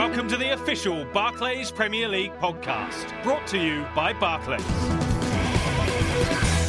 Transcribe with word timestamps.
Welcome 0.00 0.28
to 0.28 0.38
the 0.38 0.54
official 0.54 1.04
Barclays 1.12 1.70
Premier 1.70 2.08
League 2.08 2.32
podcast, 2.40 3.22
brought 3.22 3.46
to 3.48 3.58
you 3.58 3.84
by 3.94 4.14
Barclays. 4.14 4.64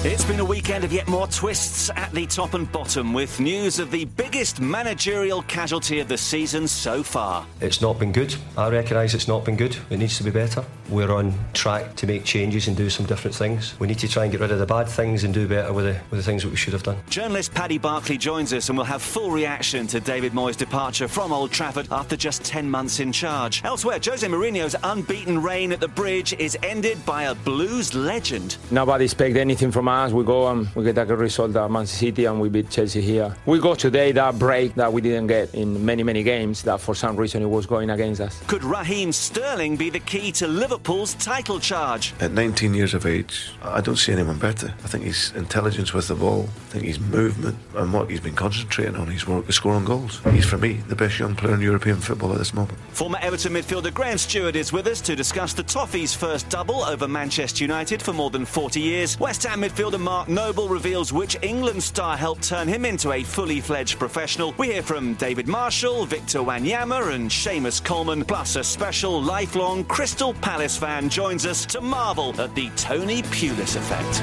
It's 0.03 0.25
been 0.25 0.41
a 0.41 0.45
weekend 0.45 0.83
of 0.83 0.91
yet 0.91 1.07
more 1.07 1.27
twists 1.27 1.89
at 1.91 2.11
the 2.11 2.25
top 2.25 2.55
and 2.55 2.69
bottom 2.73 3.13
with 3.13 3.39
news 3.39 3.79
of 3.79 3.89
the 3.89 4.03
biggest 4.03 4.59
managerial 4.59 5.43
casualty 5.43 6.01
of 6.01 6.09
the 6.09 6.17
season 6.17 6.67
so 6.67 7.03
far. 7.03 7.45
It's 7.61 7.79
not 7.81 7.97
been 7.99 8.11
good. 8.11 8.35
I 8.57 8.67
recognise 8.67 9.15
it's 9.15 9.29
not 9.29 9.45
been 9.45 9.55
good. 9.55 9.77
It 9.89 9.99
needs 9.99 10.17
to 10.17 10.25
be 10.25 10.31
better. 10.31 10.65
We're 10.91 11.11
on 11.13 11.33
track 11.53 11.95
to 11.95 12.05
make 12.05 12.25
changes 12.25 12.67
and 12.67 12.75
do 12.75 12.89
some 12.89 13.05
different 13.05 13.33
things. 13.33 13.79
We 13.79 13.87
need 13.87 13.99
to 13.99 14.09
try 14.09 14.23
and 14.23 14.31
get 14.31 14.41
rid 14.41 14.51
of 14.51 14.59
the 14.59 14.65
bad 14.65 14.89
things 14.89 15.23
and 15.23 15.33
do 15.33 15.47
better 15.47 15.71
with 15.71 15.85
the, 15.85 15.99
with 16.09 16.19
the 16.19 16.23
things 16.23 16.43
that 16.43 16.49
we 16.49 16.57
should 16.57 16.73
have 16.73 16.83
done. 16.83 16.97
Journalist 17.09 17.53
Paddy 17.53 17.77
Barclay 17.77 18.17
joins 18.17 18.51
us 18.51 18.67
and 18.67 18.77
we'll 18.77 18.85
have 18.85 19.01
full 19.01 19.31
reaction 19.31 19.87
to 19.87 20.01
David 20.01 20.33
Moyes' 20.33 20.57
departure 20.57 21.07
from 21.07 21.31
Old 21.31 21.51
Trafford 21.51 21.87
after 21.91 22.17
just 22.17 22.43
10 22.43 22.69
months 22.69 22.99
in 22.99 23.13
charge. 23.13 23.63
Elsewhere, 23.63 23.99
Jose 24.03 24.27
Mourinho's 24.27 24.75
unbeaten 24.83 25.41
reign 25.41 25.71
at 25.71 25.79
the 25.79 25.87
bridge 25.87 26.33
is 26.33 26.57
ended 26.61 27.03
by 27.05 27.23
a 27.23 27.35
Blues 27.35 27.93
legend. 27.93 28.57
Nobody 28.69 29.05
expect 29.05 29.37
anything 29.37 29.71
from 29.71 29.87
us. 29.87 30.11
We 30.11 30.25
go 30.25 30.49
and 30.49 30.67
we 30.75 30.83
get 30.83 30.97
a 30.97 31.05
good 31.05 31.19
result 31.19 31.55
at 31.55 31.71
Man 31.71 31.87
City 31.87 32.25
and 32.25 32.41
we 32.41 32.49
beat 32.49 32.69
Chelsea 32.69 33.01
here. 33.01 33.33
We 33.45 33.59
got 33.59 33.79
today 33.79 34.11
that 34.11 34.37
break 34.37 34.75
that 34.75 34.91
we 34.91 34.99
didn't 34.99 35.27
get 35.27 35.55
in 35.55 35.85
many, 35.85 36.03
many 36.03 36.23
games 36.23 36.63
that 36.63 36.81
for 36.81 36.95
some 36.95 37.15
reason 37.15 37.41
it 37.41 37.49
was 37.49 37.65
going 37.65 37.89
against 37.89 38.19
us. 38.19 38.41
Could 38.47 38.63
Raheem 38.63 39.13
Sterling 39.13 39.77
be 39.77 39.89
the 39.89 39.99
key 39.99 40.31
to 40.33 40.47
Liverpool's 40.81 41.13
title 41.13 41.59
charge? 41.59 42.11
At 42.19 42.31
19 42.31 42.73
years 42.73 42.95
of 42.95 43.05
age, 43.05 43.51
I 43.61 43.81
don't 43.81 43.97
see 43.97 44.13
anyone 44.13 44.39
better. 44.39 44.73
I 44.83 44.87
think 44.87 45.03
his 45.03 45.31
intelligence 45.35 45.93
with 45.93 46.07
the 46.07 46.15
ball, 46.15 46.49
I 46.49 46.71
think 46.71 46.85
his 46.85 46.99
movement 46.99 47.55
and 47.75 47.93
what 47.93 48.09
he's 48.09 48.19
been 48.19 48.33
concentrating 48.33 48.95
on, 48.95 49.05
his 49.05 49.27
work 49.27 49.47
is 49.47 49.53
scoring 49.53 49.85
goals. 49.85 50.21
He's, 50.31 50.43
for 50.43 50.57
me, 50.57 50.79
the 50.87 50.95
best 50.95 51.19
young 51.19 51.35
player 51.35 51.53
in 51.53 51.61
European 51.61 51.97
football 51.97 52.31
at 52.31 52.39
this 52.39 52.55
moment. 52.55 52.79
Former 52.93 53.19
Everton 53.21 53.53
midfielder 53.53 53.93
Graham 53.93 54.17
Stuart 54.17 54.55
is 54.55 54.73
with 54.73 54.87
us 54.87 55.01
to 55.01 55.15
discuss 55.15 55.53
the 55.53 55.63
Toffees' 55.63 56.15
first 56.15 56.49
double 56.49 56.81
over 56.83 57.07
Manchester 57.07 57.63
United 57.63 58.01
for 58.01 58.11
more 58.11 58.31
than 58.31 58.43
40 58.43 58.79
years. 58.79 59.19
West 59.19 59.43
Ham 59.43 59.61
midfielder 59.61 59.99
Mark 59.99 60.29
Noble 60.29 60.67
reveals 60.67 61.13
which 61.13 61.37
England 61.43 61.83
star 61.83 62.17
helped 62.17 62.41
turn 62.41 62.67
him 62.67 62.85
into 62.85 63.11
a 63.11 63.21
fully 63.21 63.61
fledged 63.61 63.99
professional. 63.99 64.55
We 64.57 64.71
hear 64.71 64.81
from 64.81 65.13
David 65.13 65.47
Marshall, 65.47 66.07
Victor 66.07 66.39
Wanyama, 66.39 67.13
and 67.13 67.29
Seamus 67.29 67.83
Coleman, 67.83 68.25
plus 68.25 68.55
a 68.55 68.63
special 68.63 69.21
lifelong 69.21 69.83
Crystal 69.83 70.33
Palace 70.33 70.70
fan 70.77 71.09
joins 71.09 71.45
us 71.45 71.65
to 71.65 71.81
marvel 71.81 72.39
at 72.39 72.53
the 72.55 72.69
Tony 72.75 73.21
Pulis 73.23 73.75
effect. 73.75 74.21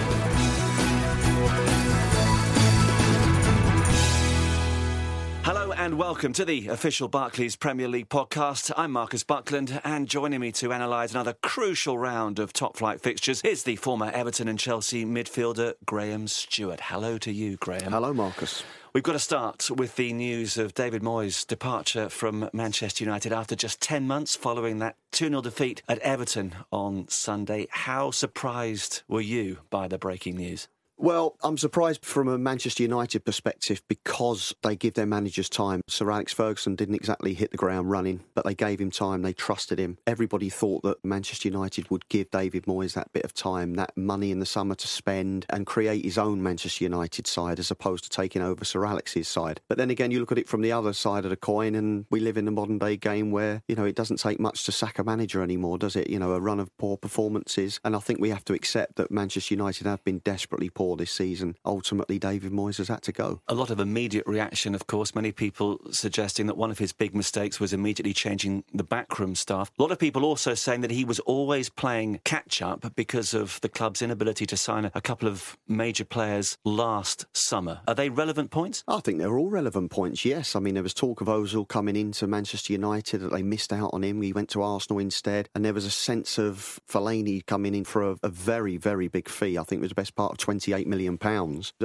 And 5.88 5.96
welcome 5.96 6.34
to 6.34 6.44
the 6.44 6.68
official 6.68 7.08
Barclays 7.08 7.56
Premier 7.56 7.88
League 7.88 8.10
podcast. 8.10 8.70
I'm 8.76 8.92
Marcus 8.92 9.24
Buckland, 9.24 9.80
and 9.84 10.06
joining 10.06 10.40
me 10.40 10.52
to 10.52 10.70
analyse 10.70 11.12
another 11.12 11.32
crucial 11.42 11.96
round 11.96 12.38
of 12.38 12.52
top 12.52 12.76
flight 12.76 13.00
fixtures 13.00 13.40
is 13.40 13.62
the 13.62 13.76
former 13.76 14.10
Everton 14.10 14.48
and 14.48 14.58
Chelsea 14.58 15.06
midfielder 15.06 15.76
Graham 15.86 16.28
Stuart. 16.28 16.80
Hello 16.82 17.16
to 17.16 17.32
you, 17.32 17.56
Graham. 17.56 17.92
Hello, 17.92 18.12
Marcus. 18.12 18.62
We've 18.92 19.02
got 19.02 19.14
to 19.14 19.18
start 19.18 19.70
with 19.70 19.96
the 19.96 20.12
news 20.12 20.58
of 20.58 20.74
David 20.74 21.00
Moyes' 21.00 21.46
departure 21.46 22.10
from 22.10 22.50
Manchester 22.52 23.02
United 23.02 23.32
after 23.32 23.56
just 23.56 23.80
10 23.80 24.06
months 24.06 24.36
following 24.36 24.80
that 24.80 24.96
2 25.12 25.28
0 25.28 25.40
defeat 25.40 25.80
at 25.88 25.98
Everton 26.00 26.54
on 26.70 27.08
Sunday. 27.08 27.66
How 27.70 28.10
surprised 28.10 29.04
were 29.08 29.22
you 29.22 29.60
by 29.70 29.88
the 29.88 29.96
breaking 29.96 30.36
news? 30.36 30.68
Well, 31.00 31.36
I'm 31.44 31.56
surprised 31.56 32.04
from 32.04 32.26
a 32.26 32.38
Manchester 32.38 32.82
United 32.82 33.24
perspective 33.24 33.82
because 33.86 34.52
they 34.64 34.74
give 34.74 34.94
their 34.94 35.06
managers 35.06 35.48
time. 35.48 35.80
Sir 35.86 36.10
Alex 36.10 36.32
Ferguson 36.32 36.74
didn't 36.74 36.96
exactly 36.96 37.34
hit 37.34 37.52
the 37.52 37.56
ground 37.56 37.88
running, 37.88 38.24
but 38.34 38.44
they 38.44 38.56
gave 38.56 38.80
him 38.80 38.90
time. 38.90 39.22
They 39.22 39.32
trusted 39.32 39.78
him. 39.78 39.98
Everybody 40.08 40.48
thought 40.48 40.82
that 40.82 41.04
Manchester 41.04 41.48
United 41.48 41.88
would 41.88 42.08
give 42.08 42.32
David 42.32 42.64
Moyes 42.64 42.94
that 42.94 43.12
bit 43.12 43.24
of 43.24 43.32
time, 43.32 43.74
that 43.74 43.96
money 43.96 44.32
in 44.32 44.40
the 44.40 44.44
summer 44.44 44.74
to 44.74 44.88
spend 44.88 45.46
and 45.50 45.66
create 45.66 46.04
his 46.04 46.18
own 46.18 46.42
Manchester 46.42 46.82
United 46.82 47.28
side 47.28 47.60
as 47.60 47.70
opposed 47.70 48.02
to 48.02 48.10
taking 48.10 48.42
over 48.42 48.64
Sir 48.64 48.84
Alex's 48.84 49.28
side. 49.28 49.60
But 49.68 49.78
then 49.78 49.90
again, 49.90 50.10
you 50.10 50.18
look 50.18 50.32
at 50.32 50.38
it 50.38 50.48
from 50.48 50.62
the 50.62 50.72
other 50.72 50.92
side 50.92 51.24
of 51.24 51.30
the 51.30 51.36
coin, 51.36 51.76
and 51.76 52.06
we 52.10 52.18
live 52.18 52.36
in 52.36 52.48
a 52.48 52.50
modern 52.50 52.78
day 52.78 52.96
game 52.96 53.30
where, 53.30 53.62
you 53.68 53.76
know, 53.76 53.84
it 53.84 53.94
doesn't 53.94 54.18
take 54.18 54.40
much 54.40 54.64
to 54.64 54.72
sack 54.72 54.98
a 54.98 55.04
manager 55.04 55.44
anymore, 55.44 55.78
does 55.78 55.94
it? 55.94 56.10
You 56.10 56.18
know, 56.18 56.32
a 56.32 56.40
run 56.40 56.58
of 56.58 56.76
poor 56.76 56.96
performances. 56.96 57.78
And 57.84 57.94
I 57.94 58.00
think 58.00 58.20
we 58.20 58.30
have 58.30 58.44
to 58.46 58.52
accept 58.52 58.96
that 58.96 59.12
Manchester 59.12 59.54
United 59.54 59.86
have 59.86 60.02
been 60.02 60.18
desperately 60.24 60.70
poor 60.70 60.87
this 60.96 61.10
season. 61.10 61.56
Ultimately, 61.64 62.18
David 62.18 62.52
Moyes 62.52 62.78
has 62.78 62.88
had 62.88 63.02
to 63.02 63.12
go. 63.12 63.40
A 63.48 63.54
lot 63.54 63.70
of 63.70 63.80
immediate 63.80 64.26
reaction, 64.26 64.74
of 64.74 64.86
course. 64.86 65.14
Many 65.14 65.32
people 65.32 65.78
suggesting 65.90 66.46
that 66.46 66.56
one 66.56 66.70
of 66.70 66.78
his 66.78 66.92
big 66.92 67.14
mistakes 67.14 67.60
was 67.60 67.72
immediately 67.72 68.12
changing 68.12 68.64
the 68.72 68.84
backroom 68.84 69.34
staff. 69.34 69.70
A 69.78 69.82
lot 69.82 69.92
of 69.92 69.98
people 69.98 70.24
also 70.24 70.54
saying 70.54 70.80
that 70.82 70.90
he 70.90 71.04
was 71.04 71.20
always 71.20 71.68
playing 71.68 72.20
catch 72.24 72.62
up 72.62 72.94
because 72.96 73.34
of 73.34 73.60
the 73.60 73.68
club's 73.68 74.02
inability 74.02 74.46
to 74.46 74.56
sign 74.56 74.90
a 74.94 75.00
couple 75.00 75.28
of 75.28 75.56
major 75.66 76.04
players 76.04 76.56
last 76.64 77.26
summer. 77.32 77.80
Are 77.86 77.94
they 77.94 78.08
relevant 78.08 78.50
points? 78.50 78.84
I 78.88 79.00
think 79.00 79.18
they're 79.18 79.38
all 79.38 79.50
relevant 79.50 79.90
points, 79.90 80.24
yes. 80.24 80.56
I 80.56 80.60
mean, 80.60 80.74
there 80.74 80.82
was 80.82 80.94
talk 80.94 81.20
of 81.20 81.26
Ozil 81.26 81.66
coming 81.66 81.96
into 81.96 82.26
Manchester 82.26 82.72
United, 82.72 83.18
that 83.18 83.32
they 83.32 83.42
missed 83.42 83.72
out 83.72 83.90
on 83.92 84.02
him. 84.02 84.22
He 84.22 84.32
went 84.32 84.48
to 84.50 84.62
Arsenal 84.62 84.98
instead. 84.98 85.48
And 85.54 85.64
there 85.64 85.74
was 85.74 85.84
a 85.84 85.90
sense 85.90 86.38
of 86.38 86.80
Fellaini 86.88 87.44
coming 87.46 87.74
in 87.74 87.84
for 87.84 88.10
a, 88.10 88.16
a 88.22 88.28
very, 88.28 88.76
very 88.76 89.08
big 89.08 89.28
fee. 89.28 89.58
I 89.58 89.62
think 89.62 89.80
it 89.80 89.82
was 89.82 89.90
the 89.90 89.94
best 89.96 90.14
part 90.14 90.32
of 90.32 90.38
£28 90.38 90.77
million 90.86 91.18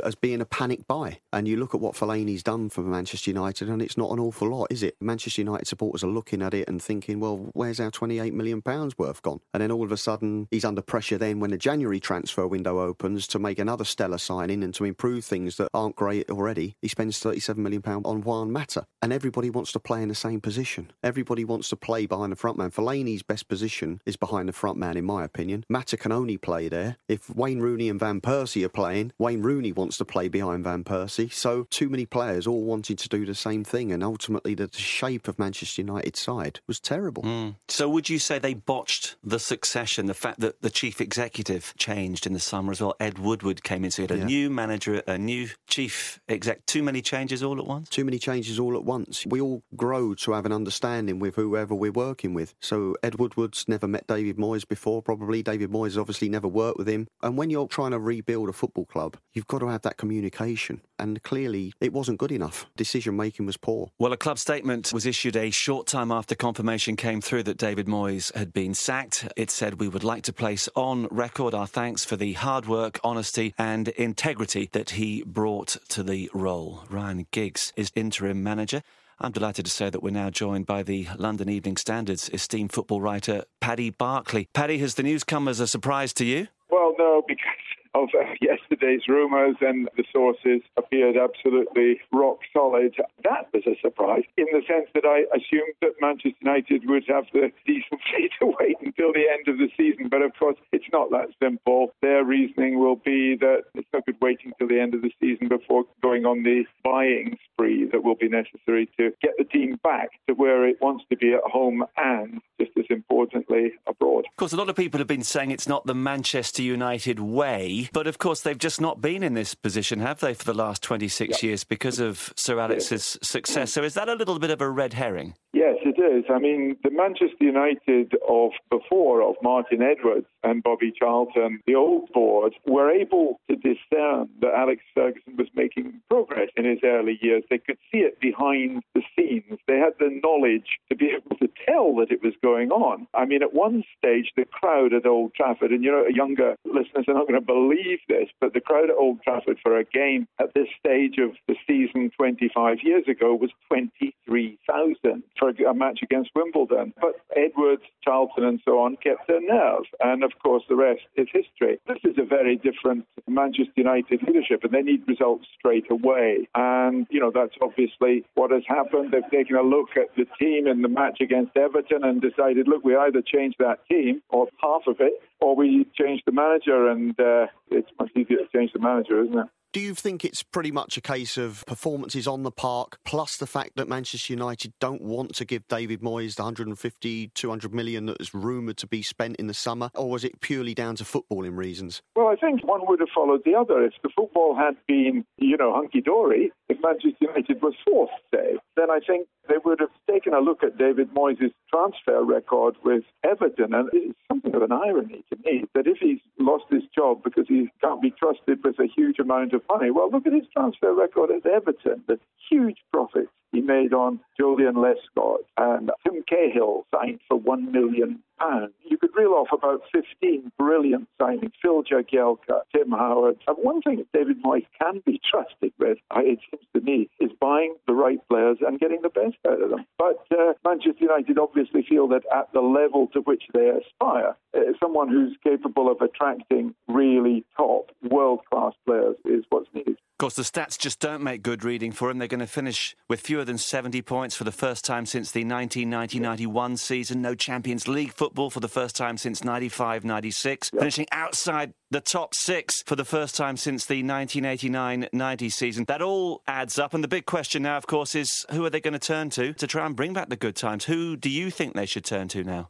as 0.04 0.16
being 0.16 0.42
a 0.42 0.46
panic 0.46 0.88
buy. 0.88 1.20
And 1.32 1.48
you 1.48 1.58
look 1.58 1.74
at 1.74 1.82
what 1.82 1.96
Fellaini's 1.96 2.44
done 2.44 2.70
for 2.70 2.82
Manchester 2.82 3.32
United, 3.32 3.70
and 3.70 3.82
it's 3.82 3.98
not 3.98 4.12
an 4.12 4.20
awful 4.20 4.50
lot, 4.50 4.68
is 4.72 4.84
it? 4.84 4.96
Manchester 5.02 5.42
United 5.42 5.68
supporters 5.68 6.04
are 6.04 6.08
looking 6.08 6.42
at 6.42 6.54
it 6.54 6.68
and 6.68 6.82
thinking, 6.82 7.20
well, 7.20 7.50
where's 7.54 7.80
our 7.80 7.92
£28 7.92 8.32
million 8.34 8.62
worth 8.66 9.22
gone? 9.22 9.40
And 9.54 9.62
then 9.62 9.72
all 9.72 9.84
of 9.84 9.92
a 9.92 9.98
sudden, 9.98 10.48
he's 10.52 10.66
under 10.66 10.82
pressure 10.82 11.18
then 11.18 11.40
when 11.40 11.52
the 11.52 11.58
January 11.58 12.00
transfer 12.00 12.48
window 12.48 12.80
opens 12.80 13.28
to 13.28 13.40
make 13.40 13.60
another 13.60 13.86
stellar 13.86 14.18
signing 14.18 14.64
and 14.64 14.74
to 14.76 14.86
improve 14.86 15.26
things 15.26 15.58
that 15.58 15.70
aren't 15.74 15.96
great 15.96 16.30
already. 16.30 16.76
He 16.82 16.88
spends 16.88 17.20
£37 17.20 17.58
million 17.58 17.82
on 17.86 18.22
Juan 18.22 18.52
Mata. 18.52 18.86
And 19.02 19.12
everybody 19.12 19.50
wants 19.50 19.72
to 19.74 19.80
play 19.80 20.02
in 20.02 20.10
the 20.10 20.16
same 20.16 20.42
position. 20.42 20.92
Everybody 21.04 21.44
wants 21.44 21.70
to 21.70 21.76
play 21.76 22.06
behind 22.06 22.32
the 22.32 22.38
front 22.38 22.58
man. 22.58 22.72
Fellaini's 22.72 23.24
best 23.24 23.48
position 23.48 24.02
is 24.06 24.16
behind 24.16 24.48
the 24.48 24.54
front 24.54 24.78
man, 24.78 24.98
in 24.98 25.06
my 25.06 25.24
opinion. 25.24 25.66
Mata 25.70 25.98
can 25.98 26.12
only 26.12 26.38
play 26.38 26.70
there. 26.70 26.98
If 27.08 27.30
Wayne 27.30 27.60
Rooney 27.60 27.90
and 27.90 28.00
Van 28.00 28.22
Persie 28.22 28.64
are 28.64 28.70
playing, 28.70 28.83
Wayne 28.84 29.42
Rooney 29.42 29.72
wants 29.72 29.98
to 29.98 30.06
play 30.06 30.28
behind 30.28 30.64
Van 30.64 30.84
Persie. 30.84 31.32
So 31.32 31.68
too 31.70 31.90
many 31.90 32.06
players 32.06 32.48
all 32.48 32.64
wanting 32.64 32.96
to 32.98 33.10
do 33.10 33.26
the 33.26 33.36
same 33.36 33.64
thing, 33.64 33.92
and 33.92 34.04
ultimately 34.04 34.56
the 34.56 34.70
shape 34.74 35.28
of 35.28 35.40
Manchester 35.40 35.82
United's 35.82 36.22
side 36.22 36.60
was 36.68 36.80
terrible. 36.80 37.24
Mm. 37.24 37.56
So 37.68 37.88
would 37.90 38.10
you 38.10 38.20
say 38.20 38.40
they 38.40 38.54
botched 38.54 39.16
the 39.24 39.40
succession? 39.40 40.08
The 40.08 40.14
fact 40.14 40.40
that 40.42 40.62
the 40.62 40.70
chief 40.70 41.00
executive 41.02 41.74
changed 41.78 42.26
in 42.26 42.34
the 42.34 42.40
summer 42.40 42.72
as 42.72 42.82
well. 42.82 42.96
Ed 43.00 43.20
Woodward 43.20 43.64
came 43.64 43.84
in, 43.86 43.92
so 43.92 44.02
you 44.02 44.08
had 44.08 44.18
a 44.18 44.20
Yeah. 44.22 44.26
new 44.26 44.50
manager, 44.50 45.02
a 45.08 45.18
new 45.18 45.50
chief 45.68 46.20
exec. 46.28 46.66
Too 46.66 46.84
many 46.84 47.02
changes 47.02 47.44
all 47.44 47.60
at 47.60 47.66
once. 47.68 47.90
Too 47.90 48.06
many 48.06 48.20
changes 48.20 48.60
all 48.60 48.76
at 48.76 48.84
once. 48.84 49.26
We 49.26 49.40
all 49.40 49.64
grow 49.76 50.14
to 50.16 50.32
have 50.32 50.46
an 50.46 50.52
understanding 50.52 51.20
with 51.20 51.36
whoever 51.36 51.76
we're 51.76 51.92
working 51.92 52.34
with. 52.34 52.56
So 52.60 52.96
Ed 53.04 53.16
Woodward's 53.16 53.66
never 53.68 53.88
met 53.88 54.08
David 54.08 54.38
Moyes 54.38 54.68
before, 54.68 55.02
probably. 55.02 55.44
David 55.44 55.70
Moyes 55.72 55.98
obviously 56.00 56.30
never 56.30 56.48
worked 56.48 56.78
with 56.78 56.88
him. 56.88 57.08
And 57.22 57.38
when 57.38 57.50
you're 57.50 57.68
trying 57.68 57.92
to 57.92 58.00
rebuild 58.00 58.50
a 58.50 58.54
football 58.54 58.73
club, 58.82 59.18
you've 59.34 59.48
got 59.48 59.60
to 59.60 59.68
have 59.68 59.84
that 59.84 59.98
communication. 59.98 60.82
And 60.98 61.22
clearly, 61.22 61.74
it 61.80 61.94
wasn't 61.94 62.18
good 62.18 62.32
enough. 62.32 62.66
Decision 62.76 63.16
making 63.16 63.46
was 63.46 63.58
poor. 63.58 63.92
Well, 64.00 64.14
a 64.14 64.18
club 64.18 64.40
statement 64.40 64.92
was 64.92 65.06
issued 65.06 65.36
a 65.36 65.52
short 65.52 65.86
time 65.86 66.12
after 66.12 66.34
confirmation 66.34 66.96
came 66.96 67.22
through 67.22 67.44
that 67.44 67.58
David 67.58 67.86
Moyes 67.86 68.34
had 68.36 68.52
been 68.54 68.74
sacked. 68.74 69.28
It 69.38 69.52
said, 69.52 69.80
We 69.80 69.88
would 69.88 70.04
like 70.04 70.24
to 70.24 70.34
place 70.34 70.68
on 70.76 71.08
record 71.12 71.54
our 71.54 71.68
thanks 71.68 72.04
for 72.04 72.16
the 72.16 72.34
hard 72.34 72.68
work, 72.68 73.00
honesty, 73.04 73.54
and 73.58 73.90
integrity 73.90 74.70
that 74.72 74.92
he 74.92 75.24
brought 75.24 75.78
to 75.90 76.02
the 76.02 76.32
role. 76.34 76.86
Ryan 76.90 77.28
Giggs 77.32 77.72
is 77.76 77.92
interim 77.96 78.42
manager. 78.42 78.82
I'm 79.20 79.32
delighted 79.32 79.66
to 79.66 79.72
say 79.72 79.90
that 79.90 80.04
we're 80.04 80.10
now 80.10 80.30
joined 80.30 80.66
by 80.66 80.84
the 80.84 81.08
London 81.18 81.48
Evening 81.48 81.78
Standard's 81.78 82.30
esteemed 82.30 82.74
football 82.74 83.00
writer, 83.00 83.46
Paddy 83.62 83.90
Barclay. 83.90 84.48
Paddy, 84.54 84.80
has 84.80 84.96
the 84.96 85.04
news 85.04 85.24
come 85.24 85.48
as 85.48 85.60
a 85.60 85.68
surprise 85.68 86.14
to 86.16 86.26
you? 86.26 86.48
Well, 86.70 86.94
no, 86.98 87.24
because 87.28 87.46
of 87.94 88.10
yesterday's 88.42 89.08
rumours 89.08 89.56
and 89.62 89.90
the 89.98 90.04
sources 90.12 90.62
appeared 90.78 91.18
absolutely 91.18 92.00
rock 92.12 92.40
solid. 92.52 92.96
That 93.24 93.50
was 93.54 93.64
a 93.68 93.80
surprise 93.82 94.24
in 94.38 94.46
the 94.52 94.62
sense 94.68 94.90
that 94.94 95.06
I 95.06 95.26
assumed 95.36 95.76
that 95.82 95.94
Manchester 96.02 96.38
United 96.42 96.90
would 96.90 97.04
have 97.08 97.26
the 97.34 97.52
decency 97.66 98.30
to 98.40 98.54
wait 98.60 98.78
until 98.82 99.14
the 99.14 99.26
end 99.32 99.48
of 99.48 99.58
the 99.58 99.70
season. 99.78 100.10
But 100.10 100.22
of 100.22 100.34
course, 100.38 100.58
it's 100.72 100.86
not 100.92 101.12
that 101.12 101.30
simple. 101.42 101.94
Their 102.02 102.24
reasoning 102.24 102.80
will 102.80 102.98
be 102.98 103.36
that 103.40 103.64
it's 103.76 103.88
no 103.94 104.02
good 104.06 104.18
waiting 104.22 104.54
till 104.58 104.68
the 104.68 104.80
end 104.80 104.94
of 104.96 105.02
the 105.02 105.12
season 105.20 105.48
before 105.48 105.86
going 106.02 106.26
on 106.26 106.44
the 106.44 106.66
buying 106.84 107.38
spree 107.52 107.88
that 107.92 108.04
will 108.04 108.16
be 108.16 108.30
necessary 108.30 108.90
to 108.98 109.12
get 109.22 109.32
the 109.38 109.44
team 109.44 109.80
back 109.84 110.10
to 110.28 110.34
where 110.34 110.68
it 110.68 110.78
wants 110.82 111.06
to 111.10 111.18
be 111.18 111.34
at 111.34 111.44
home 111.44 111.84
and, 111.98 112.42
just 112.60 112.72
as 112.78 112.86
importantly, 112.90 113.74
abroad. 113.88 114.26
Of 114.30 114.38
course, 114.38 114.54
a 114.54 114.58
lot 114.58 114.70
of 114.70 114.76
people 114.76 115.00
have 115.00 115.08
been 115.08 115.24
saying 115.24 115.52
it's 115.52 115.68
not 115.68 115.86
the 115.86 115.96
Manchester 115.96 116.62
United 116.62 117.20
way, 117.20 117.83
but 117.92 118.08
of 118.08 118.18
course, 118.18 118.42
they've 118.42 118.58
just 118.58 118.80
not 118.80 119.02
been 119.02 119.24
in 119.24 119.34
this 119.34 119.56
position, 119.56 120.00
have 120.00 120.20
they, 120.20 120.34
for 120.34 120.46
the 120.46 120.54
last 120.54 120.82
26 120.84 121.44
years 121.44 121.64
because 121.64 122.00
of 122.00 122.34
Sir 122.36 122.60
Alex's 122.60 123.18
success? 123.22 123.74
So 123.74 123.84
is 123.84 123.94
that 123.96 124.10
a 124.10 124.14
little 124.14 124.40
bit 124.40 124.52
of 124.52 124.62
a 124.62 124.70
red 124.70 124.94
herring? 124.94 125.36
Yes, 125.54 125.76
it 125.86 126.02
is. 126.02 126.26
I 126.34 126.40
mean, 126.40 126.76
the 126.84 126.90
Manchester 126.90 127.38
United 127.40 128.16
of 128.28 128.52
before, 128.72 129.22
of 129.22 129.36
Martin 129.44 129.84
Edwards 129.84 130.26
and 130.44 130.64
Bobby 130.64 130.92
Charlton, 130.92 131.62
the 131.68 131.76
old 131.76 132.12
board, 132.12 132.56
were 132.66 132.90
able 132.90 133.40
to 133.48 133.56
discern 133.58 134.30
that 134.42 134.56
Alex 134.58 134.82
Ferguson 134.96 135.38
was 135.38 135.48
making 135.56 136.02
progress 136.10 136.50
in 136.58 136.66
his 136.66 136.80
early 136.84 137.20
years. 137.22 137.44
They 137.52 137.60
could 137.60 137.78
see 137.92 138.00
it 138.00 138.20
behind 138.20 138.82
the 138.96 139.04
scenes. 139.16 139.60
They 139.68 139.78
had 139.78 139.94
the 140.00 140.20
knowledge 140.24 140.80
to 140.90 140.96
be 140.96 141.12
able 141.16 141.38
to 141.38 141.48
tell 141.68 141.96
that 141.98 142.12
it 142.12 142.24
was 142.24 142.34
going 142.42 142.72
on. 142.72 143.08
I 143.14 143.26
mean, 143.26 143.44
at 143.44 143.54
one 143.54 143.84
stage, 143.96 144.32
the 144.36 144.46
crowd 144.46 144.92
at 144.92 145.06
Old 145.06 145.36
Trafford, 145.36 145.72
and 145.72 145.84
you 145.84 145.92
know, 145.92 146.08
younger 146.08 146.56
listeners 146.66 147.06
are 147.08 147.14
not 147.14 147.28
going 147.28 147.40
to 147.40 147.46
believe 147.46 148.00
this, 148.10 148.30
but 148.42 148.56
the 148.56 148.62
crowd 148.62 148.90
at 148.90 148.96
Old 148.98 149.22
Trafford 149.22 149.60
for 149.62 149.78
a 149.78 149.84
game 149.84 150.28
at 150.42 150.56
this 150.56 150.68
stage 150.80 151.20
of 151.20 151.36
the 151.48 151.56
season 151.68 152.10
25 152.18 152.78
years 152.82 153.08
ago 153.08 153.36
was 153.36 153.52
23,000 153.70 155.24
for 155.44 155.66
a 155.66 155.74
match 155.74 156.00
against 156.02 156.30
Wimbledon. 156.36 156.94
But 157.02 157.16
Edwards, 157.36 157.84
Charlton, 158.04 158.46
and 158.46 158.62
so 158.64 158.80
on 158.80 158.96
kept 158.98 159.28
their 159.28 159.42
nerve. 159.42 159.84
And 160.00 160.24
of 160.24 160.32
course, 160.42 160.64
the 160.70 160.76
rest 160.76 161.02
is 161.16 161.28
history. 161.34 161.80
This 161.88 161.98
is 162.04 162.16
a 162.18 162.26
very 162.26 162.56
different 162.56 163.06
Manchester 163.28 163.74
United 163.76 164.22
leadership, 164.26 164.64
and 164.64 164.72
they 164.72 164.82
need 164.82 165.04
results 165.08 165.46
straight 165.58 165.90
away. 165.92 166.48
And, 166.56 167.08
you 167.10 167.20
know, 167.20 167.32
that's 167.34 167.56
obviously 167.62 168.24
what 168.36 168.52
has 168.52 168.64
happened. 168.68 169.12
They've 169.12 169.32
taken 169.32 169.56
a 169.56 169.62
look 169.62 169.90
at 169.98 170.16
the 170.16 170.26
team 170.40 170.68
in 170.68 170.82
the 170.82 170.88
match 170.88 171.20
against 171.22 171.58
Everton 171.58 172.04
and 172.04 172.22
decided, 172.22 172.68
look, 172.68 172.84
we 172.84 172.96
either 172.96 173.22
change 173.22 173.56
that 173.60 173.80
team 173.90 174.22
or 174.30 174.48
half 174.62 174.84
of 174.88 174.98
it, 175.00 175.14
or 175.42 175.56
we 175.56 175.86
change 176.00 176.22
the 176.26 176.32
manager. 176.32 176.88
And 176.88 177.20
uh, 177.20 177.48
it's 177.70 177.90
much 178.00 178.12
easier 178.16 178.38
to 178.38 178.48
change 178.56 178.72
the 178.74 178.80
manager, 178.80 179.24
isn't 179.24 179.38
it? 179.38 179.48
Do 179.74 179.80
you 179.80 179.96
think 179.96 180.24
it's 180.24 180.44
pretty 180.44 180.70
much 180.70 180.98
a 180.98 181.02
case 181.02 181.36
of 181.36 181.64
performances 181.66 182.28
on 182.28 182.44
the 182.44 182.52
park 182.52 183.00
plus 183.06 183.38
the 183.38 183.48
fact 183.48 183.72
that 183.76 183.88
Manchester 183.88 184.32
United 184.32 184.72
don't 184.80 185.02
want 185.02 185.34
to 185.34 185.46
give 185.46 185.68
David 185.68 186.02
Moyes 186.02 186.36
the 186.36 186.44
150, 186.44 187.30
200 187.30 187.74
million 187.74 188.06
that 188.06 188.22
is 188.22 188.36
rumoured 188.36 188.78
to 188.78 188.86
be 188.86 189.02
spent 189.02 189.38
in 189.38 189.48
the 189.48 189.54
summer? 189.56 189.90
Or 189.96 190.12
was 190.12 190.24
it 190.24 190.42
purely 190.42 190.76
down 190.76 190.96
to 190.98 191.04
footballing 191.04 191.58
reasons? 191.58 192.04
Well, 192.16 192.28
I 192.28 192.36
think 192.36 192.64
one 192.64 192.82
would 192.86 193.00
have 193.00 193.10
followed 193.16 193.42
the 193.46 193.56
other. 193.56 193.84
If 193.84 193.94
the 194.04 194.10
football 194.16 194.56
had 194.56 194.76
been, 194.88 195.26
you 195.40 195.58
know, 195.58 195.74
hunky 195.74 196.02
dory, 196.02 196.52
if 196.70 196.78
Manchester 196.80 197.18
United 197.20 197.64
was 197.64 197.74
fourth, 197.84 198.12
say, 198.32 198.60
then 198.78 198.92
I 198.92 199.00
think 199.00 199.28
they 199.50 199.56
would 199.66 199.80
have 199.80 199.90
taken 200.08 200.36
a 200.36 200.40
look 200.40 200.64
at 200.64 200.78
David 200.78 201.14
Moyes' 201.16 201.52
transfer 201.74 202.24
record 202.24 202.76
with 202.86 203.04
Everton. 203.24 203.74
And 203.74 203.90
it's 203.92 204.18
something 204.28 204.54
of 204.54 204.62
an 204.62 204.72
irony 204.72 205.24
to 205.32 205.40
me 205.44 205.66
that 205.74 205.88
if 205.88 205.98
he's 206.00 206.20
lost 206.40 206.66
his 206.70 206.84
job 206.96 207.24
because 207.24 207.46
he 207.48 207.70
can't 207.82 208.02
be 208.02 208.12
trusted 208.12 208.60
with 208.64 208.78
a 208.80 208.88
huge 208.96 209.18
amount 209.18 209.54
of 209.54 209.63
money, 209.70 209.92
well, 209.92 210.10
look 210.10 210.28
at 210.28 210.34
his 210.34 210.48
transfer 210.52 210.94
record 210.94 211.32
at 211.32 211.46
Everton. 211.46 212.04
The 212.08 212.20
huge 212.50 212.78
profits 212.92 213.30
he 213.52 213.62
made 213.62 213.94
on 213.94 214.20
Joleon 214.40 214.76
Lescott 214.76 215.40
and 215.58 215.92
Tim 216.04 216.13
Cahill 216.28 216.86
signed 216.94 217.20
for 217.28 217.38
one 217.38 217.72
million 217.72 218.20
pounds. 218.40 218.74
You 218.84 218.98
could 218.98 219.16
reel 219.16 219.32
off 219.32 219.50
about 219.52 219.82
15 219.94 220.52
brilliant 220.58 221.08
signings. 221.22 221.52
Phil 221.62 221.84
Jagielka, 221.84 222.62
Tim 222.76 222.92
Howard. 222.92 223.38
And 223.48 223.58
one 223.58 223.82
thing 223.82 224.06
David 224.14 224.42
Moyes 224.44 224.66
can 224.82 225.02
be 225.06 225.20
trusted 225.30 225.74
with, 225.80 225.98
it 226.16 226.40
seems 226.52 226.64
to 226.76 226.82
me, 226.82 227.10
is 227.20 227.32
buying 227.40 227.76
the 227.88 227.94
right 227.94 228.20
players 228.30 228.58
and 228.62 228.80
getting 228.80 229.02
the 229.02 229.10
best 229.10 229.38
out 229.48 229.62
of 229.62 229.70
them. 229.70 229.86
But 229.98 230.26
uh, 230.32 230.54
Manchester 230.66 230.98
United 231.00 231.38
obviously 231.38 231.86
feel 231.88 232.08
that 232.10 232.24
at 232.34 232.52
the 232.54 232.62
level 232.62 233.08
to 233.14 233.20
which 233.22 233.44
they 233.54 233.70
aspire, 233.70 234.36
uh, 234.56 234.60
someone 234.82 235.10
who's 235.10 235.38
capable 235.44 235.92
of 235.92 236.02
attracting 236.02 236.76
really 236.88 237.46
top 237.58 237.92
world-class 238.10 238.74
players 238.86 239.16
is 239.26 239.44
what's 239.50 239.70
needed. 239.74 239.98
Course, 240.24 240.36
the 240.36 240.44
stats 240.44 240.80
just 240.80 241.02
don't 241.02 241.22
make 241.22 241.44
good 241.44 241.66
reading 241.66 241.92
for 241.92 242.10
him. 242.10 242.18
They're 242.18 242.30
going 242.30 242.40
to 242.40 242.48
finish 242.48 242.96
with 243.10 243.20
fewer 243.20 243.44
than 243.44 243.58
70 243.58 244.02
points 244.04 244.38
for 244.38 244.46
the 244.46 244.54
first 244.54 244.86
time 244.86 245.06
since 245.06 245.32
the 245.32 245.44
1990-91 245.44 246.80
season. 246.80 247.22
No 247.22 247.36
Champions 247.36 247.90
League 247.90 248.14
football 248.14 248.50
for 248.50 248.62
the 248.62 248.70
first 248.70 248.96
time 248.96 249.18
since 249.18 249.42
95-96. 249.42 250.72
Yep. 250.72 250.80
Finishing 250.80 251.08
outside 251.12 251.74
the 251.92 252.00
top 252.00 252.34
six 252.36 252.84
for 252.84 252.96
the 252.96 253.04
first 253.04 253.36
time 253.36 253.58
since 253.58 253.86
the 253.86 254.02
1989-90 254.02 255.52
season. 255.52 255.84
That 255.90 256.02
all 256.02 256.42
adds 256.48 256.80
up. 256.80 256.94
And 256.94 257.04
the 257.04 257.10
big 257.10 257.26
question 257.26 257.64
now, 257.64 257.76
of 257.76 257.86
course, 257.86 258.16
is 258.16 258.46
who 258.50 258.64
are 258.64 258.70
they 258.70 258.80
going 258.80 258.94
to 258.94 259.00
turn 259.00 259.30
to 259.32 259.52
to 259.52 259.68
try 259.68 259.86
and 259.86 259.94
bring 259.94 260.14
back 260.14 260.30
the 260.30 260.38
good 260.38 260.56
times? 260.56 260.86
Who 260.86 261.18
do 261.18 261.30
you 261.30 261.52
think 261.52 261.74
they 261.74 261.86
should 261.86 262.06
turn 262.06 262.30
to 262.30 262.46
now? 262.46 262.70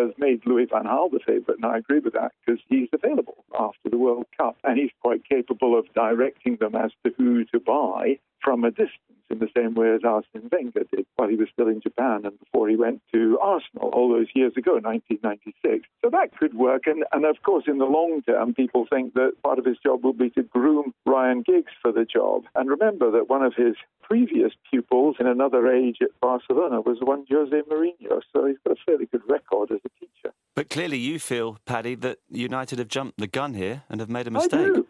Bookmakers 0.00 0.18
made 0.18 0.46
Louis 0.46 0.66
van 0.70 0.84
Gaal 0.84 1.10
the 1.10 1.20
favourite, 1.20 1.58
and 1.58 1.66
I 1.66 1.78
agree 1.78 1.98
with 1.98 2.14
that 2.14 2.32
because 2.44 2.60
he's 2.68 2.88
available 2.92 3.44
after 3.58 3.90
the 3.90 3.98
World 3.98 4.26
Cup, 4.36 4.56
and 4.64 4.78
he's 4.78 4.90
quite 5.02 5.22
capable 5.28 5.78
of 5.78 5.92
directing 5.94 6.56
them 6.56 6.74
as 6.74 6.90
to 7.04 7.12
who 7.18 7.44
to 7.46 7.60
buy 7.60 8.18
from 8.42 8.64
a 8.64 8.70
distance 8.70 9.20
in 9.30 9.38
the 9.38 9.48
same 9.56 9.74
way 9.74 9.94
as 9.94 10.00
Arsene 10.04 10.48
Wenger 10.50 10.84
did 10.92 11.06
while 11.16 11.28
he 11.28 11.36
was 11.36 11.48
still 11.52 11.68
in 11.68 11.80
Japan 11.80 12.22
and 12.24 12.38
before 12.40 12.68
he 12.68 12.76
went 12.76 13.00
to 13.14 13.38
Arsenal 13.40 13.90
all 13.90 14.08
those 14.10 14.26
years 14.34 14.52
ago, 14.56 14.72
1996. 14.72 15.86
So 16.02 16.10
that 16.10 16.36
could 16.36 16.54
work. 16.54 16.82
And, 16.86 17.04
and 17.12 17.24
of 17.24 17.42
course, 17.42 17.64
in 17.68 17.78
the 17.78 17.84
long 17.84 18.22
term, 18.26 18.54
people 18.54 18.86
think 18.90 19.14
that 19.14 19.32
part 19.42 19.58
of 19.58 19.64
his 19.64 19.78
job 19.78 20.02
will 20.04 20.12
be 20.12 20.30
to 20.30 20.42
groom 20.42 20.92
Ryan 21.06 21.42
Giggs 21.42 21.72
for 21.80 21.92
the 21.92 22.04
job. 22.04 22.44
And 22.54 22.68
remember 22.68 23.10
that 23.12 23.30
one 23.30 23.42
of 23.42 23.54
his 23.54 23.76
previous 24.02 24.52
pupils 24.68 25.16
in 25.20 25.26
another 25.26 25.68
age 25.68 25.98
at 26.00 26.08
Barcelona 26.20 26.80
was 26.80 26.98
one 27.00 27.24
Jose 27.30 27.54
Mourinho. 27.70 28.20
So 28.32 28.46
he's 28.46 28.56
got 28.66 28.76
a 28.76 28.80
fairly 28.84 29.06
good 29.06 29.22
record 29.28 29.70
as 29.70 29.78
a 29.84 30.00
teacher. 30.00 30.34
But 30.56 30.68
clearly, 30.68 30.98
you 30.98 31.20
feel, 31.20 31.58
Paddy, 31.64 31.94
that 31.96 32.18
United 32.28 32.80
have 32.80 32.88
jumped 32.88 33.18
the 33.18 33.28
gun 33.28 33.54
here 33.54 33.84
and 33.88 34.00
have 34.00 34.10
made 34.10 34.26
a 34.26 34.30
mistake. 34.32 34.60
I 34.60 34.64
do. 34.64 34.86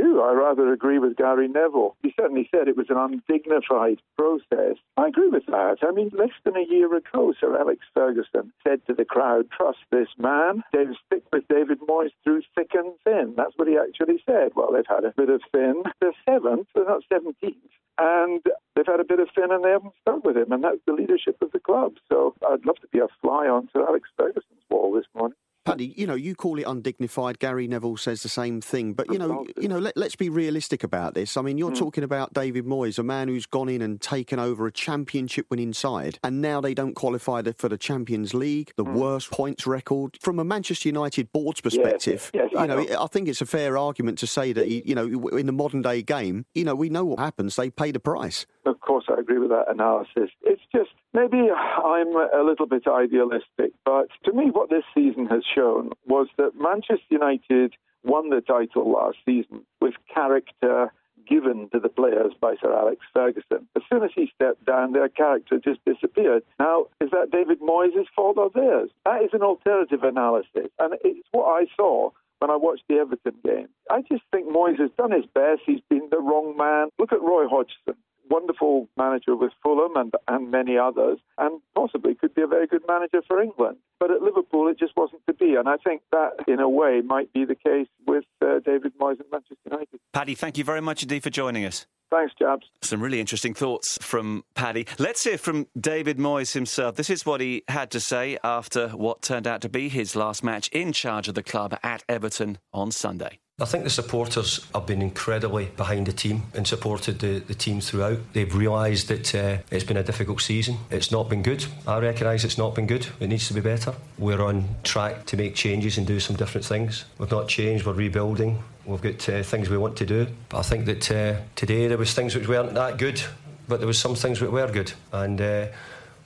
Do. 0.00 0.22
I 0.22 0.32
rather 0.32 0.72
agree 0.72 0.98
with 0.98 1.16
Gary 1.16 1.46
Neville. 1.46 1.94
He 2.02 2.14
certainly 2.18 2.48
said 2.50 2.68
it 2.68 2.76
was 2.76 2.88
an 2.88 2.96
undignified 2.96 4.00
process. 4.16 4.76
I 4.96 5.08
agree 5.08 5.28
with 5.28 5.44
that. 5.46 5.78
I 5.82 5.92
mean, 5.92 6.10
less 6.14 6.32
than 6.44 6.56
a 6.56 6.64
year 6.66 6.94
ago, 6.96 7.34
Sir 7.38 7.58
Alex 7.58 7.80
Ferguson 7.92 8.52
said 8.66 8.80
to 8.86 8.94
the 8.94 9.04
crowd, 9.04 9.48
trust 9.50 9.80
this 9.90 10.08
man. 10.16 10.62
They'll 10.72 10.96
stick 11.06 11.24
with 11.32 11.46
David 11.48 11.80
Moyes 11.80 12.12
through 12.24 12.42
thick 12.56 12.70
and 12.72 12.94
thin. 13.04 13.34
That's 13.36 13.52
what 13.56 13.68
he 13.68 13.76
actually 13.76 14.22
said. 14.24 14.52
Well, 14.56 14.72
they've 14.72 14.84
had 14.88 15.04
a 15.04 15.12
bit 15.16 15.28
of 15.28 15.42
thin. 15.52 15.82
They're 16.00 16.12
seventh, 16.26 16.68
they're 16.74 16.84
not 16.84 17.02
17th. 17.12 17.54
And 17.98 18.40
they've 18.74 18.86
had 18.86 19.00
a 19.00 19.04
bit 19.04 19.20
of 19.20 19.28
thin 19.34 19.52
and 19.52 19.62
they 19.62 19.70
haven't 19.70 19.92
stuck 20.00 20.24
with 20.24 20.36
him. 20.36 20.52
And 20.52 20.64
that's 20.64 20.80
the 20.86 20.94
leadership 20.94 21.36
of 21.42 21.52
the 21.52 21.60
club. 21.60 21.94
So 22.08 22.34
I'd 22.48 22.64
love 22.64 22.78
to 22.80 22.88
be 22.88 23.00
a 23.00 23.08
fly 23.20 23.48
on 23.48 23.68
Sir 23.72 23.86
Alex 23.86 24.08
Ferguson's 24.16 24.64
wall 24.70 24.92
this 24.94 25.04
morning. 25.14 25.36
Paddy, 25.64 25.94
you 25.96 26.06
know, 26.06 26.14
you 26.14 26.34
call 26.34 26.58
it 26.58 26.66
undignified. 26.66 27.38
Gary 27.38 27.68
Neville 27.68 27.96
says 27.96 28.22
the 28.22 28.28
same 28.28 28.60
thing. 28.60 28.94
But 28.94 29.12
you 29.12 29.18
know, 29.18 29.46
you 29.60 29.68
know, 29.68 29.78
let, 29.78 29.96
us 29.96 30.16
be 30.16 30.28
realistic 30.28 30.82
about 30.84 31.14
this. 31.14 31.36
I 31.36 31.42
mean, 31.42 31.58
you're 31.58 31.70
mm. 31.70 31.78
talking 31.78 32.04
about 32.04 32.32
David 32.32 32.64
Moyes, 32.64 32.98
a 32.98 33.02
man 33.02 33.28
who's 33.28 33.46
gone 33.46 33.68
in 33.68 33.82
and 33.82 34.00
taken 34.00 34.38
over 34.38 34.66
a 34.66 34.72
championship-winning 34.72 35.72
side, 35.74 36.18
and 36.24 36.40
now 36.40 36.60
they 36.60 36.74
don't 36.74 36.94
qualify 36.94 37.42
for 37.56 37.68
the 37.68 37.78
Champions 37.78 38.34
League, 38.34 38.72
the 38.76 38.84
mm. 38.84 38.92
worst 38.94 39.30
points 39.30 39.66
record 39.66 40.18
from 40.20 40.38
a 40.38 40.44
Manchester 40.44 40.88
United 40.88 41.32
board's 41.32 41.60
perspective. 41.60 42.30
Yes, 42.34 42.50
yes, 42.52 42.60
you 42.60 42.66
know, 42.66 42.80
I, 42.80 43.04
I 43.04 43.06
think 43.06 43.28
it's 43.28 43.40
a 43.40 43.46
fair 43.46 43.78
argument 43.78 44.18
to 44.18 44.26
say 44.26 44.52
that 44.52 44.68
you 44.68 44.94
know, 44.94 45.28
in 45.30 45.46
the 45.46 45.52
modern 45.52 45.82
day 45.82 46.02
game, 46.02 46.46
you 46.54 46.64
know, 46.64 46.74
we 46.74 46.88
know 46.88 47.04
what 47.04 47.18
happens. 47.18 47.56
They 47.56 47.70
pay 47.70 47.92
the 47.92 48.00
price. 48.00 48.46
Course, 48.90 49.04
I 49.08 49.20
agree 49.20 49.38
with 49.38 49.50
that 49.50 49.70
analysis. 49.70 50.34
It's 50.42 50.62
just 50.74 50.90
maybe 51.14 51.46
I'm 51.48 52.08
a 52.16 52.42
little 52.44 52.66
bit 52.66 52.88
idealistic, 52.88 53.70
but 53.84 54.08
to 54.24 54.32
me, 54.32 54.50
what 54.50 54.68
this 54.68 54.82
season 54.92 55.26
has 55.26 55.44
shown 55.54 55.92
was 56.08 56.26
that 56.38 56.58
Manchester 56.58 57.06
United 57.08 57.74
won 58.02 58.30
the 58.30 58.40
title 58.40 58.90
last 58.90 59.18
season 59.24 59.64
with 59.80 59.94
character 60.12 60.92
given 61.24 61.68
to 61.72 61.78
the 61.78 61.88
players 61.88 62.32
by 62.40 62.56
Sir 62.60 62.76
Alex 62.76 62.98
Ferguson. 63.14 63.68
As 63.76 63.82
soon 63.88 64.02
as 64.02 64.10
he 64.12 64.28
stepped 64.34 64.66
down, 64.66 64.92
their 64.92 65.08
character 65.08 65.60
just 65.62 65.84
disappeared. 65.84 66.42
Now, 66.58 66.86
is 67.00 67.10
that 67.12 67.30
David 67.30 67.60
Moyes' 67.60 68.06
fault 68.16 68.38
or 68.38 68.50
theirs? 68.52 68.90
That 69.04 69.22
is 69.22 69.30
an 69.32 69.42
alternative 69.42 70.02
analysis, 70.02 70.66
and 70.80 70.94
it's 71.04 71.28
what 71.30 71.44
I 71.44 71.66
saw 71.76 72.10
when 72.40 72.50
I 72.50 72.56
watched 72.56 72.88
the 72.88 72.96
Everton 72.96 73.36
game. 73.44 73.68
I 73.88 74.00
just 74.10 74.24
think 74.32 74.48
Moyes 74.48 74.80
has 74.80 74.90
done 74.98 75.12
his 75.12 75.26
best. 75.32 75.60
He's 75.64 75.82
been 75.88 76.08
the 76.10 76.18
wrong 76.18 76.56
man. 76.56 76.88
Look 76.98 77.12
at 77.12 77.22
Roy 77.22 77.46
Hodgson 77.46 77.94
wonderful 78.30 78.88
manager 78.96 79.36
with 79.36 79.52
Fulham 79.62 79.96
and, 79.96 80.12
and 80.28 80.50
many 80.50 80.78
others, 80.78 81.18
and 81.36 81.60
possibly 81.74 82.14
could 82.14 82.34
be 82.34 82.42
a 82.42 82.46
very 82.46 82.66
good 82.66 82.82
manager 82.88 83.22
for 83.26 83.42
England. 83.42 83.76
But 83.98 84.10
at 84.10 84.22
Liverpool, 84.22 84.68
it 84.68 84.78
just 84.78 84.96
wasn't 84.96 85.22
to 85.26 85.34
be. 85.34 85.56
And 85.56 85.68
I 85.68 85.76
think 85.76 86.02
that, 86.12 86.30
in 86.46 86.60
a 86.60 86.68
way, 86.68 87.02
might 87.04 87.32
be 87.32 87.44
the 87.44 87.54
case 87.54 87.88
with 88.06 88.24
uh, 88.40 88.60
David 88.64 88.92
Moyes 88.98 89.20
and 89.20 89.30
Manchester 89.30 89.56
United. 89.64 90.00
Paddy, 90.12 90.34
thank 90.34 90.56
you 90.56 90.64
very 90.64 90.80
much 90.80 91.02
indeed 91.02 91.22
for 91.22 91.30
joining 91.30 91.64
us. 91.64 91.86
Thanks, 92.10 92.34
Jabs. 92.36 92.66
Some 92.82 93.00
really 93.00 93.20
interesting 93.20 93.54
thoughts 93.54 93.96
from 94.00 94.42
Paddy. 94.54 94.86
Let's 94.98 95.22
hear 95.22 95.38
from 95.38 95.68
David 95.78 96.18
Moyes 96.18 96.54
himself. 96.54 96.96
This 96.96 97.08
is 97.08 97.24
what 97.24 97.40
he 97.40 97.62
had 97.68 97.90
to 97.92 98.00
say 98.00 98.36
after 98.42 98.88
what 98.88 99.22
turned 99.22 99.46
out 99.46 99.60
to 99.60 99.68
be 99.68 99.88
his 99.88 100.16
last 100.16 100.42
match 100.42 100.68
in 100.72 100.92
charge 100.92 101.28
of 101.28 101.34
the 101.36 101.42
club 101.42 101.78
at 101.84 102.02
Everton 102.08 102.58
on 102.72 102.90
Sunday. 102.90 103.38
I 103.60 103.66
think 103.66 103.84
the 103.84 103.90
supporters 103.90 104.66
have 104.74 104.86
been 104.86 105.02
incredibly 105.02 105.66
behind 105.76 106.06
the 106.06 106.12
team 106.12 106.44
and 106.54 106.66
supported 106.66 107.18
the, 107.18 107.40
the 107.40 107.54
team 107.54 107.82
throughout. 107.82 108.18
They've 108.32 108.54
realised 108.54 109.08
that 109.08 109.34
uh, 109.34 109.58
it's 109.70 109.84
been 109.84 109.98
a 109.98 110.02
difficult 110.02 110.40
season. 110.40 110.78
It's 110.90 111.12
not 111.12 111.28
been 111.28 111.42
good. 111.42 111.66
I 111.86 111.98
recognise 111.98 112.42
it's 112.42 112.56
not 112.56 112.74
been 112.74 112.86
good. 112.86 113.06
It 113.20 113.28
needs 113.28 113.48
to 113.48 113.54
be 113.54 113.60
better. 113.60 113.92
We're 114.16 114.40
on 114.40 114.64
track 114.82 115.26
to 115.26 115.36
make 115.36 115.54
changes 115.54 115.98
and 115.98 116.06
do 116.06 116.20
some 116.20 116.36
different 116.36 116.64
things. 116.64 117.04
We've 117.18 117.30
not 117.30 117.48
changed, 117.48 117.84
we're 117.84 117.92
rebuilding. 117.92 118.62
We've 118.86 119.02
got 119.02 119.28
uh, 119.28 119.42
things 119.42 119.68
we 119.68 119.76
want 119.76 119.96
to 119.98 120.06
do. 120.06 120.26
But 120.48 120.58
I 120.60 120.62
think 120.62 120.86
that 120.86 121.10
uh, 121.10 121.40
today 121.54 121.86
there 121.86 121.98
was 121.98 122.14
things 122.14 122.34
which 122.34 122.48
weren't 122.48 122.72
that 122.74 122.96
good, 122.96 123.22
but 123.68 123.78
there 123.78 123.86
was 123.86 123.98
some 123.98 124.14
things 124.14 124.40
which 124.40 124.50
were 124.50 124.68
good. 124.68 124.94
And 125.12 125.38
uh, 125.38 125.66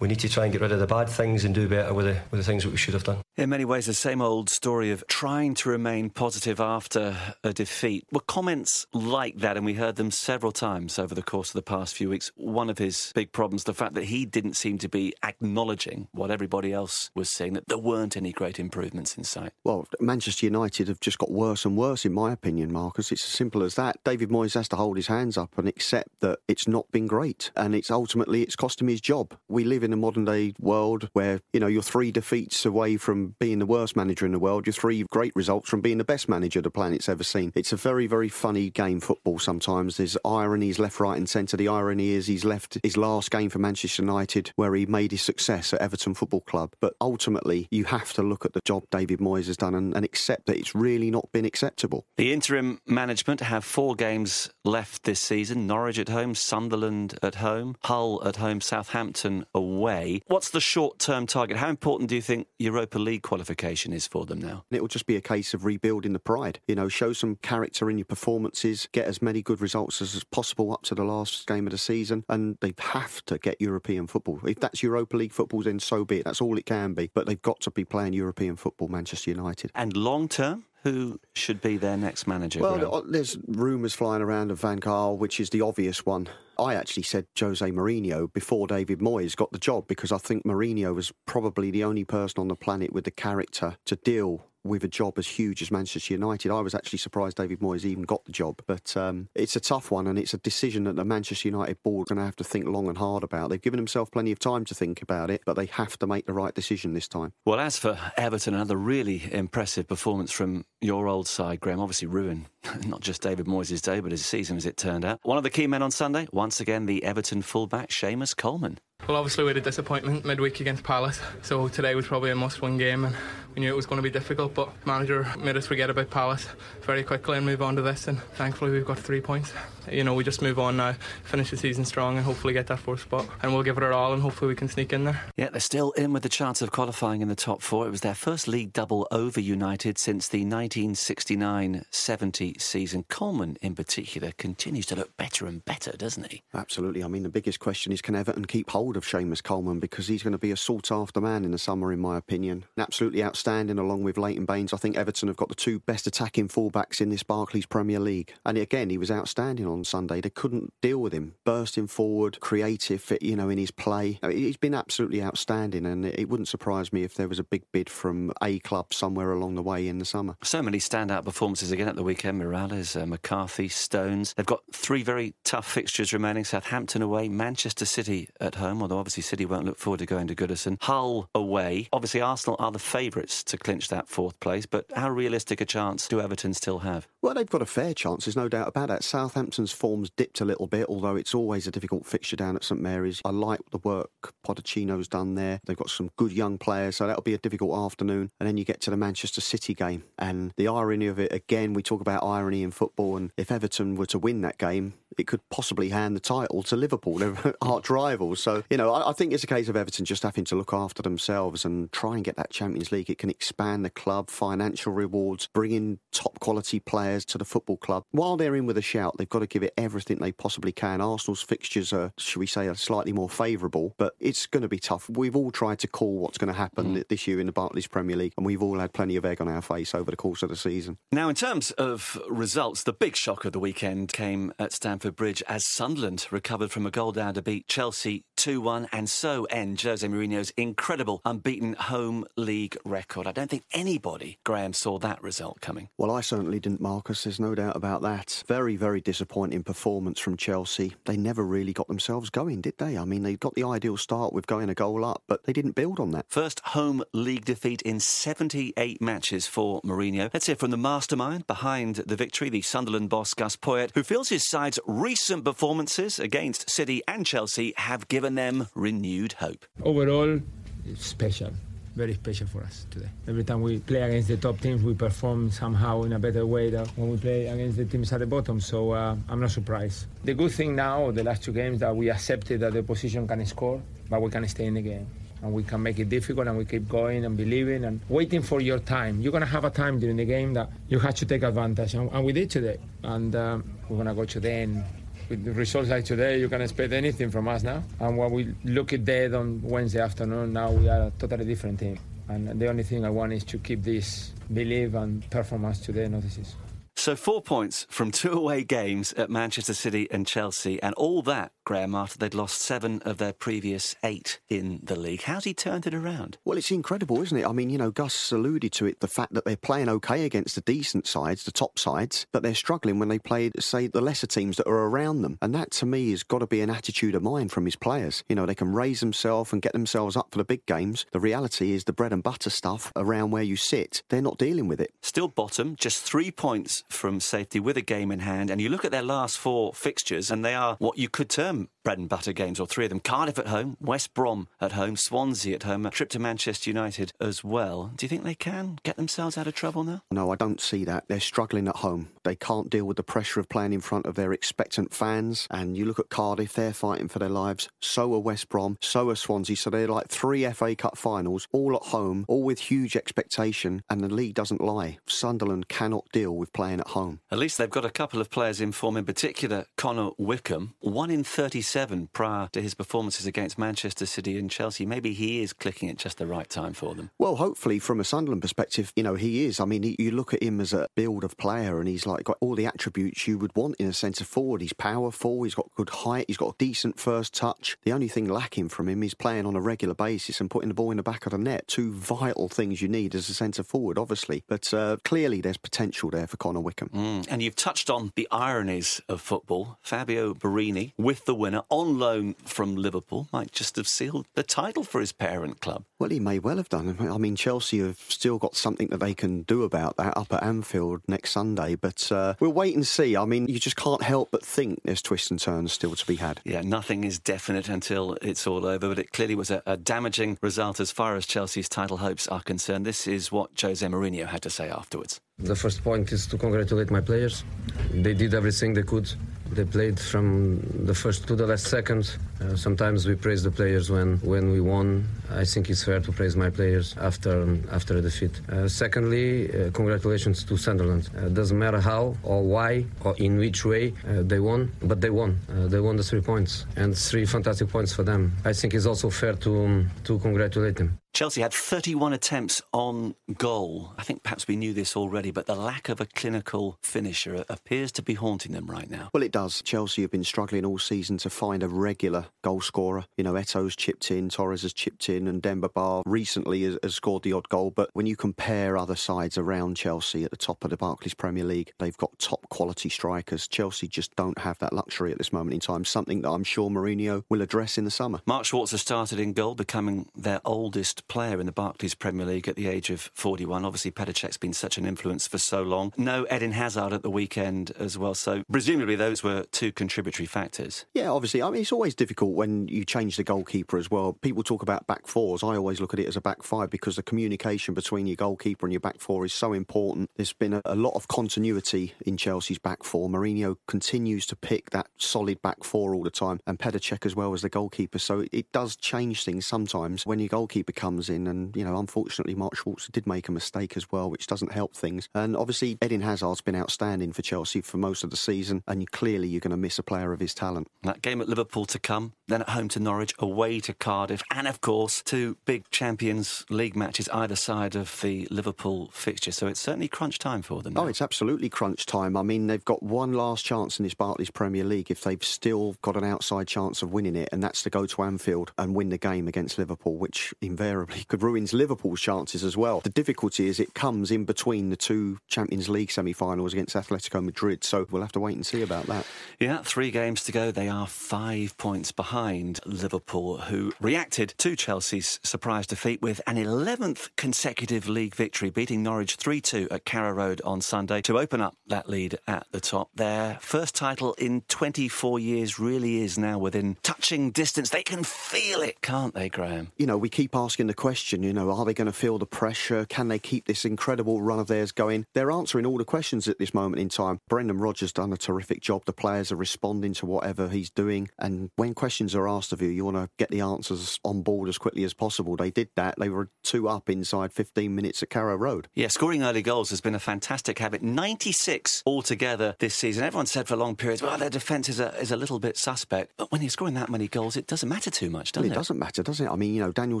we 0.00 0.08
need 0.08 0.20
to 0.20 0.28
try 0.28 0.44
and 0.44 0.52
get 0.52 0.60
rid 0.60 0.72
of 0.72 0.80
the 0.80 0.86
bad 0.86 1.08
things 1.08 1.44
and 1.46 1.54
do 1.54 1.66
better 1.66 1.94
with 1.94 2.06
the, 2.06 2.20
with 2.30 2.40
the 2.40 2.44
things 2.44 2.64
that 2.64 2.70
we 2.70 2.76
should 2.76 2.92
have 2.92 3.04
done. 3.04 3.18
In 3.34 3.48
many 3.48 3.64
ways, 3.64 3.86
the 3.86 3.94
same 3.94 4.20
old 4.20 4.50
story 4.50 4.90
of 4.90 5.02
trying 5.06 5.54
to 5.54 5.70
remain 5.70 6.10
positive 6.10 6.60
after 6.60 7.16
a 7.42 7.54
defeat. 7.54 8.04
Were 8.12 8.20
comments 8.20 8.86
like 8.92 9.38
that, 9.38 9.56
and 9.56 9.64
we 9.64 9.72
heard 9.72 9.96
them 9.96 10.10
several 10.10 10.52
times 10.52 10.98
over 10.98 11.14
the 11.14 11.22
course 11.22 11.48
of 11.48 11.54
the 11.54 11.62
past 11.62 11.94
few 11.94 12.10
weeks. 12.10 12.30
One 12.36 12.68
of 12.68 12.76
his 12.76 13.10
big 13.14 13.32
problems, 13.32 13.64
the 13.64 13.72
fact 13.72 13.94
that 13.94 14.04
he 14.04 14.26
didn't 14.26 14.56
seem 14.56 14.76
to 14.78 14.88
be 14.88 15.14
acknowledging 15.24 16.08
what 16.12 16.30
everybody 16.30 16.74
else 16.74 17.10
was 17.14 17.30
saying, 17.30 17.54
that 17.54 17.68
there 17.68 17.78
weren't 17.78 18.18
any 18.18 18.32
great 18.32 18.60
improvements 18.60 19.16
in 19.16 19.24
sight. 19.24 19.52
Well, 19.64 19.88
Manchester 19.98 20.44
United 20.44 20.88
have 20.88 21.00
just 21.00 21.16
got 21.16 21.30
worse 21.30 21.64
and 21.64 21.74
worse, 21.74 22.04
in 22.04 22.12
my 22.12 22.32
opinion, 22.32 22.70
Marcus. 22.70 23.10
It's 23.10 23.24
as 23.24 23.30
simple 23.30 23.62
as 23.62 23.76
that. 23.76 23.96
David 24.04 24.28
Moyes 24.28 24.52
has 24.52 24.68
to 24.68 24.76
hold 24.76 24.98
his 24.98 25.06
hands 25.06 25.38
up 25.38 25.56
and 25.56 25.66
accept 25.66 26.20
that 26.20 26.40
it's 26.48 26.68
not 26.68 26.92
been 26.92 27.06
great, 27.06 27.50
and 27.56 27.74
it's 27.74 27.90
ultimately 27.90 28.42
it's 28.42 28.56
cost 28.56 28.82
him 28.82 28.88
his 28.88 29.00
job. 29.00 29.34
We 29.48 29.64
live 29.64 29.84
in 29.84 29.94
a 29.94 29.96
modern 29.96 30.26
day 30.26 30.52
world 30.60 31.08
where 31.14 31.40
you 31.54 31.60
know 31.60 31.66
you're 31.66 31.80
three 31.80 32.12
defeats 32.12 32.66
away 32.66 32.98
from 32.98 33.21
being 33.28 33.58
the 33.58 33.66
worst 33.66 33.96
manager 33.96 34.26
in 34.26 34.32
the 34.32 34.38
world, 34.38 34.66
you're 34.66 34.72
three 34.72 35.04
great 35.10 35.34
results 35.34 35.68
from 35.68 35.80
being 35.80 35.98
the 35.98 36.04
best 36.04 36.28
manager 36.28 36.60
the 36.60 36.70
planet's 36.70 37.08
ever 37.08 37.24
seen. 37.24 37.52
It's 37.54 37.72
a 37.72 37.76
very, 37.76 38.06
very 38.06 38.28
funny 38.28 38.70
game, 38.70 39.00
football, 39.00 39.38
sometimes. 39.38 39.96
There's 39.96 40.16
ironies 40.24 40.78
left, 40.78 41.00
right, 41.00 41.16
and 41.16 41.28
centre. 41.28 41.56
The 41.56 41.68
irony 41.68 42.10
is 42.10 42.26
he's 42.26 42.44
left 42.44 42.78
his 42.82 42.96
last 42.96 43.30
game 43.30 43.50
for 43.50 43.58
Manchester 43.58 44.02
United 44.02 44.52
where 44.56 44.74
he 44.74 44.86
made 44.86 45.12
his 45.12 45.22
success 45.22 45.72
at 45.72 45.80
Everton 45.80 46.14
Football 46.14 46.42
Club. 46.42 46.74
But 46.80 46.94
ultimately, 47.00 47.68
you 47.70 47.84
have 47.84 48.12
to 48.14 48.22
look 48.22 48.44
at 48.44 48.52
the 48.52 48.60
job 48.64 48.84
David 48.90 49.20
Moyes 49.20 49.46
has 49.46 49.56
done 49.56 49.74
and, 49.74 49.94
and 49.94 50.04
accept 50.04 50.46
that 50.46 50.56
it's 50.56 50.74
really 50.74 51.10
not 51.10 51.30
been 51.32 51.44
acceptable. 51.44 52.04
The 52.16 52.32
interim 52.32 52.80
management 52.86 53.40
have 53.40 53.64
four 53.64 53.94
games 53.94 54.50
left 54.64 55.04
this 55.04 55.20
season 55.20 55.66
Norwich 55.66 55.98
at 55.98 56.08
home, 56.08 56.34
Sunderland 56.34 57.18
at 57.22 57.36
home, 57.36 57.76
Hull 57.84 58.22
at 58.26 58.36
home, 58.36 58.60
Southampton 58.60 59.44
away. 59.54 60.22
What's 60.26 60.50
the 60.50 60.60
short 60.60 60.98
term 60.98 61.26
target? 61.26 61.56
How 61.56 61.68
important 61.68 62.08
do 62.08 62.16
you 62.16 62.22
think 62.22 62.46
Europa 62.58 62.98
League? 62.98 63.11
League 63.12 63.22
qualification 63.22 63.92
is 63.92 64.06
for 64.06 64.24
them 64.24 64.40
now. 64.40 64.64
It 64.70 64.80
will 64.80 64.88
just 64.88 65.06
be 65.06 65.16
a 65.16 65.20
case 65.20 65.52
of 65.52 65.66
rebuilding 65.66 66.14
the 66.14 66.18
pride. 66.18 66.60
You 66.66 66.74
know, 66.74 66.88
show 66.88 67.12
some 67.12 67.36
character 67.36 67.90
in 67.90 67.98
your 67.98 68.06
performances, 68.06 68.88
get 68.92 69.06
as 69.06 69.20
many 69.20 69.42
good 69.42 69.60
results 69.60 70.00
as 70.00 70.24
possible 70.24 70.72
up 70.72 70.82
to 70.84 70.94
the 70.94 71.04
last 71.04 71.46
game 71.46 71.66
of 71.66 71.72
the 71.72 71.78
season, 71.78 72.24
and 72.30 72.56
they 72.62 72.72
have 72.78 73.22
to 73.26 73.36
get 73.36 73.60
European 73.60 74.06
football. 74.06 74.40
If 74.46 74.60
that's 74.60 74.82
Europa 74.82 75.18
League 75.18 75.32
football, 75.32 75.62
then 75.62 75.78
so 75.78 76.06
be 76.06 76.20
it. 76.20 76.24
That's 76.24 76.40
all 76.40 76.56
it 76.56 76.64
can 76.64 76.94
be. 76.94 77.10
But 77.12 77.26
they've 77.26 77.42
got 77.42 77.60
to 77.60 77.70
be 77.70 77.84
playing 77.84 78.14
European 78.14 78.56
football, 78.56 78.88
Manchester 78.88 79.30
United. 79.30 79.70
And 79.74 79.94
long 79.94 80.26
term? 80.28 80.64
Who 80.82 81.20
should 81.34 81.60
be 81.60 81.76
their 81.76 81.96
next 81.96 82.26
manager? 82.26 82.60
Well, 82.60 82.78
Graham? 82.78 82.92
Uh, 82.92 83.00
there's 83.06 83.38
rumours 83.46 83.94
flying 83.94 84.22
around 84.22 84.50
of 84.50 84.60
Van 84.60 84.80
Gaal, 84.80 85.16
which 85.16 85.40
is 85.40 85.50
the 85.50 85.60
obvious 85.60 86.04
one. 86.04 86.28
I 86.58 86.74
actually 86.74 87.04
said 87.04 87.26
Jose 87.38 87.64
Mourinho 87.70 88.32
before 88.32 88.66
David 88.66 89.00
Moyes 89.00 89.34
got 89.34 89.52
the 89.52 89.58
job 89.58 89.86
because 89.88 90.12
I 90.12 90.18
think 90.18 90.44
Mourinho 90.44 90.94
was 90.94 91.12
probably 91.26 91.70
the 91.70 91.84
only 91.84 92.04
person 92.04 92.40
on 92.40 92.48
the 92.48 92.56
planet 92.56 92.92
with 92.92 93.04
the 93.04 93.10
character 93.10 93.76
to 93.86 93.96
deal 93.96 94.46
with 94.64 94.84
a 94.84 94.88
job 94.88 95.18
as 95.18 95.26
huge 95.26 95.62
as 95.62 95.70
Manchester 95.70 96.14
United. 96.14 96.50
I 96.50 96.60
was 96.60 96.74
actually 96.74 96.98
surprised 96.98 97.36
David 97.36 97.60
Moyes 97.60 97.84
even 97.84 98.04
got 98.04 98.24
the 98.24 98.32
job. 98.32 98.62
But 98.66 98.96
um, 98.96 99.28
it's 99.34 99.56
a 99.56 99.60
tough 99.60 99.90
one, 99.90 100.06
and 100.06 100.18
it's 100.18 100.34
a 100.34 100.38
decision 100.38 100.84
that 100.84 100.96
the 100.96 101.04
Manchester 101.04 101.48
United 101.48 101.82
board 101.82 102.10
are 102.10 102.14
going 102.14 102.20
to 102.20 102.26
have 102.26 102.36
to 102.36 102.44
think 102.44 102.66
long 102.66 102.88
and 102.88 102.98
hard 102.98 103.22
about. 103.24 103.50
They've 103.50 103.60
given 103.60 103.78
themselves 103.78 104.10
plenty 104.10 104.32
of 104.32 104.38
time 104.38 104.64
to 104.66 104.74
think 104.74 105.02
about 105.02 105.30
it, 105.30 105.42
but 105.44 105.54
they 105.54 105.66
have 105.66 105.98
to 105.98 106.06
make 106.06 106.26
the 106.26 106.32
right 106.32 106.54
decision 106.54 106.94
this 106.94 107.08
time. 107.08 107.32
Well, 107.44 107.60
as 107.60 107.78
for 107.78 107.98
Everton, 108.16 108.54
another 108.54 108.76
really 108.76 109.28
impressive 109.32 109.88
performance 109.88 110.32
from 110.32 110.64
your 110.80 111.08
old 111.08 111.28
side, 111.28 111.60
Graham. 111.60 111.80
Obviously, 111.80 112.08
ruin 112.08 112.46
not 112.86 113.00
just 113.00 113.22
David 113.22 113.46
Moyes' 113.46 113.82
day, 113.82 114.00
but 114.00 114.12
his 114.12 114.24
season 114.24 114.56
as 114.56 114.66
it 114.66 114.76
turned 114.76 115.04
out. 115.04 115.20
One 115.22 115.38
of 115.38 115.44
the 115.44 115.50
key 115.50 115.66
men 115.66 115.82
on 115.82 115.90
Sunday, 115.90 116.28
once 116.32 116.60
again, 116.60 116.86
the 116.86 117.04
Everton 117.04 117.42
fullback, 117.42 117.90
Seamus 117.90 118.36
Coleman. 118.36 118.78
Well, 119.08 119.16
obviously 119.16 119.42
we 119.42 119.48
had 119.48 119.56
a 119.56 119.60
disappointment 119.60 120.24
midweek 120.24 120.60
against 120.60 120.84
Palace, 120.84 121.18
so 121.42 121.66
today 121.66 121.96
was 121.96 122.06
probably 122.06 122.30
a 122.30 122.36
must-win 122.36 122.78
game, 122.78 123.04
and 123.04 123.16
we 123.54 123.60
knew 123.60 123.72
it 123.72 123.76
was 123.76 123.84
going 123.84 123.98
to 123.98 124.02
be 124.02 124.10
difficult. 124.10 124.54
But 124.54 124.70
manager 124.86 125.26
made 125.38 125.56
us 125.56 125.66
forget 125.66 125.90
about 125.90 126.08
Palace 126.08 126.46
very 126.82 127.02
quickly 127.02 127.36
and 127.36 127.44
move 127.44 127.62
on 127.62 127.74
to 127.76 127.82
this, 127.82 128.06
and 128.06 128.22
thankfully 128.34 128.70
we've 128.70 128.86
got 128.86 129.00
three 129.00 129.20
points. 129.20 129.52
You 129.90 130.04
know, 130.04 130.14
we 130.14 130.22
just 130.22 130.40
move 130.40 130.60
on 130.60 130.76
now, 130.76 130.94
finish 131.24 131.50
the 131.50 131.56
season 131.56 131.84
strong, 131.84 132.16
and 132.16 132.24
hopefully 132.24 132.52
get 132.52 132.68
that 132.68 132.78
fourth 132.78 133.00
spot, 133.00 133.26
and 133.42 133.52
we'll 133.52 133.64
give 133.64 133.76
it 133.76 133.82
our 133.82 133.92
all, 133.92 134.12
and 134.12 134.22
hopefully 134.22 134.46
we 134.48 134.54
can 134.54 134.68
sneak 134.68 134.92
in 134.92 135.02
there. 135.02 135.20
Yeah, 135.36 135.48
they're 135.50 135.60
still 135.60 135.90
in 135.92 136.12
with 136.12 136.22
the 136.22 136.28
chance 136.28 136.62
of 136.62 136.70
qualifying 136.70 137.22
in 137.22 137.28
the 137.28 137.34
top 137.34 137.60
four. 137.60 137.88
It 137.88 137.90
was 137.90 138.02
their 138.02 138.14
first 138.14 138.46
league 138.46 138.72
double 138.72 139.08
over 139.10 139.40
United 139.40 139.98
since 139.98 140.28
the 140.28 140.44
1969-70 140.44 142.60
season. 142.60 143.04
Coleman, 143.08 143.56
in 143.60 143.74
particular, 143.74 144.30
continues 144.38 144.86
to 144.86 144.94
look 144.94 145.16
better 145.16 145.46
and 145.46 145.64
better, 145.64 145.90
doesn't 145.96 146.30
he? 146.30 146.44
Absolutely. 146.54 147.02
I 147.02 147.08
mean, 147.08 147.24
the 147.24 147.28
biggest 147.28 147.58
question 147.58 147.90
is 147.90 148.00
can 148.00 148.14
Everton 148.14 148.44
keep 148.44 148.70
hold 148.70 148.91
of 148.96 149.04
Seamus 149.04 149.42
Coleman 149.42 149.80
because 149.80 150.08
he's 150.08 150.22
going 150.22 150.32
to 150.32 150.38
be 150.38 150.50
a 150.50 150.56
sought 150.56 150.90
after 150.90 151.20
man 151.20 151.44
in 151.44 151.50
the 151.50 151.58
summer, 151.58 151.92
in 151.92 152.00
my 152.00 152.16
opinion. 152.16 152.64
Absolutely 152.76 153.22
outstanding 153.22 153.78
along 153.78 154.02
with 154.02 154.18
Leighton 154.18 154.44
Baines. 154.44 154.72
I 154.72 154.76
think 154.76 154.96
Everton 154.96 155.28
have 155.28 155.36
got 155.36 155.48
the 155.48 155.54
two 155.54 155.80
best 155.80 156.06
attacking 156.06 156.48
fullbacks 156.48 157.00
in 157.00 157.10
this 157.10 157.22
Barclays 157.22 157.66
Premier 157.66 158.00
League. 158.00 158.34
And 158.44 158.58
again, 158.58 158.90
he 158.90 158.98
was 158.98 159.10
outstanding 159.10 159.66
on 159.66 159.84
Sunday. 159.84 160.20
They 160.20 160.30
couldn't 160.30 160.72
deal 160.80 160.98
with 160.98 161.12
him. 161.12 161.34
Bursting 161.44 161.86
forward, 161.86 162.40
creative, 162.40 163.16
you 163.20 163.36
know, 163.36 163.48
in 163.48 163.58
his 163.58 163.70
play. 163.70 164.18
I 164.22 164.28
mean, 164.28 164.38
he's 164.38 164.56
been 164.56 164.74
absolutely 164.74 165.22
outstanding. 165.22 165.86
And 165.86 166.04
it 166.04 166.28
wouldn't 166.28 166.48
surprise 166.48 166.92
me 166.92 167.02
if 167.02 167.14
there 167.14 167.28
was 167.28 167.38
a 167.38 167.44
big 167.44 167.62
bid 167.72 167.88
from 167.88 168.32
a 168.42 168.58
club 168.60 168.92
somewhere 168.92 169.32
along 169.32 169.54
the 169.54 169.62
way 169.62 169.88
in 169.88 169.98
the 169.98 170.04
summer. 170.04 170.36
So 170.42 170.62
many 170.62 170.78
standout 170.78 171.24
performances 171.24 171.70
again 171.70 171.88
at 171.88 171.96
the 171.96 172.02
weekend. 172.02 172.40
Mirallas, 172.40 173.00
uh, 173.00 173.06
McCarthy, 173.06 173.68
Stones. 173.68 174.34
They've 174.34 174.46
got 174.46 174.62
three 174.72 175.02
very 175.02 175.34
tough 175.44 175.70
fixtures 175.70 176.12
remaining. 176.12 176.44
Southampton 176.44 177.02
away, 177.02 177.28
Manchester 177.28 177.84
City 177.84 178.28
at 178.40 178.56
home, 178.56 178.81
although 178.82 178.98
obviously 178.98 179.22
City 179.22 179.44
won't 179.44 179.64
look 179.64 179.78
forward 179.78 179.98
to 179.98 180.06
going 180.06 180.26
to 180.26 180.34
Goodison. 180.34 180.76
Hull 180.82 181.28
away. 181.34 181.88
Obviously, 181.92 182.20
Arsenal 182.20 182.56
are 182.58 182.72
the 182.72 182.78
favourites 182.78 183.42
to 183.44 183.56
clinch 183.56 183.88
that 183.88 184.08
fourth 184.08 184.38
place, 184.40 184.66
but 184.66 184.86
how 184.94 185.10
realistic 185.10 185.60
a 185.60 185.64
chance 185.64 186.08
do 186.08 186.20
Everton 186.20 186.54
still 186.54 186.80
have? 186.80 187.06
Well, 187.22 187.34
they've 187.34 187.48
got 187.48 187.62
a 187.62 187.66
fair 187.66 187.94
chance, 187.94 188.24
there's 188.24 188.36
no 188.36 188.48
doubt 188.48 188.68
about 188.68 188.88
that. 188.88 189.04
Southampton's 189.04 189.72
form's 189.72 190.10
dipped 190.10 190.40
a 190.40 190.44
little 190.44 190.66
bit, 190.66 190.86
although 190.88 191.16
it's 191.16 191.34
always 191.34 191.66
a 191.66 191.70
difficult 191.70 192.06
fixture 192.06 192.36
down 192.36 192.56
at 192.56 192.64
St 192.64 192.80
Mary's. 192.80 193.20
I 193.24 193.30
like 193.30 193.60
the 193.70 193.78
work 193.78 194.10
Pochettino's 194.44 195.08
done 195.08 195.34
there. 195.34 195.60
They've 195.64 195.76
got 195.76 195.90
some 195.90 196.10
good 196.16 196.32
young 196.32 196.58
players, 196.58 196.96
so 196.96 197.06
that'll 197.06 197.22
be 197.22 197.34
a 197.34 197.38
difficult 197.38 197.78
afternoon. 197.78 198.30
And 198.40 198.48
then 198.48 198.56
you 198.56 198.64
get 198.64 198.80
to 198.82 198.90
the 198.90 198.96
Manchester 198.96 199.40
City 199.40 199.74
game. 199.74 200.04
And 200.18 200.52
the 200.56 200.68
irony 200.68 201.06
of 201.06 201.18
it, 201.18 201.32
again, 201.32 201.74
we 201.74 201.82
talk 201.82 202.00
about 202.00 202.24
irony 202.24 202.62
in 202.62 202.70
football, 202.70 203.16
and 203.16 203.30
if 203.36 203.50
Everton 203.50 203.96
were 203.96 204.06
to 204.06 204.18
win 204.18 204.40
that 204.42 204.58
game, 204.58 204.94
it 205.18 205.26
could 205.26 205.40
possibly 205.50 205.90
hand 205.90 206.16
the 206.16 206.20
title 206.20 206.62
to 206.64 206.76
Liverpool, 206.76 207.18
their 207.18 207.54
arch 207.62 207.90
rivals. 207.90 208.40
So, 208.40 208.61
you 208.70 208.76
know, 208.76 208.92
I, 208.92 209.10
I, 209.10 209.12
think 209.12 209.32
it's 209.32 209.44
a 209.44 209.48
case 209.48 209.68
of 209.68 209.76
Everton 209.76 210.04
just 210.04 210.22
having 210.22 210.44
to 210.44 210.56
look 210.56 210.72
after 210.72 211.02
themselves 211.02 211.64
and 211.64 211.90
try 211.92 212.14
and 212.14 212.24
get 212.24 212.36
that 212.36 212.50
Champions 212.50 212.92
League. 212.92 213.10
It 213.10 213.18
can 213.18 213.30
expand 213.30 213.84
the 213.84 213.90
club, 213.90 214.30
financial 214.30 214.92
rewards, 214.92 215.48
bring 215.48 215.72
in 215.72 215.98
top 216.12 216.40
quality 216.40 216.80
players 216.80 217.24
to 217.26 217.38
the 217.38 217.44
football 217.44 217.76
club. 217.76 218.04
While 218.10 218.36
they're 218.36 218.56
in 218.56 218.66
with 218.66 218.78
a 218.78 218.82
shout, 218.82 219.16
they've 219.18 219.28
got 219.28 219.40
to 219.40 219.46
give 219.46 219.62
it 219.62 219.72
everything 219.76 220.18
they 220.18 220.32
possibly 220.32 220.72
can. 220.72 221.00
Arsenal's 221.00 221.42
fixtures 221.42 221.92
are, 221.92 222.12
should 222.18 222.40
we 222.40 222.46
say, 222.46 222.68
are 222.68 222.74
slightly 222.74 223.12
more 223.12 223.28
favourable, 223.28 223.94
but 223.98 224.14
it's 224.20 224.46
going 224.46 224.62
to 224.62 224.68
be 224.68 224.78
tough. 224.78 225.08
We've 225.08 225.36
all 225.36 225.50
tried 225.50 225.78
to 225.80 225.88
call 225.88 226.18
what's 226.18 226.38
going 226.38 226.52
to 226.52 226.58
happen 226.58 226.96
mm. 226.96 227.08
this 227.08 227.26
year 227.26 227.40
in 227.40 227.46
the 227.46 227.52
Barclays 227.52 227.86
Premier 227.86 228.16
League, 228.16 228.34
and 228.36 228.46
we've 228.46 228.62
all 228.62 228.78
had 228.78 228.92
plenty 228.92 229.16
of 229.16 229.24
egg 229.24 229.40
on 229.40 229.48
our 229.48 229.62
face 229.62 229.94
over 229.94 230.10
the 230.10 230.16
course 230.16 230.42
of 230.42 230.48
the 230.48 230.56
season. 230.56 230.98
Now, 231.10 231.28
in 231.28 231.34
terms 231.34 231.70
of 231.72 232.20
results, 232.28 232.82
the 232.82 232.92
big 232.92 233.16
shock 233.16 233.44
of 233.44 233.52
the 233.52 233.58
weekend 233.58 234.12
came 234.12 234.52
at 234.58 234.72
Stamford 234.72 235.16
Bridge 235.16 235.42
as 235.48 235.66
Sunderland 235.66 236.26
recovered 236.30 236.70
from 236.70 236.86
a 236.86 236.90
goal 236.90 237.12
down 237.12 237.34
to 237.34 237.42
beat 237.42 237.68
Chelsea 237.68 238.24
2 238.42 238.60
1 238.60 238.88
and 238.90 239.08
so 239.08 239.44
end 239.44 239.80
Jose 239.80 240.04
Mourinho's 240.04 240.50
incredible 240.56 241.20
unbeaten 241.24 241.74
home 241.74 242.24
league 242.36 242.76
record. 242.84 243.28
I 243.28 243.30
don't 243.30 243.48
think 243.48 243.62
anybody, 243.72 244.40
Graham, 244.42 244.72
saw 244.72 244.98
that 244.98 245.22
result 245.22 245.60
coming. 245.60 245.90
Well, 245.96 246.10
I 246.10 246.22
certainly 246.22 246.58
didn't, 246.58 246.80
Marcus. 246.80 247.22
There's 247.22 247.38
no 247.38 247.54
doubt 247.54 247.76
about 247.76 248.02
that. 248.02 248.42
Very, 248.48 248.74
very 248.74 249.00
disappointing 249.00 249.62
performance 249.62 250.18
from 250.18 250.36
Chelsea. 250.36 250.96
They 251.04 251.16
never 251.16 251.44
really 251.44 251.72
got 251.72 251.86
themselves 251.86 252.30
going, 252.30 252.62
did 252.62 252.78
they? 252.78 252.98
I 252.98 253.04
mean, 253.04 253.22
they 253.22 253.36
got 253.36 253.54
the 253.54 253.62
ideal 253.62 253.96
start 253.96 254.32
with 254.32 254.48
going 254.48 254.68
a 254.68 254.74
goal 254.74 255.04
up, 255.04 255.22
but 255.28 255.44
they 255.44 255.52
didn't 255.52 255.76
build 255.76 256.00
on 256.00 256.10
that. 256.10 256.26
First 256.28 256.58
home 256.64 257.04
league 257.12 257.44
defeat 257.44 257.80
in 257.82 258.00
78 258.00 259.00
matches 259.00 259.46
for 259.46 259.80
Mourinho. 259.82 260.30
Let's 260.34 260.46
hear 260.46 260.56
from 260.56 260.72
the 260.72 260.76
mastermind 260.76 261.46
behind 261.46 261.94
the 261.94 262.16
victory, 262.16 262.50
the 262.50 262.62
Sunderland 262.62 263.08
boss 263.08 263.34
Gus 263.34 263.54
Poyet, 263.54 263.92
who 263.94 264.02
feels 264.02 264.30
his 264.30 264.50
side's 264.50 264.80
recent 264.84 265.44
performances 265.44 266.18
against 266.18 266.68
City 266.68 267.02
and 267.06 267.24
Chelsea 267.24 267.72
have 267.76 268.08
given 268.08 268.31
them 268.34 268.68
renewed 268.74 269.34
hope. 269.34 269.64
Overall, 269.82 270.40
it's 270.86 271.06
special 271.06 271.52
very 271.94 272.14
special 272.14 272.46
for 272.46 272.62
us 272.62 272.86
today. 272.90 273.08
Every 273.28 273.44
time 273.44 273.60
we 273.62 273.78
play 273.78 274.02
against 274.02 274.28
the 274.28 274.36
top 274.36 274.60
teams, 274.60 274.82
we 274.82 274.94
perform 274.94 275.50
somehow 275.50 276.02
in 276.02 276.12
a 276.12 276.18
better 276.18 276.46
way 276.46 276.70
than 276.70 276.86
when 276.96 277.10
we 277.10 277.16
play 277.16 277.46
against 277.46 277.76
the 277.76 277.84
teams 277.84 278.12
at 278.12 278.20
the 278.20 278.26
bottom. 278.26 278.60
So 278.60 278.92
uh, 278.92 279.16
I'm 279.28 279.40
not 279.40 279.50
surprised. 279.50 280.06
The 280.24 280.34
good 280.34 280.52
thing 280.52 280.74
now, 280.74 281.10
the 281.10 281.24
last 281.24 281.42
two 281.42 281.52
games, 281.52 281.80
that 281.80 281.94
we 281.94 282.10
accepted 282.10 282.60
that 282.60 282.72
the 282.72 282.80
opposition 282.80 283.26
can 283.28 283.44
score, 283.46 283.82
but 284.08 284.22
we 284.22 284.30
can 284.30 284.46
stay 284.48 284.66
in 284.66 284.74
the 284.74 284.82
game. 284.82 285.06
And 285.42 285.52
we 285.52 285.64
can 285.64 285.82
make 285.82 285.98
it 285.98 286.08
difficult 286.08 286.46
and 286.46 286.56
we 286.56 286.64
keep 286.64 286.88
going 286.88 287.24
and 287.24 287.36
believing 287.36 287.84
and 287.84 288.00
waiting 288.08 288.42
for 288.42 288.60
your 288.60 288.78
time. 288.78 289.20
You're 289.20 289.32
going 289.32 289.42
to 289.42 289.50
have 289.50 289.64
a 289.64 289.70
time 289.70 289.98
during 289.98 290.16
the 290.16 290.24
game 290.24 290.54
that 290.54 290.70
you 290.88 291.00
have 291.00 291.16
to 291.16 291.26
take 291.26 291.42
advantage. 291.42 291.94
And, 291.94 292.08
and 292.12 292.24
we 292.24 292.32
did 292.32 292.48
today. 292.48 292.78
And 293.02 293.34
um, 293.34 293.64
we're 293.88 293.96
going 293.96 294.06
to 294.06 294.14
go 294.14 294.24
to 294.24 294.38
the 294.38 294.50
end 294.50 294.84
With 295.32 295.56
results 295.56 295.88
like 295.88 296.04
today, 296.04 296.38
you 296.38 296.46
can 296.50 296.60
expect 296.60 296.92
anything 296.92 297.30
from 297.30 297.48
us 297.48 297.62
now. 297.62 297.82
And 298.00 298.18
when 298.18 298.30
we 298.32 298.54
look 298.64 298.92
at 298.92 299.06
that 299.06 299.32
on 299.32 299.62
Wednesday 299.62 300.02
afternoon, 300.02 300.52
now 300.52 300.70
we 300.70 300.90
are 300.90 301.06
a 301.06 301.12
totally 301.18 301.46
different 301.46 301.80
team. 301.80 301.98
And 302.28 302.60
the 302.60 302.68
only 302.68 302.82
thing 302.82 303.02
I 303.06 303.08
want 303.08 303.32
is 303.32 303.42
to 303.44 303.56
keep 303.56 303.82
this 303.82 304.32
belief 304.52 304.92
and 304.92 305.28
performance 305.30 305.80
today, 305.80 306.06
not 306.06 306.20
this 306.20 306.54
so 306.94 307.16
four 307.16 307.42
points 307.42 307.86
from 307.90 308.10
two 308.10 308.32
away 308.32 308.62
games 308.62 309.12
at 309.14 309.30
Manchester 309.30 309.74
City 309.74 310.06
and 310.10 310.26
Chelsea, 310.26 310.80
and 310.82 310.94
all 310.94 311.22
that, 311.22 311.50
Graham, 311.64 311.94
after 311.94 312.18
they'd 312.18 312.34
lost 312.34 312.60
seven 312.60 313.00
of 313.02 313.18
their 313.18 313.32
previous 313.32 313.94
eight 314.02 314.40
in 314.48 314.80
the 314.82 314.96
league. 314.96 315.22
How's 315.22 315.44
he 315.44 315.54
turned 315.54 315.86
it 315.86 315.94
around? 315.94 316.38
Well, 316.44 316.58
it's 316.58 316.70
incredible, 316.70 317.22
isn't 317.22 317.38
it? 317.38 317.46
I 317.46 317.52
mean, 317.52 317.70
you 317.70 317.78
know, 317.78 317.90
Gus 317.90 318.32
alluded 318.32 318.72
to 318.72 318.86
it, 318.86 319.00
the 319.00 319.08
fact 319.08 319.34
that 319.34 319.44
they're 319.44 319.56
playing 319.56 319.88
okay 319.88 320.24
against 320.24 320.54
the 320.54 320.60
decent 320.60 321.06
sides, 321.06 321.44
the 321.44 321.52
top 321.52 321.78
sides, 321.78 322.26
but 322.32 322.42
they're 322.42 322.54
struggling 322.54 322.98
when 322.98 323.08
they 323.08 323.18
play, 323.18 323.50
say, 323.58 323.86
the 323.86 324.00
lesser 324.00 324.26
teams 324.26 324.56
that 324.56 324.66
are 324.68 324.86
around 324.86 325.22
them. 325.22 325.38
And 325.40 325.54
that, 325.54 325.70
to 325.72 325.86
me, 325.86 326.10
has 326.10 326.22
got 326.22 326.38
to 326.38 326.46
be 326.46 326.60
an 326.60 326.70
attitude 326.70 327.14
of 327.14 327.22
mind 327.22 327.52
from 327.52 327.64
his 327.64 327.76
players. 327.76 328.24
You 328.28 328.36
know, 328.36 328.46
they 328.46 328.54
can 328.54 328.72
raise 328.72 329.00
themselves 329.00 329.52
and 329.52 329.62
get 329.62 329.72
themselves 329.72 330.16
up 330.16 330.28
for 330.32 330.38
the 330.38 330.44
big 330.44 330.66
games. 330.66 331.06
The 331.12 331.20
reality 331.20 331.72
is 331.72 331.84
the 331.84 331.92
bread 331.92 332.12
and 332.12 332.22
butter 332.22 332.50
stuff 332.50 332.92
around 332.96 333.30
where 333.30 333.42
you 333.42 333.56
sit, 333.56 334.02
they're 334.08 334.22
not 334.22 334.38
dealing 334.38 334.68
with 334.68 334.80
it. 334.80 334.92
Still 335.02 335.28
bottom, 335.28 335.76
just 335.76 336.02
three 336.02 336.30
points 336.30 336.82
from 336.88 337.20
safety 337.20 337.60
with 337.60 337.76
a 337.76 337.82
game 337.82 338.10
in 338.10 338.20
hand. 338.20 338.50
And 338.50 338.60
you 338.60 338.68
look 338.68 338.84
at 338.84 338.90
their 338.90 339.02
last 339.02 339.38
four 339.38 339.72
fixtures, 339.72 340.30
and 340.30 340.44
they 340.44 340.54
are 340.54 340.76
what 340.78 340.98
you 340.98 341.08
could 341.08 341.28
term 341.28 341.51
them 341.52 341.68
bread 341.82 341.98
and 341.98 342.08
butter 342.08 342.32
games, 342.32 342.60
or 342.60 342.66
three 342.66 342.84
of 342.84 342.90
them. 342.90 343.00
Cardiff 343.00 343.38
at 343.38 343.48
home, 343.48 343.76
West 343.80 344.14
Brom 344.14 344.48
at 344.60 344.72
home, 344.72 344.96
Swansea 344.96 345.54
at 345.54 345.62
home, 345.64 345.86
a 345.86 345.90
trip 345.90 346.08
to 346.10 346.18
Manchester 346.18 346.70
United 346.70 347.12
as 347.20 347.42
well. 347.42 347.92
Do 347.96 348.04
you 348.04 348.08
think 348.08 348.24
they 348.24 348.34
can 348.34 348.78
get 348.82 348.96
themselves 348.96 349.36
out 349.36 349.46
of 349.46 349.54
trouble 349.54 349.84
now? 349.84 350.02
No, 350.10 350.30
I 350.30 350.36
don't 350.36 350.60
see 350.60 350.84
that. 350.84 351.04
They're 351.08 351.20
struggling 351.20 351.68
at 351.68 351.76
home. 351.76 352.10
They 352.24 352.36
can't 352.36 352.70
deal 352.70 352.84
with 352.84 352.96
the 352.96 353.02
pressure 353.02 353.40
of 353.40 353.48
playing 353.48 353.72
in 353.72 353.80
front 353.80 354.06
of 354.06 354.14
their 354.14 354.32
expectant 354.32 354.94
fans. 354.94 355.46
And 355.50 355.76
you 355.76 355.84
look 355.84 355.98
at 355.98 356.10
Cardiff, 356.10 356.52
they're 356.52 356.72
fighting 356.72 357.08
for 357.08 357.18
their 357.18 357.28
lives. 357.28 357.68
So 357.80 358.14
are 358.14 358.18
West 358.18 358.48
Brom, 358.48 358.78
so 358.80 359.10
are 359.10 359.16
Swansea. 359.16 359.56
So 359.56 359.70
they're 359.70 359.88
like 359.88 360.08
three 360.08 360.48
FA 360.52 360.74
Cup 360.74 360.96
finals, 360.96 361.48
all 361.52 361.74
at 361.74 361.82
home, 361.82 362.24
all 362.28 362.42
with 362.42 362.60
huge 362.60 362.96
expectation. 362.96 363.82
And 363.90 364.00
the 364.00 364.08
league 364.08 364.34
doesn't 364.34 364.60
lie. 364.60 364.98
Sunderland 365.06 365.68
cannot 365.68 366.06
deal 366.12 366.36
with 366.36 366.52
playing 366.52 366.80
at 366.80 366.88
home. 366.88 367.20
At 367.30 367.38
least 367.38 367.58
they've 367.58 367.68
got 367.68 367.84
a 367.84 367.90
couple 367.90 368.20
of 368.20 368.30
players 368.30 368.60
in 368.60 368.72
form, 368.72 368.96
in 368.96 369.04
particular 369.04 369.66
Connor 369.76 370.10
Wickham, 370.18 370.74
one 370.80 371.10
in 371.10 371.24
37 371.72 372.10
prior 372.12 372.50
to 372.52 372.60
his 372.60 372.74
performances 372.74 373.24
against 373.24 373.58
Manchester 373.58 374.04
City 374.04 374.38
and 374.38 374.50
Chelsea. 374.50 374.84
Maybe 374.84 375.14
he 375.14 375.42
is 375.42 375.54
clicking 375.54 375.88
at 375.88 375.96
just 375.96 376.18
the 376.18 376.26
right 376.26 376.48
time 376.48 376.74
for 376.74 376.94
them. 376.94 377.08
Well, 377.18 377.36
hopefully, 377.36 377.78
from 377.78 377.98
a 377.98 378.04
Sunderland 378.04 378.42
perspective, 378.42 378.92
you 378.94 379.02
know, 379.02 379.14
he 379.14 379.46
is. 379.46 379.58
I 379.58 379.64
mean, 379.64 379.82
he, 379.82 379.96
you 379.98 380.10
look 380.10 380.34
at 380.34 380.42
him 380.42 380.60
as 380.60 380.74
a 380.74 380.88
build 380.94 381.24
of 381.24 381.38
player 381.38 381.78
and 381.78 381.88
he's 381.88 382.04
like 382.04 382.24
got 382.24 382.36
all 382.40 382.54
the 382.56 382.66
attributes 382.66 383.26
you 383.26 383.38
would 383.38 383.56
want 383.56 383.76
in 383.76 383.86
a 383.86 383.94
centre 383.94 384.24
forward. 384.24 384.60
He's 384.60 384.74
powerful, 384.74 385.44
he's 385.44 385.54
got 385.54 385.70
good 385.74 385.88
height, 385.88 386.26
he's 386.28 386.36
got 386.36 386.50
a 386.50 386.58
decent 386.58 387.00
first 387.00 387.32
touch. 387.32 387.78
The 387.84 387.92
only 387.92 388.08
thing 388.08 388.28
lacking 388.28 388.68
from 388.68 388.86
him 388.86 389.02
is 389.02 389.14
playing 389.14 389.46
on 389.46 389.56
a 389.56 389.60
regular 389.60 389.94
basis 389.94 390.42
and 390.42 390.50
putting 390.50 390.68
the 390.68 390.74
ball 390.74 390.90
in 390.90 390.98
the 390.98 391.02
back 391.02 391.24
of 391.24 391.32
the 391.32 391.38
net. 391.38 391.68
Two 391.68 391.90
vital 391.94 392.50
things 392.50 392.82
you 392.82 392.88
need 392.88 393.14
as 393.14 393.30
a 393.30 393.34
centre 393.34 393.62
forward, 393.62 393.96
obviously. 393.96 394.44
But 394.46 394.74
uh, 394.74 394.98
clearly, 395.04 395.40
there's 395.40 395.56
potential 395.56 396.10
there 396.10 396.26
for 396.26 396.36
Connor 396.36 396.60
Wickham. 396.60 396.90
Mm, 396.90 397.26
and 397.30 397.42
you've 397.42 397.56
touched 397.56 397.88
on 397.88 398.12
the 398.14 398.28
ironies 398.30 399.00
of 399.08 399.22
football. 399.22 399.78
Fabio 399.80 400.34
Borini 400.34 400.92
with 400.98 401.24
the 401.24 401.34
winner 401.34 401.61
on 401.68 401.98
loan 401.98 402.34
from 402.44 402.76
Liverpool 402.76 403.28
might 403.32 403.52
just 403.52 403.76
have 403.76 403.88
sealed 403.88 404.26
the 404.34 404.42
title 404.42 404.84
for 404.84 405.00
his 405.00 405.12
parent 405.12 405.60
club. 405.60 405.84
Well, 405.98 406.10
he 406.10 406.20
may 406.20 406.38
well 406.38 406.56
have 406.56 406.68
done. 406.68 406.96
I 407.00 407.18
mean, 407.18 407.36
Chelsea 407.36 407.78
have 407.78 407.98
still 408.08 408.38
got 408.38 408.56
something 408.56 408.88
that 408.88 408.98
they 408.98 409.14
can 409.14 409.42
do 409.42 409.62
about 409.62 409.96
that 409.96 410.16
up 410.16 410.32
at 410.32 410.42
Anfield 410.42 411.02
next 411.08 411.30
Sunday, 411.30 411.74
but 411.74 412.10
uh, 412.10 412.34
we'll 412.40 412.52
wait 412.52 412.74
and 412.74 412.86
see. 412.86 413.16
I 413.16 413.24
mean, 413.24 413.46
you 413.48 413.58
just 413.58 413.76
can't 413.76 414.02
help 414.02 414.30
but 414.30 414.44
think 414.44 414.80
there's 414.84 415.02
twists 415.02 415.30
and 415.30 415.40
turns 415.40 415.72
still 415.72 415.94
to 415.94 416.06
be 416.06 416.16
had. 416.16 416.40
Yeah, 416.44 416.62
nothing 416.62 417.04
is 417.04 417.18
definite 417.18 417.68
until 417.68 418.16
it's 418.22 418.46
all 418.46 418.66
over, 418.66 418.88
but 418.88 418.98
it 418.98 419.12
clearly 419.12 419.34
was 419.34 419.50
a, 419.50 419.62
a 419.66 419.76
damaging 419.76 420.38
result 420.40 420.80
as 420.80 420.90
far 420.90 421.16
as 421.16 421.26
Chelsea's 421.26 421.68
title 421.68 421.98
hopes 421.98 422.28
are 422.28 422.42
concerned. 422.42 422.86
This 422.86 423.06
is 423.06 423.30
what 423.30 423.50
Jose 423.60 423.86
Mourinho 423.86 424.26
had 424.26 424.42
to 424.42 424.50
say 424.50 424.68
afterwards. 424.68 425.20
The 425.38 425.56
first 425.56 425.82
point 425.82 426.12
is 426.12 426.26
to 426.26 426.38
congratulate 426.38 426.90
my 426.90 427.00
players. 427.00 427.44
They 427.90 428.14
did 428.14 428.34
everything 428.34 428.74
they 428.74 428.82
could. 428.82 429.12
They 429.52 429.64
played 429.66 430.00
from 430.00 430.60
the 430.86 430.94
first 430.94 431.28
to 431.28 431.36
the 431.36 431.46
last 431.46 431.66
second. 431.66 432.16
Uh, 432.40 432.56
sometimes 432.56 433.06
we 433.06 433.14
praise 433.14 433.42
the 433.42 433.50
players 433.50 433.90
when, 433.90 434.16
when 434.18 434.50
we 434.50 434.62
won. 434.62 435.06
I 435.30 435.44
think 435.44 435.68
it's 435.68 435.84
fair 435.84 436.00
to 436.00 436.10
praise 436.10 436.36
my 436.36 436.48
players 436.48 436.96
after 436.98 437.58
after 437.70 437.98
a 437.98 438.00
defeat. 438.00 438.40
Uh, 438.48 438.66
secondly, 438.66 439.26
uh, 439.50 439.70
congratulations 439.72 440.42
to 440.44 440.56
Sunderland. 440.56 441.10
Uh, 441.16 441.28
doesn't 441.28 441.58
matter 441.58 441.80
how 441.80 442.16
or 442.22 442.42
why 442.42 442.86
or 443.04 443.14
in 443.18 443.36
which 443.36 443.64
way 443.66 443.92
uh, 444.08 444.22
they 444.22 444.40
won, 444.40 444.72
but 444.82 445.02
they 445.02 445.10
won. 445.10 445.38
Uh, 445.50 445.66
they 445.68 445.80
won 445.80 445.96
the 445.96 446.02
three 446.02 446.22
points 446.22 446.64
and 446.76 446.96
three 446.96 447.26
fantastic 447.26 447.68
points 447.68 447.92
for 447.92 448.04
them. 448.04 448.32
I 448.46 448.54
think 448.54 448.72
it's 448.72 448.86
also 448.86 449.10
fair 449.10 449.34
to 449.34 449.64
um, 449.64 449.90
to 450.04 450.18
congratulate 450.18 450.76
them. 450.76 450.98
Chelsea 451.12 451.42
had 451.42 451.52
31 451.52 452.14
attempts 452.14 452.62
on 452.72 453.14
goal. 453.36 453.92
I 453.98 454.02
think 454.02 454.22
perhaps 454.22 454.48
we 454.48 454.56
knew 454.56 454.72
this 454.72 454.96
already, 454.96 455.30
but 455.30 455.44
the 455.44 455.54
lack 455.54 455.90
of 455.90 456.00
a 456.00 456.06
clinical 456.06 456.78
finisher 456.82 457.44
appears 457.50 457.92
to 457.92 458.02
be 458.02 458.14
haunting 458.14 458.52
them 458.52 458.66
right 458.66 458.88
now. 458.88 459.10
Well, 459.12 459.22
it 459.22 459.30
does. 459.30 459.41
Chelsea 459.48 460.02
have 460.02 460.10
been 460.10 460.24
struggling 460.24 460.64
all 460.64 460.78
season 460.78 461.18
to 461.18 461.30
find 461.30 461.62
a 461.62 461.68
regular 461.68 462.26
goal 462.42 462.60
scorer. 462.60 463.04
You 463.16 463.24
know, 463.24 463.34
Eto's 463.34 463.76
chipped 463.76 464.10
in, 464.10 464.28
Torres 464.28 464.62
has 464.62 464.72
chipped 464.72 465.08
in, 465.08 465.28
and 465.28 465.42
Demba 465.42 465.70
Ba 465.70 466.02
recently 466.06 466.62
has, 466.62 466.78
has 466.82 466.94
scored 466.94 467.22
the 467.22 467.32
odd 467.32 467.48
goal. 467.48 467.70
But 467.70 467.90
when 467.92 468.06
you 468.06 468.16
compare 468.16 468.76
other 468.76 468.96
sides 468.96 469.38
around 469.38 469.76
Chelsea 469.76 470.24
at 470.24 470.30
the 470.30 470.36
top 470.36 470.64
of 470.64 470.70
the 470.70 470.76
Barclays 470.76 471.14
Premier 471.14 471.44
League, 471.44 471.72
they've 471.78 471.96
got 471.96 472.18
top 472.18 472.48
quality 472.48 472.88
strikers. 472.88 473.48
Chelsea 473.48 473.88
just 473.88 474.14
don't 474.16 474.38
have 474.38 474.58
that 474.58 474.72
luxury 474.72 475.12
at 475.12 475.18
this 475.18 475.32
moment 475.32 475.54
in 475.54 475.60
time, 475.60 475.84
something 475.84 476.22
that 476.22 476.30
I'm 476.30 476.44
sure 476.44 476.70
Mourinho 476.70 477.24
will 477.28 477.42
address 477.42 477.78
in 477.78 477.84
the 477.84 477.90
summer. 477.90 478.20
Mark 478.26 478.44
Schwarzer 478.44 478.78
started 478.78 479.18
in 479.18 479.32
goal, 479.32 479.54
becoming 479.54 480.08
their 480.14 480.40
oldest 480.44 481.08
player 481.08 481.40
in 481.40 481.46
the 481.46 481.52
Barclays 481.52 481.94
Premier 481.94 482.26
League 482.26 482.48
at 482.48 482.56
the 482.56 482.68
age 482.68 482.90
of 482.90 483.10
41. 483.14 483.64
Obviously, 483.64 483.90
Petr 483.90 484.14
Cech's 484.14 484.36
been 484.36 484.52
such 484.52 484.78
an 484.78 484.86
influence 484.86 485.26
for 485.26 485.38
so 485.38 485.62
long. 485.62 485.92
No 485.96 486.26
Eden 486.32 486.52
Hazard 486.52 486.92
at 486.92 487.02
the 487.02 487.10
weekend 487.10 487.72
as 487.78 487.98
well. 487.98 488.14
So, 488.14 488.42
presumably, 488.50 488.96
those 488.96 489.22
were 489.22 489.31
two 489.50 489.72
contributory 489.72 490.26
factors. 490.26 490.84
Yeah, 490.94 491.10
obviously. 491.10 491.42
I 491.42 491.50
mean, 491.50 491.62
it's 491.62 491.72
always 491.72 491.94
difficult 491.94 492.32
when 492.32 492.68
you 492.68 492.84
change 492.84 493.16
the 493.16 493.24
goalkeeper 493.24 493.78
as 493.78 493.90
well. 493.90 494.12
People 494.14 494.42
talk 494.42 494.62
about 494.62 494.86
back 494.86 495.06
fours. 495.06 495.42
I 495.42 495.56
always 495.56 495.80
look 495.80 495.94
at 495.94 496.00
it 496.00 496.06
as 496.06 496.16
a 496.16 496.20
back 496.20 496.42
five 496.42 496.70
because 496.70 496.96
the 496.96 497.02
communication 497.02 497.74
between 497.74 498.06
your 498.06 498.16
goalkeeper 498.16 498.66
and 498.66 498.72
your 498.72 498.80
back 498.80 499.00
four 499.00 499.24
is 499.24 499.32
so 499.32 499.52
important. 499.52 500.10
There's 500.16 500.32
been 500.32 500.54
a, 500.54 500.62
a 500.64 500.74
lot 500.74 500.94
of 500.94 501.08
continuity 501.08 501.94
in 502.04 502.16
Chelsea's 502.16 502.58
back 502.58 502.84
four. 502.84 503.08
Mourinho 503.08 503.56
continues 503.66 504.26
to 504.26 504.36
pick 504.36 504.70
that 504.70 504.88
solid 504.96 505.40
back 505.42 505.64
four 505.64 505.94
all 505.94 506.02
the 506.02 506.10
time, 506.10 506.40
and 506.46 506.58
Petr 506.58 506.80
Cech 506.80 507.06
as 507.06 507.16
well 507.16 507.32
as 507.32 507.42
the 507.42 507.48
goalkeeper. 507.48 507.98
So, 507.98 508.20
it, 508.20 508.28
it 508.32 508.52
does 508.52 508.76
change 508.76 509.24
things 509.24 509.46
sometimes 509.46 510.04
when 510.06 510.18
your 510.18 510.28
goalkeeper 510.28 510.72
comes 510.72 511.08
in 511.08 511.26
and, 511.26 511.56
you 511.56 511.64
know, 511.64 511.78
unfortunately, 511.78 512.34
Mark 512.34 512.56
Schwarzer 512.56 512.92
did 512.92 513.06
make 513.06 513.28
a 513.28 513.32
mistake 513.32 513.76
as 513.76 513.90
well, 513.90 514.10
which 514.10 514.26
doesn't 514.26 514.52
help 514.52 514.74
things. 514.74 515.08
And 515.14 515.36
obviously, 515.36 515.78
Eden 515.82 516.02
Hazard's 516.02 516.40
been 516.40 516.56
outstanding 516.56 517.12
for 517.12 517.22
Chelsea 517.22 517.60
for 517.60 517.78
most 517.78 518.04
of 518.04 518.10
the 518.10 518.16
season, 518.16 518.62
and 518.66 518.90
clearly 518.90 519.21
you're 519.28 519.40
going 519.40 519.50
to 519.50 519.56
miss 519.56 519.78
a 519.78 519.82
player 519.82 520.12
of 520.12 520.20
his 520.20 520.34
talent. 520.34 520.68
That 520.82 521.02
game 521.02 521.20
at 521.20 521.28
Liverpool 521.28 521.66
to 521.66 521.78
come, 521.78 522.14
then 522.28 522.42
at 522.42 522.48
home 522.50 522.68
to 522.70 522.80
Norwich, 522.80 523.14
away 523.18 523.60
to 523.60 523.74
Cardiff, 523.74 524.22
and 524.30 524.48
of 524.48 524.60
course, 524.60 525.02
two 525.02 525.36
big 525.44 525.68
Champions 525.70 526.44
League 526.48 526.74
matches 526.74 527.08
either 527.10 527.36
side 527.36 527.76
of 527.76 528.00
the 528.00 528.26
Liverpool 528.30 528.90
fixture. 528.92 529.32
So 529.32 529.46
it's 529.46 529.60
certainly 529.60 529.88
crunch 529.88 530.18
time 530.18 530.42
for 530.42 530.62
them. 530.62 530.74
Oh, 530.76 530.82
now. 530.82 530.86
Oh, 530.86 530.88
it's 530.88 531.02
absolutely 531.02 531.48
crunch 531.48 531.86
time. 531.86 532.16
I 532.16 532.22
mean, 532.22 532.46
they've 532.46 532.64
got 532.64 532.82
one 532.82 533.12
last 533.12 533.44
chance 533.44 533.78
in 533.78 533.84
this 533.84 533.94
Barclays 533.94 534.30
Premier 534.30 534.64
League 534.64 534.90
if 534.90 535.02
they've 535.02 535.22
still 535.22 535.76
got 535.82 535.96
an 535.96 536.04
outside 536.04 536.48
chance 536.48 536.82
of 536.82 536.92
winning 536.92 537.16
it, 537.16 537.28
and 537.32 537.42
that's 537.42 537.62
to 537.62 537.70
go 537.70 537.86
to 537.86 538.02
Anfield 538.02 538.52
and 538.58 538.74
win 538.74 538.88
the 538.88 538.98
game 538.98 539.28
against 539.28 539.58
Liverpool, 539.58 539.96
which 539.96 540.32
invariably 540.40 541.04
could 541.08 541.22
ruin 541.22 541.42
Liverpool's 541.52 542.00
chances 542.00 542.44
as 542.44 542.56
well. 542.56 542.80
The 542.80 542.90
difficulty 542.90 543.48
is 543.48 543.58
it 543.58 543.74
comes 543.74 544.10
in 544.10 544.24
between 544.24 544.70
the 544.70 544.76
two 544.76 545.18
Champions 545.28 545.68
League 545.68 545.90
semi-finals 545.90 546.52
against 546.52 546.76
Atletico 546.76 547.24
Madrid, 547.24 547.64
so 547.64 547.86
we'll 547.90 548.02
have 548.02 548.12
to 548.12 548.20
wait 548.20 548.36
and 548.36 548.46
see 548.46 548.62
about 548.62 548.86
that. 548.86 549.06
Yeah, 549.38 549.62
three 549.62 549.90
games 549.90 550.24
to 550.24 550.32
go. 550.32 550.50
They 550.50 550.68
are 550.68 550.86
five 550.86 551.56
points 551.58 551.92
behind 551.92 552.60
Liverpool, 552.64 553.38
who 553.38 553.72
reacted 553.80 554.34
to 554.38 554.56
Chelsea's 554.56 555.18
surprise 555.22 555.66
defeat 555.66 556.00
with 556.02 556.20
an 556.26 556.36
11th 556.36 557.10
consecutive 557.16 557.88
league 557.88 558.14
victory, 558.14 558.50
beating 558.50 558.82
Norwich 558.82 559.16
3-2 559.18 559.68
at 559.70 559.84
Carrow 559.84 560.12
Road 560.12 560.40
on 560.44 560.60
Sunday 560.60 561.00
to 561.02 561.18
open 561.18 561.40
up 561.40 561.56
that 561.66 561.88
lead 561.88 562.18
at 562.26 562.46
the 562.52 562.60
top. 562.60 562.90
Their 562.94 563.38
first 563.40 563.74
title 563.74 564.14
in 564.14 564.42
24 564.42 565.18
years 565.18 565.58
really 565.58 566.02
is 566.02 566.18
now 566.18 566.38
within 566.38 566.76
touching 566.82 567.30
distance. 567.30 567.70
They 567.70 567.82
can 567.82 568.04
feel 568.04 568.60
it, 568.62 568.80
can't 568.80 569.14
they, 569.14 569.28
Graham? 569.28 569.72
You 569.76 569.86
know, 569.86 569.98
we 569.98 570.08
keep 570.08 570.34
asking 570.34 570.66
the 570.66 570.74
question, 570.74 571.22
you 571.22 571.32
know, 571.32 571.50
are 571.50 571.64
they 571.64 571.74
going 571.74 571.86
to 571.86 571.92
feel 571.92 572.18
the 572.18 572.26
pressure? 572.26 572.84
Can 572.84 573.08
they 573.08 573.18
keep 573.18 573.46
this 573.46 573.64
incredible 573.64 574.22
run 574.22 574.38
of 574.38 574.46
theirs 574.46 574.72
going? 574.72 575.06
They're 575.14 575.30
answering 575.30 575.66
all 575.66 575.78
the 575.78 575.84
questions 575.84 576.28
at 576.28 576.38
this 576.38 576.54
moment 576.54 576.80
in 576.80 576.88
time. 576.88 577.20
Brendan 577.28 577.58
Rodgers 577.58 577.92
done 577.92 578.12
a 578.12 578.16
terrific 578.16 578.60
job. 578.60 578.84
The 578.84 578.91
the 578.92 579.00
players 579.00 579.32
are 579.32 579.36
responding 579.36 579.94
to 579.94 580.04
whatever 580.04 580.48
he's 580.48 580.68
doing. 580.68 581.08
And 581.18 581.50
when 581.56 581.72
questions 581.72 582.14
are 582.14 582.28
asked 582.28 582.52
of 582.52 582.60
you, 582.60 582.68
you 582.68 582.84
want 582.84 582.98
to 582.98 583.08
get 583.18 583.30
the 583.30 583.40
answers 583.40 583.98
on 584.04 584.20
board 584.20 584.50
as 584.50 584.58
quickly 584.58 584.84
as 584.84 584.92
possible. 584.92 585.34
They 585.34 585.50
did 585.50 585.70
that. 585.76 585.94
They 585.98 586.10
were 586.10 586.28
two 586.42 586.68
up 586.68 586.90
inside 586.90 587.32
15 587.32 587.74
minutes 587.74 588.02
at 588.02 588.10
Carrow 588.10 588.36
Road. 588.36 588.68
Yeah, 588.74 588.88
scoring 588.88 589.22
early 589.22 589.40
goals 589.40 589.70
has 589.70 589.80
been 589.80 589.94
a 589.94 589.98
fantastic 589.98 590.58
habit. 590.58 590.82
96 590.82 591.82
altogether 591.86 592.54
this 592.58 592.74
season. 592.74 593.02
Everyone 593.02 593.24
said 593.24 593.48
for 593.48 593.56
long 593.56 593.76
periods, 593.76 594.02
well, 594.02 594.18
their 594.18 594.28
defence 594.28 594.68
is 594.68 594.78
a, 594.78 594.94
is 595.00 595.10
a 595.10 595.16
little 595.16 595.38
bit 595.38 595.56
suspect. 595.56 596.12
But 596.18 596.30
when 596.30 596.42
you're 596.42 596.50
scoring 596.50 596.74
that 596.74 596.90
many 596.90 597.08
goals, 597.08 597.38
it 597.38 597.46
doesn't 597.46 597.68
matter 597.68 597.90
too 597.90 598.10
much, 598.10 598.32
does 598.32 598.42
well, 598.42 598.50
it? 598.50 598.54
It 598.54 598.56
doesn't 598.56 598.78
matter, 598.78 599.02
does 599.02 599.20
it? 599.20 599.28
I 599.28 599.36
mean, 599.36 599.54
you 599.54 599.62
know, 599.62 599.72
Daniel 599.72 600.00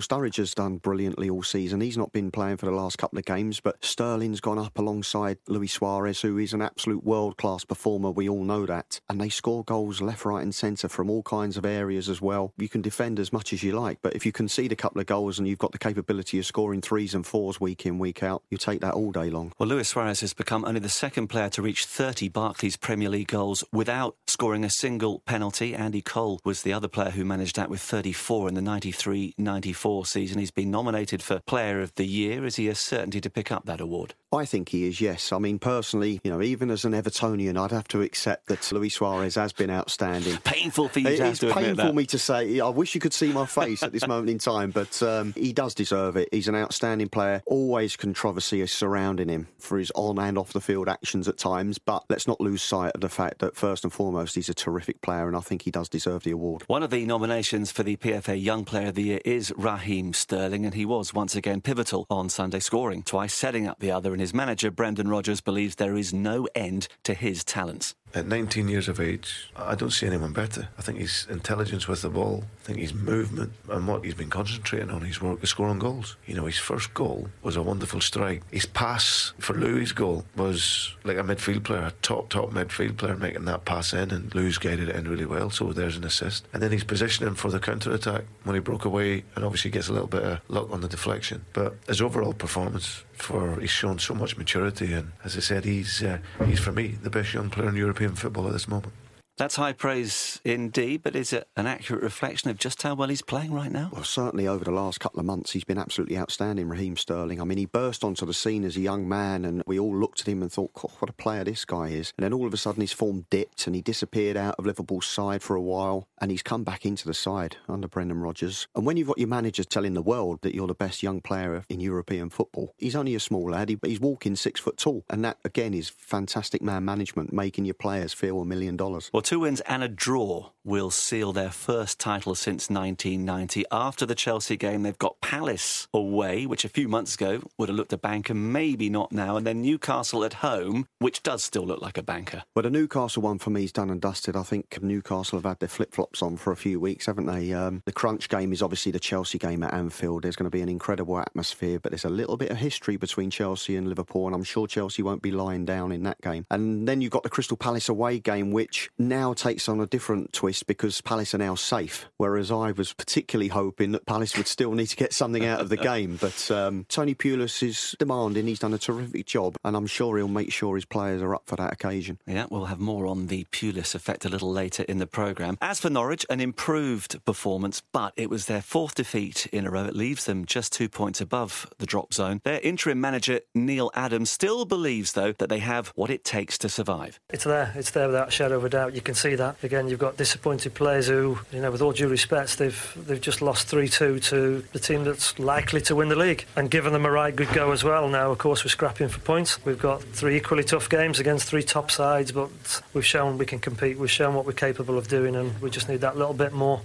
Sturridge 0.00 0.36
has 0.36 0.52
done 0.52 0.76
brilliantly 0.76 1.30
all 1.30 1.42
season. 1.42 1.80
He's 1.80 1.96
not 1.96 2.12
been 2.12 2.30
playing 2.30 2.58
for 2.58 2.66
the 2.66 2.72
last 2.72 2.98
couple 2.98 3.18
of 3.18 3.24
games, 3.24 3.58
but 3.58 3.82
Sterling's 3.82 4.42
gone 4.42 4.58
up 4.58 4.78
alongside 4.78 5.38
Luis 5.48 5.72
Suarez, 5.72 6.20
who 6.20 6.36
is 6.36 6.52
an 6.52 6.60
absolute 6.60 7.04
world 7.04 7.38
class 7.38 7.64
performer. 7.64 8.10
We 8.10 8.28
all 8.28 8.44
know 8.44 8.66
that. 8.66 8.81
And 9.08 9.20
they 9.20 9.28
score 9.28 9.64
goals 9.64 10.00
left, 10.00 10.24
right, 10.24 10.42
and 10.42 10.54
centre 10.54 10.88
from 10.88 11.10
all 11.10 11.22
kinds 11.22 11.56
of 11.56 11.64
areas 11.64 12.08
as 12.08 12.20
well. 12.20 12.52
You 12.56 12.68
can 12.68 12.82
defend 12.82 13.18
as 13.18 13.32
much 13.32 13.52
as 13.52 13.62
you 13.62 13.72
like, 13.72 13.98
but 14.02 14.14
if 14.14 14.26
you 14.26 14.32
concede 14.32 14.72
a 14.72 14.76
couple 14.76 15.00
of 15.00 15.06
goals 15.06 15.38
and 15.38 15.46
you've 15.46 15.58
got 15.58 15.72
the 15.72 15.78
capability 15.78 16.38
of 16.38 16.46
scoring 16.46 16.80
threes 16.80 17.14
and 17.14 17.26
fours 17.26 17.60
week 17.60 17.86
in, 17.86 17.98
week 17.98 18.22
out, 18.22 18.42
you 18.50 18.58
take 18.58 18.80
that 18.80 18.94
all 18.94 19.12
day 19.12 19.30
long. 19.30 19.52
Well, 19.58 19.68
Luis 19.68 19.88
Suarez 19.88 20.20
has 20.20 20.34
become 20.34 20.64
only 20.64 20.80
the 20.80 20.88
second 20.88 21.28
player 21.28 21.48
to 21.50 21.62
reach 21.62 21.84
30 21.84 22.28
Barclays 22.28 22.76
Premier 22.76 23.08
League 23.08 23.28
goals 23.28 23.64
without 23.72 24.16
scoring 24.26 24.64
a 24.64 24.70
single 24.70 25.20
penalty. 25.20 25.74
Andy 25.74 26.02
Cole 26.02 26.40
was 26.44 26.62
the 26.62 26.72
other 26.72 26.88
player 26.88 27.10
who 27.10 27.24
managed 27.24 27.56
that 27.56 27.70
with 27.70 27.80
34 27.80 28.48
in 28.48 28.54
the 28.54 28.62
93 28.62 29.34
94 29.38 30.06
season. 30.06 30.38
He's 30.38 30.50
been 30.50 30.70
nominated 30.70 31.22
for 31.22 31.40
Player 31.40 31.80
of 31.80 31.94
the 31.94 32.06
Year. 32.06 32.44
Is 32.44 32.56
he 32.56 32.68
a 32.68 32.74
certainty 32.74 33.20
to 33.20 33.30
pick 33.30 33.52
up 33.52 33.66
that 33.66 33.80
award? 33.80 34.14
I 34.32 34.46
think 34.46 34.70
he 34.70 34.86
is, 34.86 35.00
yes. 35.00 35.30
I 35.32 35.38
mean, 35.38 35.58
personally, 35.58 36.20
you 36.24 36.30
know, 36.30 36.40
even 36.40 36.70
as 36.70 36.84
an 36.84 36.92
Evertonian, 36.92 37.58
I'd 37.58 37.70
have 37.70 37.88
to 37.88 38.00
accept 38.00 38.46
that 38.46 38.72
Luis 38.72 38.94
Suarez 38.94 39.34
has 39.34 39.52
been 39.52 39.70
outstanding. 39.70 40.36
Painful 40.44 40.88
for 40.88 41.00
you 41.00 41.08
it, 41.08 41.16
to 41.18 41.22
admit 41.24 41.38
that. 41.40 41.46
It's 41.48 41.54
painful 41.54 41.86
for 41.86 41.92
me 41.92 42.06
to 42.06 42.18
say. 42.18 42.60
I 42.60 42.68
wish 42.70 42.94
you 42.94 43.00
could 43.00 43.12
see 43.12 43.30
my 43.32 43.44
face 43.44 43.82
at 43.82 43.92
this 43.92 44.06
moment 44.06 44.30
in 44.30 44.38
time, 44.38 44.70
but 44.70 45.02
um, 45.02 45.34
he 45.36 45.52
does 45.52 45.74
deserve 45.74 46.16
it. 46.16 46.30
He's 46.32 46.48
an 46.48 46.54
outstanding 46.54 47.10
player. 47.10 47.42
Always 47.44 47.96
controversy 47.96 48.62
is 48.62 48.72
surrounding 48.72 49.28
him 49.28 49.48
for 49.58 49.78
his 49.78 49.92
on 49.94 50.18
and 50.18 50.38
off 50.38 50.54
the 50.54 50.60
field 50.60 50.88
actions 50.88 51.28
at 51.28 51.36
times, 51.36 51.78
but 51.78 52.04
let's 52.08 52.26
not 52.26 52.40
lose 52.40 52.62
sight 52.62 52.92
of 52.94 53.02
the 53.02 53.10
fact 53.10 53.40
that 53.40 53.54
first 53.54 53.84
and 53.84 53.92
foremost, 53.92 54.34
he's 54.34 54.48
a 54.48 54.54
terrific 54.54 55.02
player, 55.02 55.28
and 55.28 55.36
I 55.36 55.40
think 55.40 55.62
he 55.62 55.70
does 55.70 55.90
deserve 55.90 56.22
the 56.22 56.30
award. 56.30 56.62
One 56.68 56.82
of 56.82 56.90
the 56.90 57.04
nominations 57.04 57.70
for 57.70 57.82
the 57.82 57.96
PFA 57.96 58.42
Young 58.42 58.64
Player 58.64 58.88
of 58.88 58.94
the 58.94 59.02
Year 59.02 59.20
is 59.26 59.52
Raheem 59.56 60.14
Sterling, 60.14 60.64
and 60.64 60.74
he 60.74 60.86
was 60.86 61.12
once 61.12 61.36
again 61.36 61.60
pivotal 61.60 62.06
on 62.08 62.30
Sunday, 62.30 62.60
scoring 62.60 63.02
twice, 63.02 63.34
setting 63.34 63.66
up 63.66 63.78
the 63.80 63.90
other, 63.90 64.12
and 64.12 64.21
his 64.22 64.32
manager 64.32 64.70
Brendan 64.70 65.08
Rodgers 65.08 65.40
believes 65.40 65.74
there 65.74 65.96
is 65.96 66.14
no 66.14 66.46
end 66.54 66.88
to 67.02 67.12
his 67.12 67.44
talents. 67.44 67.94
At 68.14 68.26
19 68.26 68.68
years 68.68 68.88
of 68.88 69.00
age, 69.00 69.50
I 69.56 69.74
don't 69.74 69.90
see 69.90 70.06
anyone 70.06 70.34
better. 70.34 70.68
I 70.78 70.82
think 70.82 70.98
his 70.98 71.26
intelligence 71.30 71.88
with 71.88 72.02
the 72.02 72.10
ball, 72.10 72.44
I 72.60 72.66
think 72.66 72.78
his 72.78 72.92
movement 72.92 73.54
and 73.70 73.88
what 73.88 74.04
he's 74.04 74.14
been 74.14 74.28
concentrating 74.28 74.90
on 74.90 75.00
his 75.00 75.22
work 75.22 75.42
is 75.42 75.48
scoring 75.48 75.78
goals. 75.78 76.16
You 76.26 76.34
know, 76.34 76.44
his 76.44 76.58
first 76.58 76.92
goal 76.92 77.30
was 77.42 77.56
a 77.56 77.62
wonderful 77.62 78.02
strike. 78.02 78.42
His 78.50 78.66
pass 78.66 79.32
for 79.38 79.54
Luis' 79.54 79.92
goal 79.92 80.26
was 80.36 80.94
like 81.04 81.16
a 81.16 81.22
midfield 81.22 81.64
player, 81.64 81.86
a 81.86 81.92
top, 82.02 82.28
top 82.28 82.50
midfield 82.50 82.98
player 82.98 83.16
making 83.16 83.46
that 83.46 83.64
pass 83.64 83.94
in, 83.94 84.10
and 84.10 84.34
Luis 84.34 84.58
guided 84.58 84.90
it 84.90 84.96
in 84.96 85.08
really 85.08 85.26
well, 85.26 85.48
so 85.48 85.72
there's 85.72 85.96
an 85.96 86.04
assist. 86.04 86.46
And 86.52 86.62
then 86.62 86.70
he's 86.70 86.84
positioning 86.84 87.34
for 87.34 87.50
the 87.50 87.60
counter 87.60 87.92
attack 87.92 88.24
when 88.44 88.54
he 88.54 88.60
broke 88.60 88.84
away 88.84 89.24
and 89.34 89.44
obviously 89.44 89.70
gets 89.70 89.88
a 89.88 89.92
little 89.92 90.06
bit 90.06 90.22
of 90.22 90.40
luck 90.48 90.70
on 90.70 90.82
the 90.82 90.88
deflection. 90.88 91.46
But 91.54 91.76
his 91.88 92.02
overall 92.02 92.34
performance 92.34 93.04
for 93.22 93.60
he's 93.60 93.70
shown 93.70 93.98
so 93.98 94.14
much 94.14 94.36
maturity, 94.36 94.92
and 94.92 95.12
as 95.24 95.36
I 95.36 95.40
said, 95.40 95.64
he's 95.64 96.02
uh, 96.02 96.18
he's 96.44 96.60
for 96.60 96.72
me 96.72 96.98
the 97.02 97.10
best 97.10 97.32
young 97.32 97.50
player 97.50 97.68
in 97.68 97.76
European 97.76 98.14
football 98.14 98.46
at 98.46 98.52
this 98.52 98.68
moment. 98.68 98.92
That's 99.38 99.56
high 99.56 99.72
praise 99.72 100.40
indeed, 100.44 101.02
but 101.02 101.16
is 101.16 101.32
it 101.32 101.48
an 101.56 101.66
accurate 101.66 102.02
reflection 102.02 102.50
of 102.50 102.58
just 102.58 102.82
how 102.82 102.94
well 102.94 103.08
he's 103.08 103.22
playing 103.22 103.52
right 103.52 103.72
now? 103.72 103.90
Well, 103.92 104.04
certainly 104.04 104.46
over 104.46 104.64
the 104.64 104.70
last 104.70 105.00
couple 105.00 105.20
of 105.20 105.26
months, 105.26 105.52
he's 105.52 105.64
been 105.64 105.78
absolutely 105.78 106.18
outstanding, 106.18 106.68
Raheem 106.68 106.96
Sterling. 106.96 107.40
I 107.40 107.44
mean, 107.44 107.58
he 107.58 107.64
burst 107.64 108.04
onto 108.04 108.26
the 108.26 108.34
scene 108.34 108.62
as 108.62 108.76
a 108.76 108.80
young 108.80 109.08
man, 109.08 109.44
and 109.44 109.62
we 109.66 109.78
all 109.78 109.96
looked 109.96 110.20
at 110.20 110.28
him 110.28 110.42
and 110.42 110.52
thought, 110.52 110.70
what 110.74 111.08
a 111.08 111.14
player 111.14 111.44
this 111.44 111.64
guy 111.64 111.88
is. 111.88 112.12
And 112.18 112.24
then 112.24 112.32
all 112.32 112.46
of 112.46 112.52
a 112.52 112.58
sudden, 112.58 112.82
his 112.82 112.92
form 112.92 113.26
dipped, 113.30 113.66
and 113.66 113.74
he 113.74 113.82
disappeared 113.82 114.36
out 114.36 114.56
of 114.58 114.66
Liverpool's 114.66 115.06
side 115.06 115.42
for 115.42 115.56
a 115.56 115.62
while, 115.62 116.06
and 116.20 116.30
he's 116.30 116.42
come 116.42 116.62
back 116.62 116.84
into 116.84 117.06
the 117.06 117.14
side 117.14 117.56
under 117.68 117.88
Brendan 117.88 118.20
Rodgers. 118.20 118.68
And 118.74 118.84
when 118.84 118.96
you've 118.96 119.08
got 119.08 119.18
your 119.18 119.28
manager 119.28 119.64
telling 119.64 119.94
the 119.94 120.02
world 120.02 120.40
that 120.42 120.54
you're 120.54 120.66
the 120.66 120.74
best 120.74 121.02
young 121.02 121.20
player 121.22 121.64
in 121.68 121.80
European 121.80 122.28
football, 122.28 122.74
he's 122.76 122.94
only 122.94 123.14
a 123.14 123.20
small 123.20 123.50
lad, 123.50 123.76
but 123.80 123.88
he's 123.88 124.00
walking 124.00 124.36
six 124.36 124.60
foot 124.60 124.76
tall. 124.76 125.04
And 125.08 125.24
that, 125.24 125.38
again, 125.44 125.72
is 125.72 125.88
fantastic 125.88 126.60
man 126.60 126.84
management, 126.84 127.32
making 127.32 127.64
your 127.64 127.74
players 127.74 128.12
feel 128.12 128.40
a 128.40 128.44
million 128.44 128.76
dollars. 128.76 129.10
Well, 129.12 129.21
two 129.22 129.40
wins 129.40 129.60
and 129.62 129.82
a 129.82 129.88
draw 129.88 130.50
will 130.64 130.90
seal 130.90 131.32
their 131.32 131.50
first 131.50 131.98
title 131.98 132.34
since 132.34 132.70
1990. 132.70 133.64
After 133.72 134.06
the 134.06 134.14
Chelsea 134.14 134.56
game, 134.56 134.82
they've 134.82 134.98
got 134.98 135.20
Palace 135.20 135.88
away, 135.92 136.46
which 136.46 136.64
a 136.64 136.68
few 136.68 136.88
months 136.88 137.14
ago 137.14 137.42
would 137.58 137.68
have 137.68 137.76
looked 137.76 137.92
a 137.92 137.98
banker, 137.98 138.34
maybe 138.34 138.88
not 138.88 139.10
now, 139.12 139.36
and 139.36 139.46
then 139.46 139.62
Newcastle 139.62 140.24
at 140.24 140.34
home, 140.34 140.86
which 140.98 141.22
does 141.22 141.42
still 141.42 141.66
look 141.66 141.82
like 141.82 141.98
a 141.98 142.02
banker. 142.02 142.44
Well, 142.54 142.62
the 142.62 142.70
Newcastle 142.70 143.22
one 143.22 143.38
for 143.38 143.50
me 143.50 143.64
is 143.64 143.72
done 143.72 143.90
and 143.90 144.00
dusted. 144.00 144.36
I 144.36 144.42
think 144.42 144.80
Newcastle 144.80 145.38
have 145.38 145.46
had 145.46 145.58
their 145.58 145.68
flip 145.68 145.94
flops 145.94 146.22
on 146.22 146.36
for 146.36 146.52
a 146.52 146.56
few 146.56 146.78
weeks, 146.78 147.06
haven't 147.06 147.26
they? 147.26 147.52
Um, 147.52 147.82
the 147.84 147.92
crunch 147.92 148.28
game 148.28 148.52
is 148.52 148.62
obviously 148.62 148.92
the 148.92 149.00
Chelsea 149.00 149.38
game 149.38 149.62
at 149.62 149.74
Anfield. 149.74 150.22
There's 150.22 150.36
going 150.36 150.50
to 150.50 150.56
be 150.56 150.62
an 150.62 150.68
incredible 150.68 151.18
atmosphere, 151.18 151.80
but 151.80 151.90
there's 151.90 152.04
a 152.04 152.10
little 152.10 152.36
bit 152.36 152.50
of 152.50 152.58
history 152.58 152.96
between 152.96 153.30
Chelsea 153.30 153.76
and 153.76 153.88
Liverpool, 153.88 154.26
and 154.26 154.34
I'm 154.34 154.44
sure 154.44 154.66
Chelsea 154.66 155.02
won't 155.02 155.22
be 155.22 155.32
lying 155.32 155.64
down 155.64 155.90
in 155.90 156.04
that 156.04 156.20
game. 156.20 156.46
And 156.50 156.86
then 156.86 157.00
you've 157.00 157.10
got 157.10 157.24
the 157.24 157.28
Crystal 157.30 157.56
Palace 157.56 157.88
away 157.88 158.20
game, 158.20 158.52
which 158.52 158.90
now 159.12 159.34
takes 159.34 159.68
on 159.68 159.78
a 159.78 159.86
different 159.86 160.32
twist 160.32 160.66
because 160.66 161.02
Palace 161.02 161.34
are 161.34 161.38
now 161.38 161.54
safe, 161.54 162.06
whereas 162.16 162.50
I 162.50 162.72
was 162.72 162.94
particularly 162.94 163.48
hoping 163.48 163.92
that 163.92 164.06
Palace 164.06 164.36
would 164.38 164.46
still 164.46 164.72
need 164.72 164.86
to 164.86 164.96
get 164.96 165.12
something 165.12 165.44
out 165.44 165.60
of 165.60 165.68
the 165.68 165.76
game. 165.76 166.16
But 166.18 166.50
um, 166.50 166.86
Tony 166.88 167.14
Pulis 167.14 167.62
is 167.62 167.94
demanding. 167.98 168.46
He's 168.46 168.58
done 168.58 168.72
a 168.72 168.78
terrific 168.78 169.26
job, 169.26 169.56
and 169.64 169.76
I'm 169.76 169.86
sure 169.86 170.16
he'll 170.16 170.28
make 170.28 170.50
sure 170.50 170.76
his 170.76 170.86
players 170.86 171.20
are 171.20 171.34
up 171.34 171.42
for 171.44 171.56
that 171.56 171.74
occasion. 171.74 172.18
Yeah, 172.26 172.46
we'll 172.50 172.64
have 172.66 172.80
more 172.80 173.06
on 173.06 173.26
the 173.26 173.44
Pulis 173.52 173.94
effect 173.94 174.24
a 174.24 174.30
little 174.30 174.50
later 174.50 174.84
in 174.84 174.96
the 174.96 175.06
programme. 175.06 175.58
As 175.60 175.78
for 175.78 175.90
Norwich, 175.90 176.24
an 176.30 176.40
improved 176.40 177.22
performance, 177.26 177.82
but 177.92 178.14
it 178.16 178.30
was 178.30 178.46
their 178.46 178.62
fourth 178.62 178.94
defeat 178.94 179.44
in 179.52 179.66
a 179.66 179.70
row. 179.70 179.84
It 179.84 179.94
leaves 179.94 180.24
them 180.24 180.46
just 180.46 180.72
two 180.72 180.88
points 180.88 181.20
above 181.20 181.68
the 181.78 181.86
drop 181.86 182.14
zone. 182.14 182.40
Their 182.44 182.60
interim 182.60 182.98
manager, 182.98 183.40
Neil 183.54 183.90
Adams, 183.94 184.30
still 184.30 184.64
believes, 184.64 185.12
though, 185.12 185.32
that 185.32 185.50
they 185.50 185.58
have 185.58 185.88
what 185.88 186.08
it 186.08 186.24
takes 186.24 186.56
to 186.58 186.70
survive. 186.70 187.20
It's 187.28 187.44
there. 187.44 187.72
It's 187.74 187.90
there 187.90 188.06
without 188.06 188.28
a 188.28 188.30
shadow 188.30 188.56
of 188.56 188.64
a 188.64 188.70
doubt. 188.70 188.94
You 188.94 189.01
can 189.02 189.14
see 189.14 189.34
that. 189.34 189.62
Again, 189.62 189.88
you've 189.88 189.98
got 189.98 190.16
disappointed 190.16 190.74
players 190.74 191.08
who, 191.08 191.38
you 191.52 191.60
know, 191.60 191.70
with 191.70 191.82
all 191.82 191.92
due 191.92 192.08
respect, 192.08 192.58
they've 192.58 192.98
they've 193.06 193.20
just 193.20 193.42
lost 193.42 193.68
3-2 193.70 194.22
to 194.24 194.64
the 194.72 194.78
team 194.78 195.04
that's 195.04 195.38
likely 195.38 195.80
to 195.82 195.94
win 195.94 196.08
the 196.08 196.16
league 196.16 196.44
and 196.56 196.70
given 196.70 196.92
them 196.92 197.04
a 197.04 197.10
right 197.10 197.34
good 197.34 197.52
go 197.52 197.72
as 197.72 197.84
well. 197.84 198.08
Now, 198.08 198.30
of 198.30 198.38
course, 198.38 198.64
we're 198.64 198.70
scrapping 198.70 199.08
for 199.08 199.20
points. 199.20 199.64
We've 199.64 199.78
got 199.78 200.02
three 200.02 200.36
equally 200.36 200.64
tough 200.64 200.88
games 200.88 201.20
against 201.20 201.48
three 201.48 201.62
top 201.62 201.90
sides, 201.90 202.32
but 202.32 202.50
we've 202.94 203.06
shown 203.06 203.38
we 203.38 203.46
can 203.46 203.58
compete. 203.58 203.98
We've 203.98 204.10
shown 204.10 204.34
what 204.34 204.46
we're 204.46 204.52
capable 204.52 204.98
of 204.98 205.08
doing, 205.08 205.36
and 205.36 205.60
we 205.60 205.70
just 205.70 205.88
need 205.88 206.00
that 206.00 206.16
little 206.16 206.34
bit 206.34 206.52
more 206.52 206.80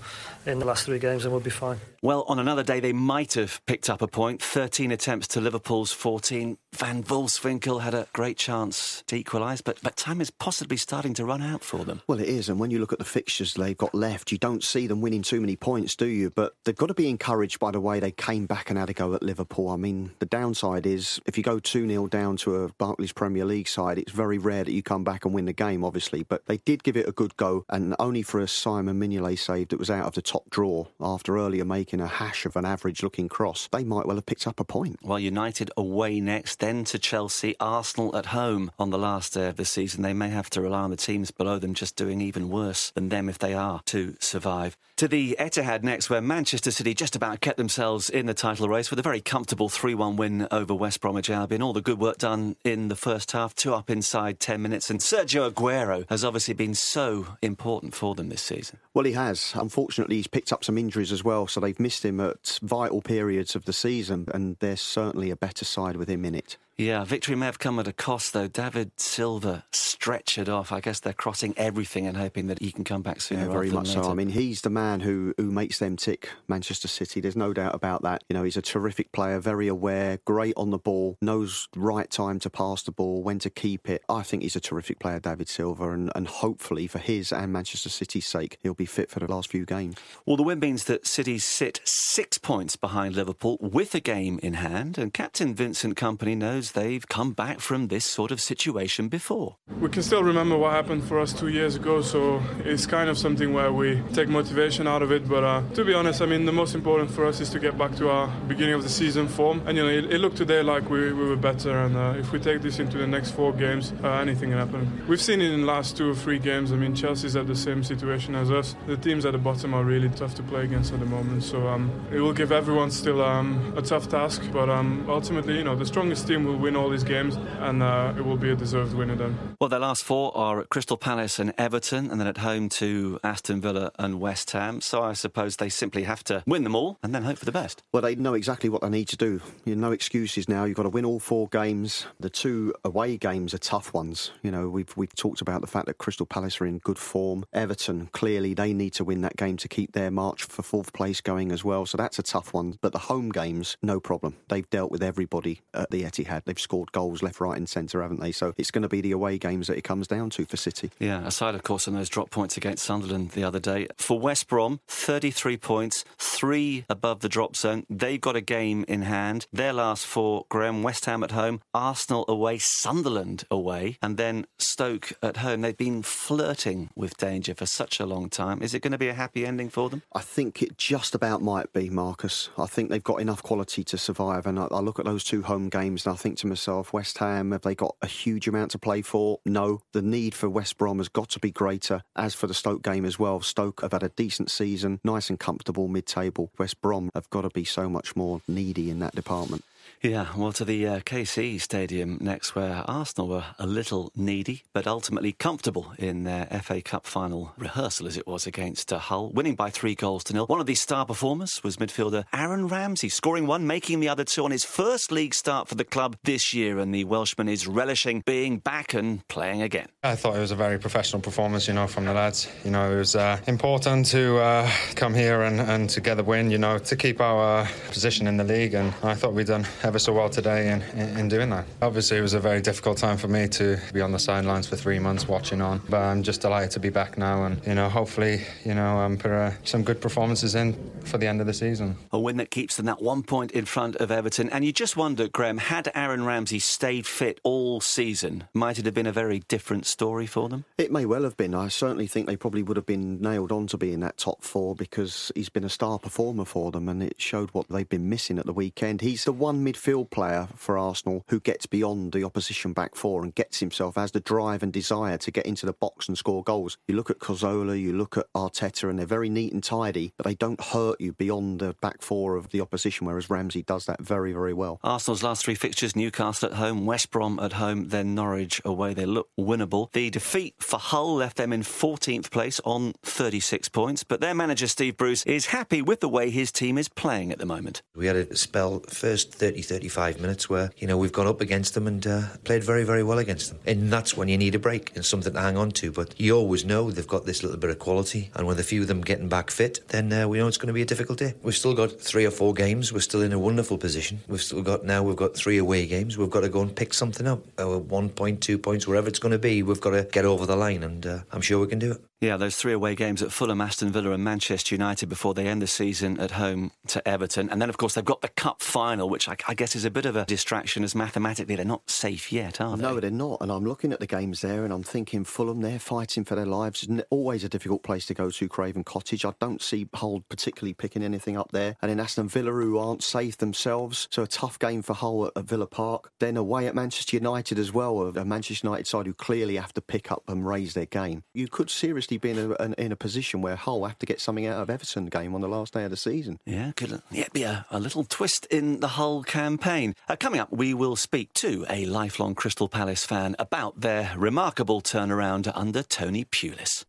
in 0.45 0.59
the 0.59 0.65
last 0.65 0.85
three 0.85 0.99
games, 0.99 1.23
and 1.23 1.31
we'll 1.31 1.41
be 1.41 1.49
fine. 1.49 1.79
Well, 2.01 2.23
on 2.27 2.39
another 2.39 2.63
day, 2.63 2.79
they 2.79 2.93
might 2.93 3.33
have 3.33 3.59
picked 3.65 3.89
up 3.89 4.01
a 4.01 4.07
point. 4.07 4.41
13 4.41 4.91
attempts 4.91 5.27
to 5.29 5.41
Liverpool's 5.41 5.91
14. 5.91 6.57
Van 6.73 7.03
Wolfswinkel 7.03 7.81
had 7.81 7.93
a 7.93 8.07
great 8.13 8.37
chance 8.37 9.03
to 9.07 9.15
equalise, 9.15 9.61
but, 9.61 9.81
but 9.81 9.95
time 9.95 10.21
is 10.21 10.29
possibly 10.29 10.77
starting 10.77 11.13
to 11.15 11.25
run 11.25 11.41
out 11.41 11.63
for 11.63 11.83
them. 11.83 12.01
Well, 12.07 12.19
it 12.19 12.29
is, 12.29 12.49
and 12.49 12.59
when 12.59 12.69
you 12.69 12.79
look 12.79 12.93
at 12.93 12.99
the 12.99 13.05
fixtures 13.05 13.55
they've 13.55 13.75
got 13.75 13.95
left, 13.95 14.31
you 14.31 14.37
don't 14.37 14.63
see 14.63 14.85
them 14.85 15.01
winning 15.01 15.23
too 15.23 15.41
many 15.41 15.55
points, 15.55 15.95
do 15.95 16.05
you? 16.05 16.29
But 16.29 16.53
they've 16.65 16.75
got 16.75 16.87
to 16.87 16.93
be 16.93 17.09
encouraged 17.09 17.59
by 17.59 17.71
the 17.71 17.79
way 17.79 17.99
they 17.99 18.11
came 18.11 18.45
back 18.45 18.69
and 18.69 18.77
had 18.77 18.89
a 18.89 18.93
go 18.93 19.15
at 19.15 19.23
Liverpool. 19.23 19.69
I 19.69 19.75
mean, 19.75 20.11
the 20.19 20.27
downside 20.27 20.85
is 20.85 21.19
if 21.25 21.37
you 21.37 21.43
go 21.43 21.59
2 21.59 21.87
0 21.87 22.07
down 22.07 22.37
to 22.37 22.63
a 22.63 22.69
Barclays 22.73 23.11
Premier 23.11 23.45
League 23.45 23.67
side, 23.67 23.97
it's 23.97 24.11
very 24.11 24.37
rare 24.37 24.63
that 24.63 24.71
you 24.71 24.83
come 24.83 25.03
back 25.03 25.25
and 25.25 25.33
win 25.33 25.45
the 25.45 25.53
game, 25.53 25.83
obviously. 25.83 26.23
But 26.23 26.45
they 26.45 26.57
did 26.57 26.83
give 26.83 26.95
it 26.95 27.07
a 27.07 27.11
good 27.11 27.35
go, 27.37 27.65
and 27.69 27.95
only 27.97 28.21
for 28.21 28.39
a 28.39 28.47
Simon 28.47 28.99
Mignolet 28.99 29.39
save 29.39 29.69
that 29.69 29.79
was 29.79 29.89
out 29.89 30.05
of 30.05 30.13
the 30.13 30.21
top 30.37 30.49
draw 30.51 30.85
after 31.01 31.35
earlier 31.35 31.65
making 31.65 31.99
a 31.99 32.05
hash 32.05 32.45
of 32.45 32.55
an 32.55 32.63
average 32.63 33.01
looking 33.01 33.27
cross, 33.27 33.67
they 33.71 33.83
might 33.83 34.05
well 34.05 34.17
have 34.17 34.25
picked 34.27 34.45
up 34.45 34.59
a 34.59 34.63
point. 34.63 34.99
Well, 35.01 35.19
United 35.19 35.71
away 35.75 36.19
next, 36.19 36.59
then 36.59 36.83
to 36.85 36.99
Chelsea, 36.99 37.55
Arsenal 37.59 38.15
at 38.15 38.27
home 38.27 38.69
on 38.77 38.91
the 38.91 38.99
last 38.99 39.33
day 39.33 39.47
of 39.47 39.55
the 39.55 39.65
season. 39.65 40.03
They 40.03 40.13
may 40.13 40.29
have 40.29 40.51
to 40.51 40.61
rely 40.61 40.81
on 40.81 40.91
the 40.91 40.95
teams 40.95 41.31
below 41.31 41.57
them 41.57 41.73
just 41.73 41.95
doing 41.95 42.21
even 42.21 42.49
worse 42.49 42.91
than 42.91 43.09
them 43.09 43.29
if 43.29 43.39
they 43.39 43.55
are 43.55 43.81
to 43.85 44.15
survive. 44.19 44.77
To 44.97 45.07
the 45.07 45.35
Etihad 45.39 45.83
next, 45.83 46.09
where 46.09 46.21
Manchester 46.21 46.71
City 46.71 46.95
just 46.95 47.15
about 47.15 47.39
kept 47.39 47.57
themselves 47.57 48.09
in 48.09 48.25
the 48.25 48.33
title 48.33 48.67
race 48.67 48.89
with 48.89 48.97
a 48.97 49.03
very 49.03 49.21
comfortable 49.21 49.69
3 49.69 49.93
1 49.93 50.15
win 50.15 50.47
over 50.49 50.73
West 50.73 51.01
Bromwich 51.01 51.29
Albion. 51.29 51.61
All 51.61 51.71
the 51.71 51.81
good 51.81 51.99
work 51.99 52.17
done 52.17 52.55
in 52.63 52.87
the 52.87 52.95
first 52.95 53.31
half, 53.31 53.53
two 53.53 53.75
up 53.75 53.91
inside 53.91 54.39
10 54.39 54.59
minutes. 54.59 54.89
And 54.89 54.99
Sergio 54.99 55.51
Aguero 55.51 56.09
has 56.09 56.25
obviously 56.25 56.55
been 56.55 56.73
so 56.73 57.27
important 57.43 57.93
for 57.93 58.15
them 58.15 58.29
this 58.29 58.41
season. 58.41 58.79
Well, 58.95 59.05
he 59.05 59.11
has. 59.11 59.53
Unfortunately, 59.53 60.15
he's 60.15 60.25
picked 60.25 60.51
up 60.51 60.63
some 60.63 60.79
injuries 60.79 61.11
as 61.11 61.23
well, 61.23 61.45
so 61.45 61.59
they've 61.59 61.79
missed 61.79 62.03
him 62.03 62.19
at 62.19 62.57
vital 62.63 63.03
periods 63.03 63.55
of 63.55 63.65
the 63.65 63.73
season, 63.73 64.27
and 64.33 64.57
there's 64.61 64.81
certainly 64.81 65.29
a 65.29 65.35
better 65.35 65.63
side 65.63 65.97
with 65.97 66.09
him 66.09 66.25
in 66.25 66.33
it. 66.33 66.57
Yeah, 66.77 67.03
victory 67.05 67.35
may 67.35 67.47
have 67.47 67.57
come 67.57 67.79
at 67.79 67.87
a 67.87 67.93
cost, 67.93 68.33
though. 68.33 68.47
David 68.47 68.91
Silva 68.97 69.65
stretchered 69.71 70.47
off. 70.47 70.71
I 70.71 70.79
guess 70.79 70.99
they're 70.99 71.11
crossing 71.11 71.55
everything 71.57 72.05
and 72.05 72.15
hoping 72.15 72.47
that 72.47 72.59
he 72.59 72.71
can 72.71 72.83
come 72.83 73.01
back 73.01 73.19
sooner. 73.19 73.45
Yeah, 73.45 73.51
very 73.51 73.71
much 73.71 73.87
later. 73.89 74.03
so. 74.03 74.11
I 74.11 74.13
mean, 74.13 74.29
he's 74.29 74.61
the 74.61 74.69
man 74.69 74.99
who, 74.99 75.33
who 75.37 75.49
makes 75.49 75.79
them 75.79 75.97
tick, 75.97 76.29
Manchester 76.47 76.87
City. 76.87 77.19
There's 77.19 77.35
no 77.35 77.51
doubt 77.51 77.73
about 77.73 78.03
that. 78.03 78.23
You 78.29 78.35
know, 78.35 78.43
he's 78.43 78.57
a 78.57 78.61
terrific 78.61 79.11
player, 79.11 79.39
very 79.39 79.67
aware, 79.67 80.19
great 80.25 80.53
on 80.55 80.69
the 80.69 80.77
ball, 80.77 81.17
knows 81.19 81.67
right 81.75 82.09
time 82.11 82.37
to 82.41 82.49
pass 82.49 82.83
the 82.83 82.91
ball, 82.91 83.23
when 83.23 83.39
to 83.39 83.49
keep 83.49 83.89
it. 83.89 84.03
I 84.07 84.21
think 84.21 84.43
he's 84.43 84.55
a 84.55 84.59
terrific 84.59 84.99
player, 84.99 85.19
David 85.19 85.49
Silva, 85.49 85.89
and, 85.89 86.11
and 86.13 86.27
hopefully 86.27 86.85
for 86.85 86.99
his 86.99 87.31
and 87.31 87.51
Manchester 87.51 87.89
City's 87.89 88.27
sake, 88.27 88.59
he'll 88.61 88.75
be 88.75 88.85
fit 88.85 89.09
for 89.09 89.19
the 89.19 89.27
last 89.27 89.49
few 89.49 89.65
games. 89.65 89.95
Well, 90.27 90.37
the 90.37 90.43
win 90.43 90.59
means 90.59 90.83
that 90.83 91.07
City 91.07 91.39
sit 91.39 91.81
six 91.85 92.37
points 92.37 92.75
behind 92.75 93.15
Liverpool 93.15 93.57
with 93.59 93.95
a 93.95 93.99
game 93.99 94.39
in 94.43 94.53
hand, 94.53 94.99
and 94.99 95.11
captain 95.11 95.55
Vincent 95.55 95.97
Kompany 95.97 96.37
knows 96.37 96.66
they've 96.71 97.07
come 97.07 97.33
back 97.33 97.59
from 97.59 97.87
this 97.87 98.05
sort 98.05 98.31
of 98.31 98.39
situation 98.41 99.09
before. 99.09 99.55
We 99.79 99.89
can 99.89 100.03
still 100.03 100.23
remember 100.23 100.57
what 100.57 100.73
happened 100.73 101.03
for 101.03 101.19
us 101.19 101.33
two 101.33 101.49
years 101.49 101.75
ago, 101.75 102.01
so 102.01 102.41
it's 102.65 102.85
kind 102.85 103.09
of 103.09 103.17
something 103.17 103.53
where 103.53 103.71
we 103.71 104.01
take 104.13 104.27
motivation 104.27 104.87
out 104.87 105.01
of 105.01 105.11
it. 105.11 105.27
But 105.27 105.43
uh, 105.43 105.63
to 105.73 105.85
be 105.85 105.93
honest, 105.93 106.21
I 106.21 106.25
mean, 106.25 106.45
the 106.45 106.51
most 106.51 106.75
important 106.75 107.11
for 107.11 107.25
us 107.25 107.39
is 107.39 107.49
to 107.51 107.59
get 107.59 107.77
back 107.77 107.95
to 107.97 108.09
our 108.09 108.27
beginning 108.47 108.73
of 108.73 108.83
the 108.83 108.89
season 108.89 109.27
form. 109.27 109.61
And 109.65 109.77
you 109.77 109.83
know, 109.83 109.89
it, 109.89 110.05
it 110.11 110.19
looked 110.19 110.37
today 110.37 110.63
like 110.63 110.89
we, 110.89 111.13
we 111.13 111.27
were 111.27 111.35
better, 111.35 111.77
and 111.77 111.95
uh, 111.95 112.15
if 112.17 112.31
we 112.31 112.39
take 112.39 112.61
this 112.61 112.79
into 112.79 112.97
the 112.97 113.07
next 113.07 113.31
four 113.31 113.53
games, 113.53 113.93
uh, 114.03 114.13
anything 114.13 114.49
can 114.49 114.59
happen. 114.59 115.05
We've 115.07 115.21
seen 115.21 115.41
it 115.41 115.51
in 115.51 115.61
the 115.61 115.67
last 115.67 115.97
two 115.97 116.11
or 116.11 116.15
three 116.15 116.39
games. 116.39 116.71
I 116.71 116.75
mean, 116.75 116.95
Chelsea's 116.95 117.35
at 117.35 117.47
the 117.47 117.55
same 117.55 117.83
situation 117.83 118.35
as 118.35 118.51
us. 118.51 118.75
The 118.87 118.97
teams 118.97 119.25
at 119.25 119.33
the 119.33 119.37
bottom 119.37 119.73
are 119.73 119.83
really 119.83 120.09
tough 120.09 120.35
to 120.35 120.43
play 120.43 120.63
against 120.63 120.93
at 120.93 120.99
the 120.99 121.05
moment, 121.05 121.43
so 121.43 121.67
um, 121.67 121.91
it 122.11 122.19
will 122.19 122.33
give 122.33 122.51
everyone 122.51 122.91
still 122.91 123.21
um, 123.21 123.73
a 123.77 123.81
tough 123.81 124.09
task. 124.09 124.41
But 124.51 124.69
um, 124.69 125.05
ultimately, 125.09 125.57
you 125.57 125.63
know, 125.63 125.75
the 125.75 125.85
strongest 125.85 126.27
team 126.27 126.43
will 126.43 126.56
win 126.57 126.75
all 126.75 126.89
these 126.89 127.03
games, 127.03 127.35
and 127.59 127.81
uh, 127.81 128.13
it 128.17 128.25
will 128.25 128.37
be 128.37 128.49
a 128.49 128.55
deserved 128.55 128.93
win 128.93 129.09
of 129.09 129.17
them. 129.17 129.55
Well, 129.59 129.69
their 129.69 129.79
last 129.79 130.03
four 130.03 130.35
are 130.37 130.59
at 130.61 130.69
Crystal 130.69 130.97
Palace 130.97 131.39
and 131.39 131.53
Everton, 131.57 132.11
and 132.11 132.19
then 132.19 132.27
at 132.27 132.37
home 132.37 132.69
to 132.69 133.19
Aston 133.23 133.61
Villa 133.61 133.91
and 133.97 134.19
West 134.19 134.51
Ham. 134.51 134.81
So 134.81 135.03
I 135.03 135.13
suppose 135.13 135.55
they 135.55 135.69
simply 135.69 136.03
have 136.03 136.23
to 136.25 136.43
win 136.45 136.63
them 136.63 136.75
all 136.75 136.97
and 137.03 137.13
then 137.13 137.23
hope 137.23 137.37
for 137.37 137.45
the 137.45 137.51
best. 137.51 137.83
Well, 137.93 138.01
they 138.01 138.15
know 138.15 138.33
exactly 138.33 138.69
what 138.69 138.81
they 138.81 138.89
need 138.89 139.07
to 139.09 139.17
do. 139.17 139.41
You 139.65 139.75
know, 139.75 139.87
no 139.87 139.93
excuses 139.93 140.49
now. 140.49 140.65
You've 140.65 140.77
got 140.77 140.83
to 140.83 140.89
win 140.89 141.05
all 141.05 141.19
four 141.19 141.47
games. 141.47 142.05
The 142.19 142.29
two 142.29 142.73
away 142.83 143.17
games 143.17 143.53
are 143.53 143.59
tough 143.59 143.93
ones. 143.93 144.31
You 144.43 144.51
know, 144.51 144.69
we've 144.69 144.95
we've 144.97 145.15
talked 145.15 145.41
about 145.41 145.61
the 145.61 145.67
fact 145.67 145.85
that 145.87 145.97
Crystal 145.97 146.25
Palace 146.25 146.59
are 146.61 146.65
in 146.65 146.79
good 146.79 146.99
form. 146.99 147.45
Everton 147.53 148.09
clearly 148.11 148.53
they 148.53 148.73
need 148.73 148.93
to 148.93 149.03
win 149.03 149.21
that 149.21 149.37
game 149.37 149.57
to 149.57 149.67
keep 149.67 149.93
their 149.93 150.11
march 150.11 150.43
for 150.43 150.63
fourth 150.63 150.93
place 150.93 151.21
going 151.21 151.51
as 151.51 151.63
well. 151.63 151.85
So 151.85 151.97
that's 151.97 152.19
a 152.19 152.23
tough 152.23 152.53
one. 152.53 152.77
But 152.81 152.91
the 152.91 152.99
home 152.99 153.29
games, 153.29 153.77
no 153.81 153.99
problem. 153.99 154.35
They've 154.49 154.69
dealt 154.69 154.91
with 154.91 155.03
everybody 155.03 155.61
at 155.73 155.91
the 155.91 156.03
Etihad. 156.03 156.45
They've 156.47 156.59
scored 156.59 156.91
goals 156.91 157.21
left, 157.21 157.39
right, 157.39 157.57
and 157.57 157.69
centre, 157.69 158.01
haven't 158.01 158.19
they? 158.19 158.31
So 158.31 158.53
it's 158.57 158.71
going 158.71 158.83
to 158.83 158.89
be 158.89 159.01
the 159.01 159.11
away 159.11 159.37
games 159.37 159.67
that 159.67 159.77
it 159.77 159.83
comes 159.83 160.07
down 160.07 160.29
to 160.31 160.45
for 160.45 160.57
City. 160.57 160.91
Yeah, 160.99 161.25
aside, 161.25 161.55
of 161.55 161.63
course, 161.63 161.87
on 161.87 161.93
those 161.93 162.09
drop 162.09 162.29
points 162.31 162.57
against 162.57 162.83
Sunderland 162.83 163.31
the 163.31 163.43
other 163.43 163.59
day. 163.59 163.87
For 163.97 164.19
West 164.19 164.47
Brom, 164.47 164.79
33 164.87 165.57
points, 165.57 166.03
three 166.17 166.85
above 166.89 167.19
the 167.19 167.29
drop 167.29 167.55
zone. 167.55 167.85
They've 167.89 168.19
got 168.19 168.35
a 168.35 168.41
game 168.41 168.85
in 168.87 169.03
hand. 169.03 169.47
Their 169.53 169.73
last 169.73 170.05
four, 170.05 170.45
Graham, 170.49 170.83
West 170.83 171.05
Ham 171.05 171.23
at 171.23 171.31
home, 171.31 171.61
Arsenal 171.73 172.25
away, 172.27 172.57
Sunderland 172.59 173.43
away, 173.51 173.97
and 174.01 174.17
then 174.17 174.45
Stoke 174.57 175.13
at 175.21 175.37
home. 175.37 175.61
They've 175.61 175.77
been 175.77 176.01
flirting 176.01 176.89
with 176.95 177.17
danger 177.17 177.53
for 177.53 177.65
such 177.65 177.99
a 177.99 178.05
long 178.05 178.29
time. 178.29 178.61
Is 178.61 178.73
it 178.73 178.81
going 178.81 178.91
to 178.91 178.97
be 178.97 179.09
a 179.09 179.13
happy 179.13 179.45
ending 179.45 179.69
for 179.69 179.89
them? 179.89 180.01
I 180.13 180.21
think 180.21 180.61
it 180.61 180.77
just 180.77 181.13
about 181.13 181.41
might 181.41 181.73
be, 181.73 181.89
Marcus. 181.89 182.49
I 182.57 182.65
think 182.65 182.89
they've 182.89 183.03
got 183.03 183.21
enough 183.21 183.43
quality 183.43 183.83
to 183.85 183.97
survive. 183.97 184.45
And 184.45 184.59
I, 184.59 184.67
I 184.71 184.79
look 184.79 184.99
at 184.99 185.05
those 185.05 185.23
two 185.23 185.43
home 185.43 185.69
games 185.69 186.05
and 186.05 186.13
I 186.13 186.17
think 186.17 186.36
to 186.37 186.47
myself, 186.47 186.93
West 186.93 187.17
Ham, 187.19 187.51
have 187.51 187.61
they 187.61 187.75
got 187.75 187.95
a 188.01 188.07
huge 188.07 188.47
amount 188.47 188.71
to 188.71 188.79
play 188.79 189.01
for? 189.01 189.39
No. 189.45 189.81
The 189.93 190.01
need 190.01 190.33
for 190.33 190.49
West 190.49 190.77
Brom 190.77 190.97
has 190.97 191.09
got 191.09 191.29
to 191.29 191.39
be 191.39 191.51
greater. 191.51 192.03
As 192.15 192.33
for 192.35 192.47
the 192.47 192.53
Stoke 192.53 192.83
game 192.83 193.05
as 193.05 193.19
well, 193.19 193.41
Stoke 193.41 193.81
have 193.81 193.91
had 193.91 194.03
a 194.03 194.09
decent 194.09 194.51
season, 194.51 194.99
nice 195.03 195.29
and 195.29 195.39
comfortable 195.39 195.87
mid 195.87 196.05
table. 196.05 196.51
West 196.57 196.81
Brom 196.81 197.11
have 197.13 197.29
got 197.29 197.41
to 197.41 197.49
be 197.49 197.63
so 197.63 197.89
much 197.89 198.15
more 198.15 198.41
needy 198.47 198.89
in 198.89 198.99
that 198.99 199.15
department. 199.15 199.63
Yeah, 200.01 200.27
well, 200.37 200.51
to 200.53 200.63
the 200.63 200.87
uh, 200.87 200.99
KC 200.99 201.59
Stadium 201.59 202.19
next, 202.21 202.55
where 202.55 202.83
Arsenal 202.87 203.29
were 203.29 203.45
a 203.57 203.65
little 203.65 204.11
needy, 204.15 204.63
but 204.71 204.85
ultimately 204.85 205.31
comfortable 205.31 205.93
in 205.97 206.23
their 206.23 206.45
FA 206.61 206.81
Cup 206.83 207.07
final 207.07 207.53
rehearsal, 207.57 208.05
as 208.05 208.15
it 208.15 208.27
was 208.27 208.45
against 208.45 208.93
uh, 208.93 208.99
Hull, 208.99 209.31
winning 209.31 209.55
by 209.55 209.71
three 209.71 209.95
goals 209.95 210.23
to 210.25 210.33
nil. 210.33 210.45
One 210.45 210.59
of 210.59 210.67
these 210.67 210.81
star 210.81 211.05
performers 211.05 211.63
was 211.63 211.77
midfielder 211.77 212.25
Aaron 212.31 212.67
Ramsey, 212.67 213.09
scoring 213.09 213.47
one, 213.47 213.65
making 213.65 213.99
the 213.99 214.07
other 214.07 214.23
two 214.23 214.45
on 214.45 214.51
his 214.51 214.63
first 214.63 215.11
league 215.11 215.33
start 215.33 215.67
for 215.67 215.73
the 215.73 215.83
club 215.83 216.15
this 216.23 216.53
year, 216.53 216.77
and 216.77 216.93
the 216.93 217.03
Welshman 217.03 217.49
is 217.49 217.65
relishing 217.65 218.21
being 218.25 218.59
back 218.59 218.93
and 218.93 219.27
playing 219.29 219.63
again. 219.63 219.87
I 220.03 220.15
thought 220.15 220.35
it 220.35 220.41
was 220.41 220.51
a 220.51 220.55
very 220.55 220.77
professional 220.77 221.23
performance, 221.23 221.67
you 221.67 221.73
know, 221.73 221.87
from 221.87 222.05
the 222.05 222.13
lads. 222.13 222.47
You 222.63 222.69
know, 222.69 222.91
it 222.91 222.97
was 222.97 223.15
uh, 223.15 223.39
important 223.47 224.05
to 224.07 224.37
uh, 224.37 224.71
come 224.95 225.15
here 225.15 225.41
and, 225.41 225.59
and 225.59 225.89
to 225.89 226.01
get 226.01 226.15
the 226.15 226.23
win, 226.23 226.51
you 226.51 226.59
know, 226.59 226.77
to 226.77 226.95
keep 226.95 227.19
our 227.19 227.67
position 227.89 228.27
in 228.27 228.37
the 228.37 228.43
league, 228.43 228.75
and 228.75 228.93
I 229.01 229.15
thought 229.15 229.33
we'd 229.33 229.47
done 229.47 229.65
ever 229.83 229.99
so 229.99 230.13
well 230.13 230.29
today 230.29 230.71
in, 230.71 230.81
in, 230.99 231.19
in, 231.19 231.27
doing 231.27 231.49
that. 231.49 231.65
Obviously, 231.81 232.17
it 232.17 232.21
was 232.21 232.33
a 232.33 232.39
very 232.39 232.61
difficult 232.61 232.97
time 232.97 233.17
for 233.17 233.27
me 233.27 233.47
to 233.49 233.77
be 233.93 234.01
on 234.01 234.11
the 234.11 234.19
sidelines 234.19 234.67
for 234.67 234.75
three 234.75 234.99
months 234.99 235.27
watching 235.27 235.61
on, 235.61 235.81
but 235.89 236.01
I'm 236.01 236.23
just 236.23 236.41
delighted 236.41 236.71
to 236.71 236.79
be 236.79 236.89
back 236.89 237.17
now 237.17 237.45
and, 237.45 237.65
you 237.65 237.75
know, 237.75 237.89
hopefully, 237.89 238.41
you 238.65 238.73
know, 238.73 238.97
um, 238.97 239.17
put 239.17 239.31
uh, 239.31 239.51
some 239.63 239.83
good 239.83 240.01
performances 240.01 240.55
in 240.55 240.75
for 241.05 241.17
the 241.17 241.27
end 241.27 241.41
of 241.41 241.47
the 241.47 241.53
season. 241.53 241.95
A 242.11 242.19
win 242.19 242.37
that 242.37 242.51
keeps 242.51 242.77
them 242.77 242.85
that 242.85 243.01
one 243.01 243.23
point 243.23 243.51
in 243.51 243.65
front 243.65 243.95
of 243.97 244.11
Everton. 244.11 244.49
And 244.49 244.65
you 244.65 244.71
just 244.71 244.97
wonder, 244.97 245.27
Graham, 245.27 245.57
had 245.57 245.91
Aaron 245.95 246.25
Ramsey 246.25 246.59
stayed 246.59 247.05
fit 247.05 247.39
all 247.43 247.81
season, 247.81 248.45
might 248.53 248.79
it 248.79 248.85
have 248.85 248.93
been 248.93 249.07
a 249.07 249.11
very 249.11 249.39
different 249.47 249.85
story 249.85 250.25
for 250.25 250.49
them? 250.49 250.65
It 250.77 250.91
may 250.91 251.05
well 251.05 251.23
have 251.23 251.37
been. 251.37 251.53
I 251.53 251.67
certainly 251.67 252.07
think 252.07 252.27
they 252.27 252.37
probably 252.37 252.63
would 252.63 252.77
have 252.77 252.85
been 252.85 253.21
nailed 253.21 253.51
on 253.51 253.67
to 253.67 253.77
be 253.77 253.93
in 253.93 253.99
that 254.01 254.17
top 254.17 254.43
four 254.43 254.75
because 254.75 255.31
he's 255.35 255.49
been 255.49 255.63
a 255.63 255.69
star 255.69 255.99
performer 255.99 256.45
for 256.45 256.71
them 256.71 256.89
and 256.89 257.01
it 257.03 257.19
showed 257.19 257.49
what 257.51 257.67
they've 257.69 257.87
been 257.87 258.09
missing 258.09 258.39
at 258.39 258.45
the 258.45 258.53
weekend. 258.53 259.01
He's 259.01 259.25
the 259.25 259.31
one 259.31 259.63
midfield 259.67 260.09
player 260.09 260.47
for 260.55 260.77
Arsenal 260.77 261.25
who 261.27 261.39
gets 261.39 261.65
beyond 261.65 262.13
the 262.13 262.23
opposition 262.23 262.73
back 262.73 262.95
four 262.95 263.23
and 263.23 263.35
gets 263.35 263.59
himself, 263.59 263.95
has 263.95 264.11
the 264.11 264.19
drive 264.19 264.63
and 264.63 264.71
desire 264.71 265.17
to 265.17 265.31
get 265.31 265.45
into 265.45 265.65
the 265.65 265.73
box 265.73 266.07
and 266.07 266.17
score 266.17 266.43
goals. 266.43 266.77
You 266.87 266.95
look 266.95 267.09
at 267.09 267.19
Cazorla, 267.19 267.79
you 267.79 267.93
look 267.93 268.17
at 268.17 268.31
Arteta, 268.33 268.89
and 268.89 268.97
they're 268.97 269.05
very 269.05 269.29
neat 269.29 269.53
and 269.53 269.63
tidy, 269.63 270.13
but 270.17 270.25
they 270.25 270.35
don't 270.35 270.61
hurt 270.61 271.01
you 271.01 271.13
beyond 271.13 271.59
the 271.59 271.75
back 271.81 272.01
four 272.01 272.35
of 272.35 272.49
the 272.49 272.61
opposition, 272.61 273.07
whereas 273.07 273.29
Ramsey 273.29 273.63
does 273.63 273.85
that 273.85 274.01
very, 274.01 274.31
very 274.33 274.53
well. 274.53 274.79
Arsenal's 274.83 275.23
last 275.23 275.43
three 275.43 275.55
fixtures 275.55 275.95
Newcastle 275.95 276.49
at 276.49 276.57
home, 276.57 276.85
West 276.85 277.11
Brom 277.11 277.39
at 277.39 277.53
home, 277.53 277.89
then 277.89 278.15
Norwich 278.15 278.61
away. 278.63 278.93
They 278.93 279.05
look 279.05 279.29
winnable. 279.37 279.91
The 279.91 280.09
defeat 280.09 280.55
for 280.59 280.79
Hull 280.79 281.15
left 281.15 281.37
them 281.37 281.51
in 281.51 281.61
14th 281.61 282.31
place 282.31 282.61
on 282.63 282.93
36 283.03 283.69
points, 283.69 284.03
but 284.03 284.21
their 284.21 284.33
manager, 284.33 284.67
Steve 284.67 284.97
Bruce, 284.97 285.23
is 285.25 285.47
happy 285.47 285.81
with 285.81 285.99
the 285.99 286.09
way 286.09 286.29
his 286.29 286.51
team 286.51 286.77
is 286.77 286.87
playing 286.87 287.31
at 287.31 287.39
the 287.39 287.45
moment. 287.45 287.81
We 287.95 288.07
had 288.07 288.15
a 288.15 288.35
spell, 288.35 288.81
first 288.89 289.33
30, 289.33 289.56
35 289.61 290.19
minutes, 290.19 290.49
where, 290.49 290.71
you 290.77 290.87
know, 290.87 290.97
we've 290.97 291.11
gone 291.11 291.27
up 291.27 291.41
against 291.41 291.73
them 291.73 291.87
and 291.87 292.05
uh, 292.05 292.21
played 292.43 292.63
very, 292.63 292.83
very 292.83 293.03
well 293.03 293.19
against 293.19 293.49
them. 293.49 293.59
And 293.65 293.91
that's 293.91 294.15
when 294.15 294.27
you 294.27 294.37
need 294.37 294.55
a 294.55 294.59
break 294.59 294.95
and 294.95 295.05
something 295.05 295.33
to 295.33 295.41
hang 295.41 295.57
on 295.57 295.71
to. 295.71 295.91
But 295.91 296.19
you 296.19 296.35
always 296.35 296.65
know 296.65 296.91
they've 296.91 297.07
got 297.07 297.25
this 297.25 297.43
little 297.43 297.57
bit 297.57 297.69
of 297.69 297.79
quality. 297.79 298.29
And 298.35 298.47
with 298.47 298.59
a 298.59 298.63
few 298.63 298.81
of 298.81 298.87
them 298.87 299.01
getting 299.01 299.29
back 299.29 299.51
fit, 299.51 299.87
then 299.89 300.11
uh, 300.11 300.27
we 300.27 300.37
know 300.37 300.47
it's 300.47 300.57
going 300.57 300.67
to 300.67 300.73
be 300.73 300.81
a 300.81 300.85
difficult 300.85 301.19
day. 301.19 301.33
We've 301.43 301.55
still 301.55 301.73
got 301.73 301.99
three 301.99 302.25
or 302.25 302.31
four 302.31 302.53
games. 302.53 302.93
We're 302.93 302.99
still 302.99 303.21
in 303.21 303.33
a 303.33 303.39
wonderful 303.39 303.77
position. 303.77 304.19
We've 304.27 304.41
still 304.41 304.61
got 304.61 304.83
now, 304.83 305.03
we've 305.03 305.15
got 305.15 305.35
three 305.35 305.57
away 305.57 305.85
games. 305.87 306.17
We've 306.17 306.29
got 306.29 306.41
to 306.41 306.49
go 306.49 306.61
and 306.61 306.75
pick 306.75 306.93
something 306.93 307.27
up. 307.27 307.43
Uh, 307.59 307.79
one 307.79 308.09
point, 308.09 308.41
two 308.41 308.57
points, 308.57 308.87
wherever 308.87 309.07
it's 309.07 309.19
going 309.19 309.31
to 309.31 309.39
be, 309.39 309.63
we've 309.63 309.81
got 309.81 309.91
to 309.91 310.03
get 310.11 310.25
over 310.25 310.45
the 310.45 310.55
line. 310.55 310.83
And 310.83 311.05
uh, 311.05 311.19
I'm 311.31 311.41
sure 311.41 311.59
we 311.59 311.67
can 311.67 311.79
do 311.79 311.91
it. 311.93 312.01
Yeah, 312.19 312.37
those 312.37 312.55
three 312.55 312.73
away 312.73 312.95
games 312.95 313.21
at 313.21 313.31
Fulham, 313.31 313.61
Aston 313.61 313.91
Villa, 313.91 314.09
and 314.09 314.23
Manchester 314.23 314.73
United 314.73 315.07
before 315.07 315.35
they 315.35 315.45
end 315.45 315.61
the 315.61 315.67
season 315.67 316.19
at 316.19 316.31
home 316.31 316.71
to 316.87 317.07
Everton. 317.07 317.47
And 317.51 317.61
then, 317.61 317.69
of 317.69 317.77
course, 317.77 317.93
they've 317.93 318.03
got 318.03 318.21
the 318.21 318.29
Cup 318.29 318.59
final, 318.59 319.07
which 319.07 319.29
I, 319.29 319.35
I 319.47 319.53
guess 319.53 319.75
is 319.75 319.85
a 319.85 319.91
bit 319.91 320.07
of 320.07 320.15
a 320.15 320.25
distraction 320.25 320.83
as 320.83 320.95
mathematically 320.95 321.55
they're 321.55 321.63
not 321.63 321.87
safe 321.87 322.31
yet, 322.33 322.59
are 322.59 322.75
they? 322.75 322.81
No, 322.81 322.99
they're 322.99 323.11
not. 323.11 323.37
And 323.41 323.51
I'm 323.51 323.65
looking 323.65 323.93
at 323.93 323.99
the 323.99 324.07
games 324.07 324.41
there 324.41 324.63
and 324.63 324.73
I'm 324.73 324.81
thinking 324.81 325.25
Fulham, 325.25 325.61
they're 325.61 325.77
fighting 325.77 326.23
for 326.23 326.33
their 326.33 326.47
lives. 326.47 326.81
It's 326.81 327.03
always 327.11 327.43
a 327.43 327.49
difficult 327.49 327.83
place 327.83 328.07
to 328.07 328.15
go 328.15 328.31
to, 328.31 328.49
Craven 328.49 328.83
Cottage. 328.83 329.23
I 329.23 329.33
don't 329.39 329.61
see 329.61 329.87
Hull 329.93 330.23
particularly 330.27 330.73
picking 330.73 331.03
anything 331.03 331.37
up 331.37 331.51
there. 331.51 331.75
And 331.83 331.91
then 331.91 331.99
Aston 331.99 332.29
Villa, 332.29 332.51
who 332.51 332.79
aren't 332.79 333.03
safe 333.03 333.37
themselves. 333.37 334.07
So 334.09 334.23
a 334.23 334.27
tough 334.27 334.57
game 334.57 334.81
for 334.81 334.93
Hull 334.93 335.27
at, 335.27 335.33
at 335.35 335.45
Villa 335.45 335.67
Park. 335.67 336.11
Then 336.19 336.35
away 336.35 336.65
at 336.65 336.73
Manchester 336.73 337.15
United 337.15 337.59
as 337.59 337.71
well, 337.71 338.01
a 338.01 338.25
Manchester 338.25 338.65
United 338.65 338.87
side 338.87 339.05
who 339.05 339.13
clearly 339.13 339.57
have 339.57 339.73
to 339.73 339.81
pick 339.81 340.11
up 340.11 340.23
and 340.27 340.47
raise 340.47 340.73
their 340.73 340.87
game. 340.87 341.23
You 341.35 341.47
could 341.47 341.69
seriously 341.69 342.06
be 342.15 342.31
in 342.31 342.37
a, 342.37 342.51
an, 342.63 342.73
in 342.77 342.93
a 342.93 342.95
position 342.95 343.41
where 343.41 343.57
Hull 343.57 343.83
have 343.83 343.99
to 343.99 344.05
get 344.05 344.21
something 344.21 344.45
out 344.45 344.61
of 344.61 344.69
Everton 344.69 345.07
game 345.07 345.35
on 345.35 345.41
the 345.41 345.49
last 345.49 345.73
day 345.73 345.83
of 345.83 345.89
the 345.89 345.97
season. 345.97 346.39
Yeah, 346.45 346.71
could 346.77 347.01
yeah, 347.11 347.27
be 347.33 347.43
a, 347.43 347.65
a 347.69 347.79
little 347.79 348.05
twist 348.05 348.45
in 348.45 348.79
the 348.79 348.87
Hull 348.89 349.23
campaign. 349.23 349.93
Uh, 350.07 350.15
coming 350.15 350.39
up, 350.39 350.49
we 350.51 350.73
will 350.73 350.95
speak 350.95 351.33
to 351.33 351.65
a 351.69 351.85
lifelong 351.85 352.35
Crystal 352.35 352.69
Palace 352.69 353.05
fan 353.05 353.35
about 353.37 353.81
their 353.81 354.13
remarkable 354.15 354.81
turnaround 354.81 355.51
under 355.53 355.83
Tony 355.83 356.23
Pulis. 356.23 356.85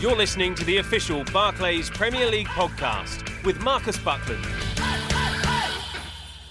You're 0.00 0.16
listening 0.16 0.54
to 0.56 0.64
the 0.64 0.78
official 0.78 1.24
Barclays 1.32 1.88
Premier 1.88 2.28
League 2.30 2.48
podcast 2.48 3.44
with 3.44 3.62
Marcus 3.62 3.96
Buckland. 3.98 4.44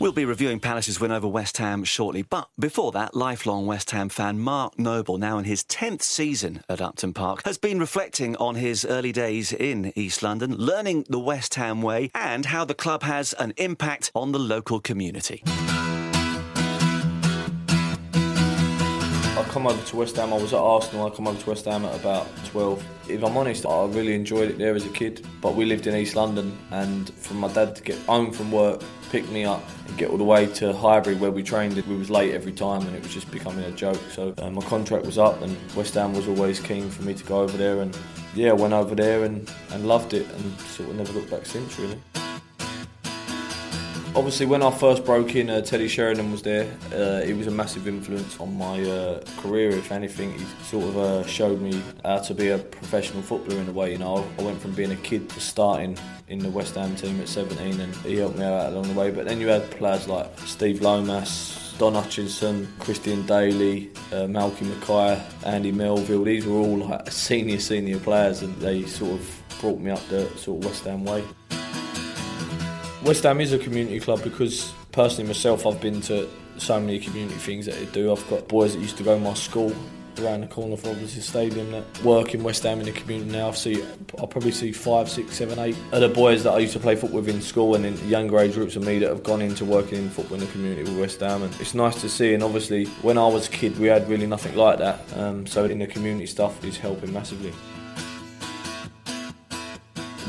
We'll 0.04 0.12
be 0.12 0.26
reviewing 0.26 0.60
Palace's 0.60 1.00
win 1.00 1.14
over 1.14 1.30
West 1.30 1.56
Ham 1.60 1.86
shortly, 1.86 2.24
but 2.24 2.50
before 2.60 2.92
that, 2.92 3.16
lifelong 3.16 3.66
West 3.66 3.92
Ham 3.92 4.10
fan 4.10 4.38
Mark 4.38 4.78
Noble, 4.78 5.18
now 5.18 5.38
in 5.38 5.46
his 5.46 5.64
10th 5.64 6.02
season 6.02 6.62
at 6.68 6.82
Upton 6.82 7.14
Park, 7.14 7.46
has 7.46 7.58
been 7.58 7.80
reflecting 7.80 8.36
on 8.36 8.56
his 8.56 8.84
early 8.84 9.14
days 9.14 9.54
in 9.54 9.94
East 9.96 10.22
London, 10.22 10.58
learning 10.58 11.06
the 11.08 11.20
West 11.20 11.56
Ham 11.56 11.82
way, 11.82 12.12
and 12.14 12.48
how 12.48 12.66
the 12.66 12.74
club 12.74 13.04
has 13.04 13.32
an 13.36 13.54
impact 13.56 14.12
on 14.14 14.34
the 14.34 14.40
local 14.40 14.82
community. 14.82 15.42
I 19.36 19.46
come 19.52 19.68
over 19.68 19.82
to 19.86 19.96
West 19.96 20.18
Ham, 20.18 20.34
I 20.34 20.38
was 20.38 20.52
at 20.52 20.60
Arsenal, 20.60 21.08
I 21.08 21.12
come 21.12 21.30
over 21.30 21.40
to 21.42 21.50
West 21.50 21.64
Ham 21.64 21.86
at 21.86 21.96
about 21.96 22.28
12. 22.48 22.84
If 23.08 23.24
I'm 23.24 23.38
honest, 23.38 23.66
I 23.66 23.86
really 23.86 24.16
enjoyed 24.16 24.50
it 24.50 24.58
there 24.58 24.76
as 24.76 24.86
a 24.86 24.90
kid, 24.90 25.26
but 25.40 25.56
we 25.56 25.64
lived 25.64 25.88
in 25.88 25.96
East 25.96 26.18
London 26.18 26.58
and 26.72 27.10
for 27.12 27.36
my 27.36 27.48
dad 27.48 27.78
to 27.78 27.84
get 27.84 27.98
home 28.00 28.34
from 28.34 28.52
work, 28.52 28.82
pick 29.14 29.30
me 29.30 29.46
up 29.46 29.64
and 29.88 29.96
get 29.96 30.10
all 30.10 30.18
the 30.18 30.24
way 30.24 30.48
to 30.48 30.74
Highbury 30.74 31.14
where 31.14 31.30
we 31.30 31.44
trained, 31.44 31.76
we 31.86 31.96
was 31.96 32.10
late 32.10 32.34
every 32.34 32.52
time 32.52 32.82
and 32.82 32.96
it 32.96 33.04
was 33.04 33.14
just 33.14 33.30
becoming 33.30 33.64
a 33.64 33.70
joke. 33.70 34.02
So 34.10 34.34
uh, 34.40 34.50
my 34.50 34.64
contract 34.64 35.06
was 35.06 35.20
up 35.20 35.40
and 35.44 35.56
West 35.76 35.94
Ham 35.94 36.16
was 36.16 36.28
always 36.28 36.60
keen 36.60 36.90
for 36.90 37.04
me 37.04 37.14
to 37.14 37.24
go 37.24 37.42
over 37.42 37.56
there 37.56 37.82
and 37.82 37.96
yeah, 38.34 38.54
went 38.54 38.74
over 38.74 38.96
there 38.96 39.24
and, 39.24 39.48
and 39.70 39.88
loved 39.88 40.16
it 40.16 40.28
and 40.28 40.60
sort 40.62 40.90
of 40.90 40.96
never 40.96 41.14
looked 41.14 41.30
back 41.30 41.46
since 41.46 41.78
really. 41.78 42.00
Obviously, 44.16 44.46
when 44.46 44.62
I 44.62 44.70
first 44.70 45.06
broke 45.06 45.36
in, 45.36 45.50
uh, 45.50 45.62
Teddy 45.62 45.88
Sheringham 45.88 46.32
was 46.32 46.44
there. 46.44 46.72
Uh, 46.94 47.26
he 47.26 47.34
was 47.34 47.48
a 47.48 47.52
massive 47.52 47.88
influence 47.88 48.40
on 48.40 48.56
my 48.56 48.80
uh, 48.84 49.24
career. 49.38 49.72
If 49.72 49.92
anything, 49.92 50.38
he 50.38 50.46
sort 50.66 50.86
of 50.86 50.98
uh, 50.98 51.26
showed 51.26 51.60
me 51.60 51.82
how 52.06 52.20
to 52.20 52.36
be 52.36 52.50
a 52.50 52.60
professional 52.60 53.24
footballer 53.24 53.60
in 53.60 53.68
a 53.68 53.72
way. 53.72 53.92
You 53.94 53.98
know, 53.98 54.24
I 54.38 54.42
went 54.44 54.62
from 54.62 54.74
being 54.74 54.92
a 54.92 54.96
kid 54.98 55.30
to 55.32 55.40
starting 55.40 55.98
in 56.28 56.38
the 56.38 56.50
West 56.50 56.76
Ham 56.76 56.96
team 56.96 57.20
at 57.22 57.28
17, 57.28 57.82
and 57.82 57.96
he 57.98 58.18
helped 58.18 58.38
me 58.38 58.46
out 58.46 58.72
along 58.72 58.94
the 58.94 58.94
way. 58.94 59.10
But 59.10 59.26
then 59.26 59.42
you 59.42 59.48
had 59.48 59.70
players 59.72 60.08
like 60.08 60.28
Steve 60.42 60.82
Lomas, 60.82 61.74
Don 61.80 61.96
Hutchinson, 61.96 62.72
Christian 62.78 63.26
Dailly, 63.26 63.90
uh, 64.12 64.28
Malky 64.28 64.62
Mackay, 64.62 65.24
Andy 65.44 65.72
Melville. 65.72 66.24
These 66.24 66.46
were 66.46 66.60
all 66.60 66.78
like 66.78 67.12
senior, 67.12 67.58
senior 67.58 67.98
players, 67.98 68.44
and 68.44 68.56
they 68.58 68.86
sort 68.86 69.14
of 69.14 69.44
brought 69.60 69.80
me 69.80 69.90
up 69.90 70.08
the 70.10 70.30
sort 70.38 70.60
of 70.60 70.70
West 70.70 70.84
Ham 70.84 71.04
way. 71.04 71.24
West 73.06 73.24
Ham 73.24 73.42
is 73.42 73.52
a 73.52 73.58
community 73.60 74.00
club 74.00 74.24
because 74.24 74.74
personally 74.94 75.28
myself 75.28 75.68
I've 75.68 75.82
been 75.82 76.00
to 76.02 76.30
so 76.58 76.80
many 76.80 77.00
community 77.00 77.36
things 77.36 77.66
that 77.66 77.76
they 77.76 77.86
do. 77.88 78.14
I've 78.14 78.30
got 78.30 78.48
boys 78.48 78.76
that 78.76 78.80
used 78.80 78.96
to 78.98 79.04
go 79.04 79.16
to 79.16 79.20
my 79.20 79.34
school 79.34 79.76
around 80.20 80.42
the 80.42 80.48
corner 80.48 80.78
from 80.78 80.98
the 81.02 81.08
stadium 81.08 81.72
that 81.72 82.04
work 82.04 82.34
in 82.34 82.44
West 82.44 82.64
Ham 82.64 82.80
in 82.80 82.86
the 82.86 82.94
community 82.94 83.30
now. 83.30 83.50
I 83.50 83.52
see 83.52 83.84
I 83.84 84.26
probably 84.26 84.52
see 84.52 84.72
five, 84.72 85.10
six, 85.10 85.36
seven, 85.36 85.60
eight 85.60 85.76
other 85.92 86.08
boys 86.08 86.46
that 86.46 86.52
I 86.52 86.60
used 86.60 86.74
to 86.74 86.80
play 86.80 86.96
football 86.96 87.20
with 87.20 87.28
in 87.28 87.42
school 87.42 87.76
and 87.76 87.86
in 87.86 87.98
younger 88.08 88.40
age 88.40 88.54
groups 88.54 88.78
of 88.78 88.86
me 88.86 89.00
that 89.00 89.10
have 89.10 89.24
gone 89.24 89.42
into 89.42 89.66
working 89.66 89.98
in 89.98 90.10
football 90.10 90.36
in 90.36 90.46
the 90.46 90.52
community 90.54 90.84
with 90.84 90.98
West 90.98 91.20
Ham 91.20 91.44
and 91.44 91.54
it's 91.60 91.74
nice 91.74 92.00
to 92.00 92.08
see 92.08 92.34
and 92.34 92.42
obviously 92.42 92.86
when 93.02 93.18
I 93.18 93.28
was 93.28 93.50
a 93.50 93.52
kid 93.52 93.78
we 93.80 93.88
had 93.88 94.08
really 94.08 94.28
nothing 94.28 94.56
like 94.56 94.80
that. 94.80 95.02
Um, 95.18 95.46
so 95.46 95.66
in 95.66 95.80
the 95.80 95.88
community 95.88 96.28
stuff 96.28 96.64
is 96.64 96.78
helping 96.78 97.12
massively. 97.12 97.52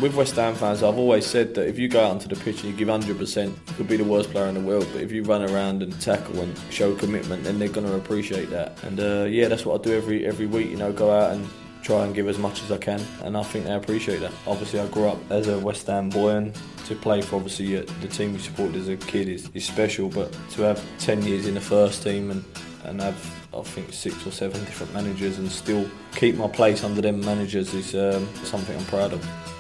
With 0.01 0.17
West 0.17 0.35
Ham 0.35 0.57
fans, 0.57 0.83
I've 0.83 0.99
always 0.99 1.25
said 1.25 1.55
that 1.55 1.69
if 1.69 1.79
you 1.79 1.87
go 1.87 2.05
out 2.05 2.11
onto 2.11 2.27
the 2.27 2.35
pitch 2.35 2.65
and 2.65 2.73
you 2.73 2.77
give 2.77 2.89
100%, 2.89 3.47
you 3.47 3.75
could 3.77 3.87
be 3.87 3.97
the 3.97 4.05
worst 4.05 4.31
player 4.33 4.47
in 4.47 4.55
the 4.55 4.61
world. 4.61 4.89
But 4.93 5.03
if 5.03 5.13
you 5.13 5.23
run 5.23 5.49
around 5.49 5.85
and 5.85 5.99
tackle 6.01 6.41
and 6.41 6.59
show 6.71 6.97
commitment, 6.97 7.45
then 7.45 7.61
they're 7.61 7.69
going 7.69 7.87
to 7.87 7.95
appreciate 7.95 8.51
that. 8.51 8.83
And 8.83 8.99
uh, 8.99 9.25
yeah, 9.29 9.47
that's 9.47 9.65
what 9.65 9.81
I 9.81 9.85
do 9.85 9.97
every 9.97 10.27
every 10.27 10.47
week. 10.47 10.69
You 10.69 10.77
know, 10.77 10.93
go 10.93 11.13
out 11.13 11.33
and 11.33 11.49
try 11.83 12.05
and 12.05 12.13
give 12.13 12.29
as 12.29 12.39
much 12.39 12.63
as 12.65 12.73
I 12.73 12.79
can, 12.79 13.01
and 13.23 13.37
I 13.37 13.45
think 13.45 13.67
they 13.67 13.73
appreciate 13.75 14.19
that. 14.21 14.33
Obviously, 14.49 14.81
I 14.81 14.89
grew 14.89 15.07
up 15.07 15.19
as 15.31 15.47
a 15.47 15.61
West 15.61 15.87
Ham 15.87 16.09
boy, 16.11 16.31
and 16.31 16.55
to 16.87 16.97
play 16.97 17.23
for 17.23 17.37
obviously 17.37 17.77
uh, 17.77 17.85
the 18.01 18.09
team 18.09 18.33
you 18.33 18.41
supported 18.41 18.75
as 18.77 18.89
a 18.89 18.97
kid 18.97 19.29
is, 19.29 19.49
is 19.55 19.65
special. 19.65 20.09
But 20.09 20.37
to 20.51 20.63
have 20.63 20.85
10 20.99 21.23
years 21.23 21.47
in 21.47 21.55
the 21.55 21.61
first 21.61 22.03
team 22.03 22.33
and 22.33 22.45
and 22.85 23.01
have 23.01 23.17
I 23.55 23.63
think 23.63 23.93
six 23.93 24.27
or 24.27 24.33
seven 24.33 24.61
different 24.65 24.93
managers 24.93 25.39
and 25.39 25.51
still 25.51 25.89
keep 26.17 26.35
my 26.35 26.49
place 26.49 26.83
under 26.83 27.01
them 27.01 27.21
managers 27.21 27.73
is 27.73 27.95
um, 27.95 28.29
something 28.45 28.77
I'm 28.77 28.85
proud 28.87 29.13
of. 29.13 29.54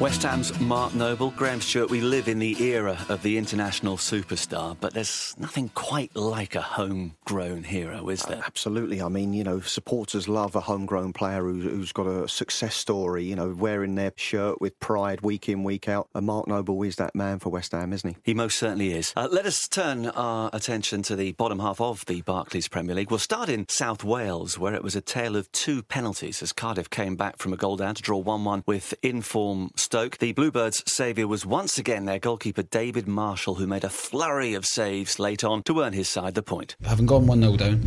West 0.00 0.24
Ham's 0.24 0.58
Mark 0.58 0.92
Noble, 0.92 1.30
Graham 1.30 1.60
Stuart, 1.60 1.88
we 1.88 2.00
live 2.00 2.26
in 2.26 2.40
the 2.40 2.60
era 2.60 2.98
of 3.08 3.22
the 3.22 3.38
international 3.38 3.96
superstar, 3.96 4.76
but 4.80 4.92
there's 4.92 5.36
nothing 5.38 5.68
quite 5.68 6.14
like 6.16 6.56
a 6.56 6.60
homegrown 6.60 7.62
hero, 7.62 8.08
is 8.08 8.24
there? 8.24 8.38
Uh, 8.38 8.42
absolutely. 8.44 9.00
I 9.00 9.08
mean, 9.08 9.32
you 9.32 9.44
know, 9.44 9.60
supporters 9.60 10.28
love 10.28 10.56
a 10.56 10.60
homegrown 10.60 11.12
player 11.12 11.42
who, 11.42 11.60
who's 11.60 11.92
got 11.92 12.08
a 12.08 12.28
success 12.28 12.74
story, 12.74 13.22
you 13.22 13.36
know, 13.36 13.54
wearing 13.56 13.94
their 13.94 14.12
shirt 14.16 14.60
with 14.60 14.78
pride 14.80 15.20
week 15.20 15.48
in, 15.48 15.62
week 15.62 15.88
out. 15.88 16.08
And 16.12 16.26
Mark 16.26 16.48
Noble 16.48 16.82
is 16.82 16.96
that 16.96 17.14
man 17.14 17.38
for 17.38 17.50
West 17.50 17.70
Ham, 17.70 17.92
isn't 17.92 18.10
he? 18.10 18.16
He 18.24 18.34
most 18.34 18.58
certainly 18.58 18.90
is. 18.90 19.12
Uh, 19.14 19.28
let 19.30 19.46
us 19.46 19.68
turn 19.68 20.06
our 20.06 20.50
attention 20.52 21.02
to 21.04 21.14
the 21.14 21.32
bottom 21.32 21.60
half 21.60 21.80
of 21.80 22.04
the 22.06 22.20
Barclays 22.22 22.66
Premier 22.66 22.96
League. 22.96 23.10
We'll 23.10 23.20
start 23.20 23.48
in 23.48 23.68
South 23.68 24.02
Wales, 24.02 24.58
where 24.58 24.74
it 24.74 24.82
was 24.82 24.96
a 24.96 25.00
tale 25.00 25.36
of 25.36 25.50
two 25.52 25.84
penalties 25.84 26.42
as 26.42 26.52
Cardiff 26.52 26.90
came 26.90 27.14
back 27.14 27.38
from 27.38 27.52
a 27.52 27.56
goal 27.56 27.76
down 27.76 27.94
to 27.94 28.02
draw 28.02 28.18
1 28.18 28.44
1 28.44 28.64
with 28.66 28.92
inform 29.02 29.70
Stoke. 29.84 30.16
The 30.16 30.32
Bluebirds' 30.32 30.82
saviour 30.86 31.28
was 31.28 31.44
once 31.44 31.76
again 31.76 32.06
their 32.06 32.18
goalkeeper 32.18 32.62
David 32.62 33.06
Marshall, 33.06 33.56
who 33.56 33.66
made 33.66 33.84
a 33.84 33.90
flurry 33.90 34.54
of 34.54 34.64
saves 34.64 35.18
late 35.18 35.44
on 35.44 35.62
to 35.64 35.82
earn 35.82 35.92
his 35.92 36.08
side 36.08 36.34
the 36.34 36.42
point. 36.42 36.74
Having 36.86 37.04
gone 37.04 37.26
1 37.26 37.40
0 37.42 37.56
down, 37.58 37.82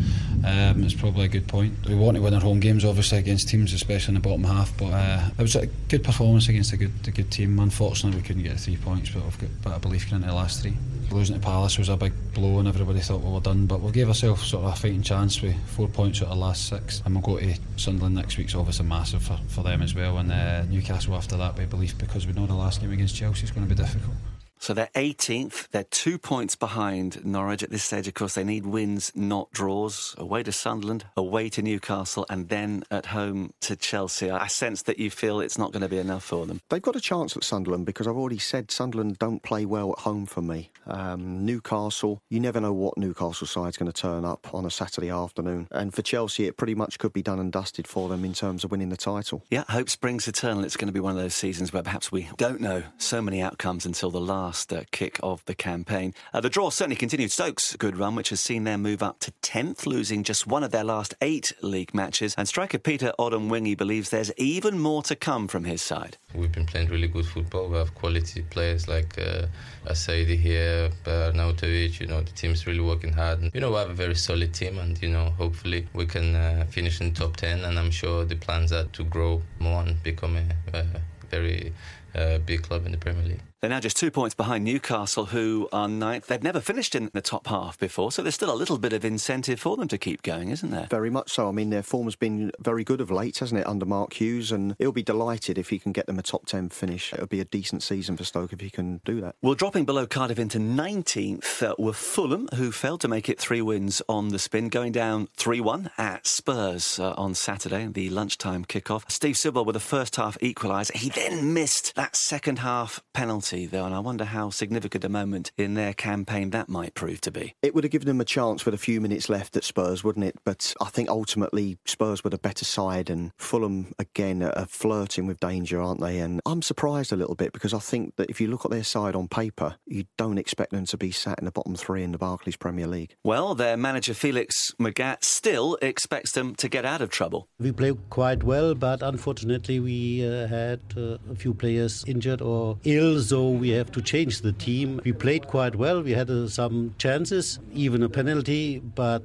um, 0.46 0.84
it's 0.84 0.94
probably 0.94 1.26
a 1.26 1.28
good 1.28 1.48
point. 1.48 1.74
We 1.88 1.96
want 1.96 2.16
to 2.16 2.22
win 2.22 2.36
our 2.36 2.40
home 2.40 2.60
games, 2.60 2.86
obviously, 2.86 3.18
against 3.18 3.50
teams, 3.50 3.74
especially 3.74 4.16
in 4.16 4.22
the 4.22 4.30
bottom 4.30 4.44
half, 4.44 4.78
but 4.78 4.94
uh, 4.94 5.30
it 5.40 5.42
was 5.42 5.56
a 5.56 5.66
good 5.90 6.04
performance 6.04 6.48
against 6.48 6.72
a 6.72 6.78
good, 6.78 6.94
a 7.08 7.12
good 7.12 7.32
team. 7.32 7.60
Unfortunately, 7.60 8.22
we 8.22 8.26
couldn't 8.26 8.44
get 8.44 8.60
three 8.60 8.78
points, 8.78 9.10
but 9.10 9.24
I've 9.24 9.40
got 9.40 9.50
a 9.50 9.64
bit 9.64 9.74
of 9.74 9.82
belief 9.82 10.08
the 10.12 10.20
last 10.20 10.62
three. 10.62 10.78
Losing 11.10 11.40
to 11.40 11.42
Palace 11.42 11.78
was 11.78 11.90
a 11.90 11.96
big 11.96 12.14
blow, 12.34 12.60
and 12.60 12.68
everybody 12.68 13.00
thought 13.00 13.22
we 13.22 13.32
were 13.32 13.40
done, 13.40 13.66
but 13.66 13.82
we 13.82 13.92
gave 13.92 14.08
ourselves 14.08 14.46
sort 14.46 14.66
of 14.66 14.74
a 14.74 14.76
fighting 14.76 15.02
chance 15.02 15.42
with 15.42 15.56
four 15.68 15.88
points 15.88 16.22
out 16.22 16.28
of 16.28 16.36
the 16.36 16.42
last 16.42 16.68
six, 16.68 17.02
and 17.06 17.16
we'll 17.16 17.24
go 17.24 17.40
to 17.40 17.56
Sunderland 17.78 18.16
next 18.16 18.38
week, 18.38 18.50
so 18.50 18.60
obviously 18.60 18.86
massive 18.86 19.24
for, 19.24 19.40
for 19.48 19.64
them 19.64 19.82
as 19.82 19.96
well, 19.96 20.18
and 20.18 20.32
uh, 20.32 20.64
Newcastle 20.64 21.16
after 21.16 21.38
that, 21.38 21.58
we 21.58 21.66
believe, 21.66 21.98
because 21.98 22.28
we 22.28 22.34
know 22.34 22.46
the 22.46 22.54
last 22.54 22.82
game 22.82 22.92
against 22.92 23.16
Chelsea 23.16 23.46
is 23.46 23.52
going 23.52 23.68
to 23.68 23.74
be 23.74 23.82
difficult. 23.82 24.16
So 24.60 24.74
they're 24.74 24.90
18th. 24.96 25.70
They're 25.70 25.84
two 25.84 26.18
points 26.18 26.56
behind 26.56 27.26
Norwich 27.26 27.64
at 27.64 27.70
this 27.70 27.84
stage. 27.84 28.08
Of 28.08 28.14
course, 28.14 28.36
they 28.36 28.44
need 28.44 28.66
wins, 28.66 29.12
not 29.16 29.52
draws. 29.52 30.16
Away 30.18 30.44
to 30.44 30.52
Sunderland, 30.52 31.06
away 31.16 31.50
to 31.50 31.62
Newcastle, 31.62 32.26
and 32.30 32.50
then 32.50 32.84
at 32.92 33.08
home 33.08 33.54
to 33.62 33.76
Chelsea. 33.76 34.30
I 34.32 34.48
sense 34.48 34.82
that 34.84 35.00
you 35.00 35.10
feel 35.10 35.40
it's 35.40 35.58
not 35.58 35.72
going 35.72 35.82
to 35.82 35.90
be 35.90 35.98
enough 35.98 36.24
for 36.24 36.46
them. 36.46 36.62
They've 36.70 36.82
got 36.82 36.96
a 36.96 37.02
chance 37.02 37.36
at 37.38 37.44
Sunderland 37.44 37.86
because 37.86 38.08
I've 38.08 38.18
already 38.18 38.40
said 38.40 38.72
Sunderland 38.72 39.20
don't 39.20 39.44
play 39.44 39.66
well 39.66 39.92
at 39.92 40.00
home 40.00 40.26
for 40.26 40.42
me. 40.42 40.72
Um, 40.86 41.46
Newcastle, 41.46 42.22
you 42.30 42.40
never 42.40 42.60
know 42.60 42.74
what 42.74 42.98
Newcastle 42.98 43.48
side's 43.48 43.78
going 43.78 43.92
to 43.92 44.02
turn 44.02 44.26
up 44.26 44.54
on 44.54 44.66
a 44.66 44.72
Saturday 44.72 45.10
afternoon. 45.10 45.68
And 45.72 45.94
for 45.94 46.02
Chelsea, 46.02 46.46
it 46.46 46.58
pretty 46.58 46.76
much 46.76 46.98
could 47.00 47.14
be 47.14 47.22
done 47.22 47.40
and 47.40 47.52
dusted 47.52 47.88
for 47.88 48.10
them 48.10 48.26
in 48.26 48.34
terms 48.34 48.64
of 48.64 48.72
winning 48.72 48.90
the 48.90 48.98
title. 48.98 49.44
Yeah, 49.50 49.66
hope 49.70 49.90
springs 49.90 50.28
eternal. 50.28 50.64
It's 50.64 50.78
going 50.78 50.88
to 50.88 50.94
be 50.94 51.00
one 51.00 51.16
of 51.16 51.22
those 51.22 51.36
seasons 51.36 51.72
where 51.72 51.84
perhaps 51.84 52.12
we 52.12 52.30
don't 52.38 52.62
know 52.62 52.84
so 52.98 53.22
many 53.22 53.42
outcomes 53.42 53.86
until 53.86 54.10
the 54.10 54.22
last 54.22 54.47
last 54.48 54.72
uh, 54.72 54.84
kick 54.92 55.20
of 55.22 55.44
the 55.44 55.54
campaign. 55.54 56.14
Uh, 56.34 56.40
the 56.40 56.50
draw 56.50 56.70
certainly 56.70 56.96
continued 56.96 57.32
Stokes' 57.32 57.76
good 57.76 57.98
run, 57.98 58.16
which 58.16 58.30
has 58.30 58.40
seen 58.40 58.64
them 58.64 58.82
move 58.82 59.04
up 59.04 59.20
to 59.20 59.34
10th, 59.42 59.86
losing 59.86 60.24
just 60.24 60.48
one 60.48 60.64
of 60.64 60.72
their 60.72 60.86
last 60.86 61.14
eight 61.22 61.52
league 61.62 61.94
matches. 61.94 62.34
And 62.38 62.48
striker 62.48 62.78
Peter 62.78 63.12
Odemwingie 63.20 63.78
believes 63.78 64.10
there's 64.10 64.32
even 64.38 64.80
more 64.80 65.04
to 65.04 65.18
come 65.18 65.50
from 65.50 65.66
his 65.66 65.82
side. 65.82 66.16
We've 66.34 66.52
been 66.52 66.66
playing 66.66 66.88
really 66.88 67.10
good 67.10 67.26
football. 67.26 67.68
We 67.68 67.78
have 67.78 67.94
quality 67.94 68.42
players 68.44 68.88
like 68.88 69.18
uh, 69.18 69.48
Assaidi 69.86 70.38
here, 70.40 70.92
Arnautovic. 71.04 72.00
You 72.00 72.08
know, 72.08 72.22
the 72.22 72.32
team's 72.32 72.66
really 72.66 72.86
working 72.92 73.12
hard. 73.12 73.42
And, 73.42 73.52
you 73.54 73.60
know, 73.60 73.72
we 73.72 73.78
have 73.84 73.90
a 73.90 74.02
very 74.06 74.16
solid 74.16 74.54
team, 74.54 74.78
and 74.78 75.02
you 75.02 75.10
know, 75.10 75.26
hopefully 75.32 75.90
we 75.94 76.06
can 76.06 76.36
uh, 76.36 76.66
finish 76.70 77.02
in 77.02 77.14
top 77.14 77.36
10. 77.36 77.66
And 77.66 77.78
I'm 77.78 77.92
sure 77.92 78.24
the 78.24 78.38
plans 78.38 78.72
are 78.72 78.86
to 78.86 79.04
grow 79.04 79.42
more 79.60 79.82
and 79.84 80.02
become 80.04 80.38
a, 80.38 80.46
a 80.78 80.86
very 81.30 81.74
uh, 82.16 82.38
big 82.40 82.62
club 82.64 82.86
in 82.86 82.94
the 82.94 82.98
Premier 82.98 83.26
League. 83.26 83.42
They're 83.60 83.72
now 83.72 83.80
just 83.80 83.98
two 83.98 84.12
points 84.12 84.36
behind 84.36 84.64
Newcastle, 84.64 85.26
who 85.26 85.68
are 85.74 85.88
ninth. 85.88 86.28
They've 86.28 86.44
never 86.44 86.62
finished 86.62 86.94
in 86.94 87.10
the 87.14 87.22
top 87.22 87.48
half 87.48 87.80
before, 87.80 88.12
so 88.12 88.22
there's 88.22 88.36
still 88.36 88.54
a 88.54 88.56
little 88.56 88.78
bit 88.78 88.94
of 88.94 89.04
incentive 89.04 89.60
for 89.60 89.76
them 89.76 89.88
to 89.88 89.98
keep 89.98 90.22
going, 90.22 90.50
isn't 90.50 90.70
there? 90.70 90.86
Very 90.92 91.10
much 91.10 91.32
so. 91.32 91.48
I 91.48 91.52
mean, 91.52 91.72
their 91.72 91.82
form 91.82 92.06
has 92.06 92.16
been 92.16 92.52
very 92.60 92.84
good 92.84 93.02
of 93.02 93.10
late, 93.10 93.40
hasn't 93.40 93.60
it, 93.60 93.66
under 93.66 93.86
Mark 93.86 94.14
Hughes? 94.14 94.52
And 94.52 94.76
he'll 94.78 94.92
be 94.92 95.02
delighted 95.02 95.58
if 95.58 95.70
he 95.70 95.80
can 95.80 95.92
get 95.92 96.06
them 96.06 96.20
a 96.20 96.22
top 96.22 96.46
10 96.46 96.70
finish. 96.70 97.12
It'll 97.14 97.26
be 97.26 97.40
a 97.40 97.46
decent 97.46 97.82
season 97.82 98.16
for 98.16 98.24
Stoke 98.24 98.54
if 98.54 98.62
he 98.62 98.70
can 98.70 99.02
do 99.04 99.22
that. 99.22 99.34
Well, 99.42 99.56
dropping 99.56 99.86
below 99.86 100.06
Cardiff 100.06 100.38
into 100.38 100.60
19th 100.60 101.64
uh, 101.64 101.74
were 101.80 101.94
Fulham, 101.94 102.50
who 102.54 102.72
failed 102.72 103.02
to 103.02 103.08
make 103.08 103.28
it 103.28 103.40
three 103.40 103.62
wins 103.64 104.04
on 104.08 104.30
the 104.30 104.38
spin, 104.38 104.70
going 104.70 104.92
down 104.92 105.30
3 105.36 105.62
1 105.62 105.90
at 105.98 106.28
Spurs 106.28 107.00
uh, 107.00 107.14
on 107.18 107.34
Saturday, 107.34 107.88
the 107.88 108.12
lunchtime 108.12 108.66
kickoff. 108.66 109.10
Steve 109.10 109.36
Sidwell 109.36 109.66
with 109.66 109.76
a 109.76 109.80
first 109.80 110.16
half 110.18 110.38
equaliser. 110.42 110.96
He 110.96 111.10
then 111.10 111.56
missed 111.56 111.96
That 111.96 112.16
second 112.16 112.60
half 112.60 113.02
penalty, 113.14 113.47
though, 113.52 113.86
and 113.86 113.96
I 113.96 114.00
wonder 114.00 114.26
how 114.26 114.50
significant 114.50 115.04
a 115.04 115.10
moment 115.10 115.52
in 115.58 115.74
their 115.74 115.94
campaign 115.94 116.50
that 116.50 116.70
might 116.70 116.94
prove 116.96 117.22
to 117.22 117.32
be. 117.32 117.56
It 117.62 117.74
would 117.74 117.84
have 117.84 117.92
given 117.92 118.08
them 118.08 118.22
a 118.22 118.26
chance 118.26 118.66
with 118.66 118.74
a 118.74 118.78
few 118.78 119.00
minutes 119.00 119.30
left 119.30 119.56
at 119.56 119.64
Spurs, 119.64 120.04
wouldn't 120.04 120.26
it? 120.26 120.36
But 120.44 120.74
I 120.82 120.90
think 120.90 121.10
ultimately 121.10 121.78
Spurs 121.86 122.24
were 122.24 122.30
the 122.30 122.38
better 122.38 122.66
side, 122.66 123.10
and 123.10 123.32
Fulham 123.38 123.94
again 123.98 124.44
are 124.44 124.66
flirting 124.66 125.28
with 125.28 125.40
danger, 125.40 125.82
aren't 125.82 126.02
they? 126.02 126.20
And 126.20 126.42
I'm 126.46 126.62
surprised 126.62 127.14
a 127.14 127.16
little 127.16 127.36
bit 127.36 127.54
because 127.54 127.74
I 127.74 127.80
think 127.80 128.16
that 128.18 128.30
if 128.30 128.42
you 128.42 128.48
look 128.48 128.66
at 128.66 128.72
their 128.72 128.84
side 128.84 129.16
on 129.16 129.28
paper, 129.28 129.76
you 129.86 130.06
don't 130.18 130.38
expect 130.38 130.72
them 130.72 130.86
to 130.86 130.98
be 130.98 131.12
sat 131.12 131.40
in 131.40 131.46
the 131.46 131.52
bottom 131.52 131.76
three 131.76 132.04
in 132.04 132.12
the 132.12 132.18
Barclays 132.18 132.58
Premier 132.58 132.88
League. 132.88 133.16
Well, 133.24 133.56
their 133.56 133.78
manager 133.78 134.14
Felix 134.14 134.74
Magath 134.80 135.24
still 135.24 135.78
expects 135.82 136.34
them 136.34 136.56
to 136.56 136.68
get 136.68 136.86
out 136.86 137.02
of 137.02 137.10
trouble. 137.10 137.48
We 137.60 137.72
played 137.72 137.98
quite 138.10 138.44
well, 138.44 138.76
but 138.76 139.02
unfortunately 139.02 139.80
we 139.80 140.28
uh, 140.28 140.48
had 140.48 140.82
uh, 140.98 141.18
a 141.32 141.36
few 141.36 141.54
players 141.54 142.04
injured 142.08 142.42
or 142.42 142.78
ill, 142.84 143.22
so 143.22 143.37
we 143.44 143.70
have 143.70 143.92
to 143.92 144.02
change 144.02 144.42
the 144.42 144.52
team. 144.52 145.02
We 145.04 145.14
played 145.14 145.48
quite 145.48 145.76
well. 145.76 146.02
We 146.02 146.12
had 146.12 146.30
uh, 146.30 146.48
some 146.48 146.94
chances, 146.98 147.60
even 147.74 148.04
a 148.04 148.10
penalty, 148.10 148.80
but 148.80 149.24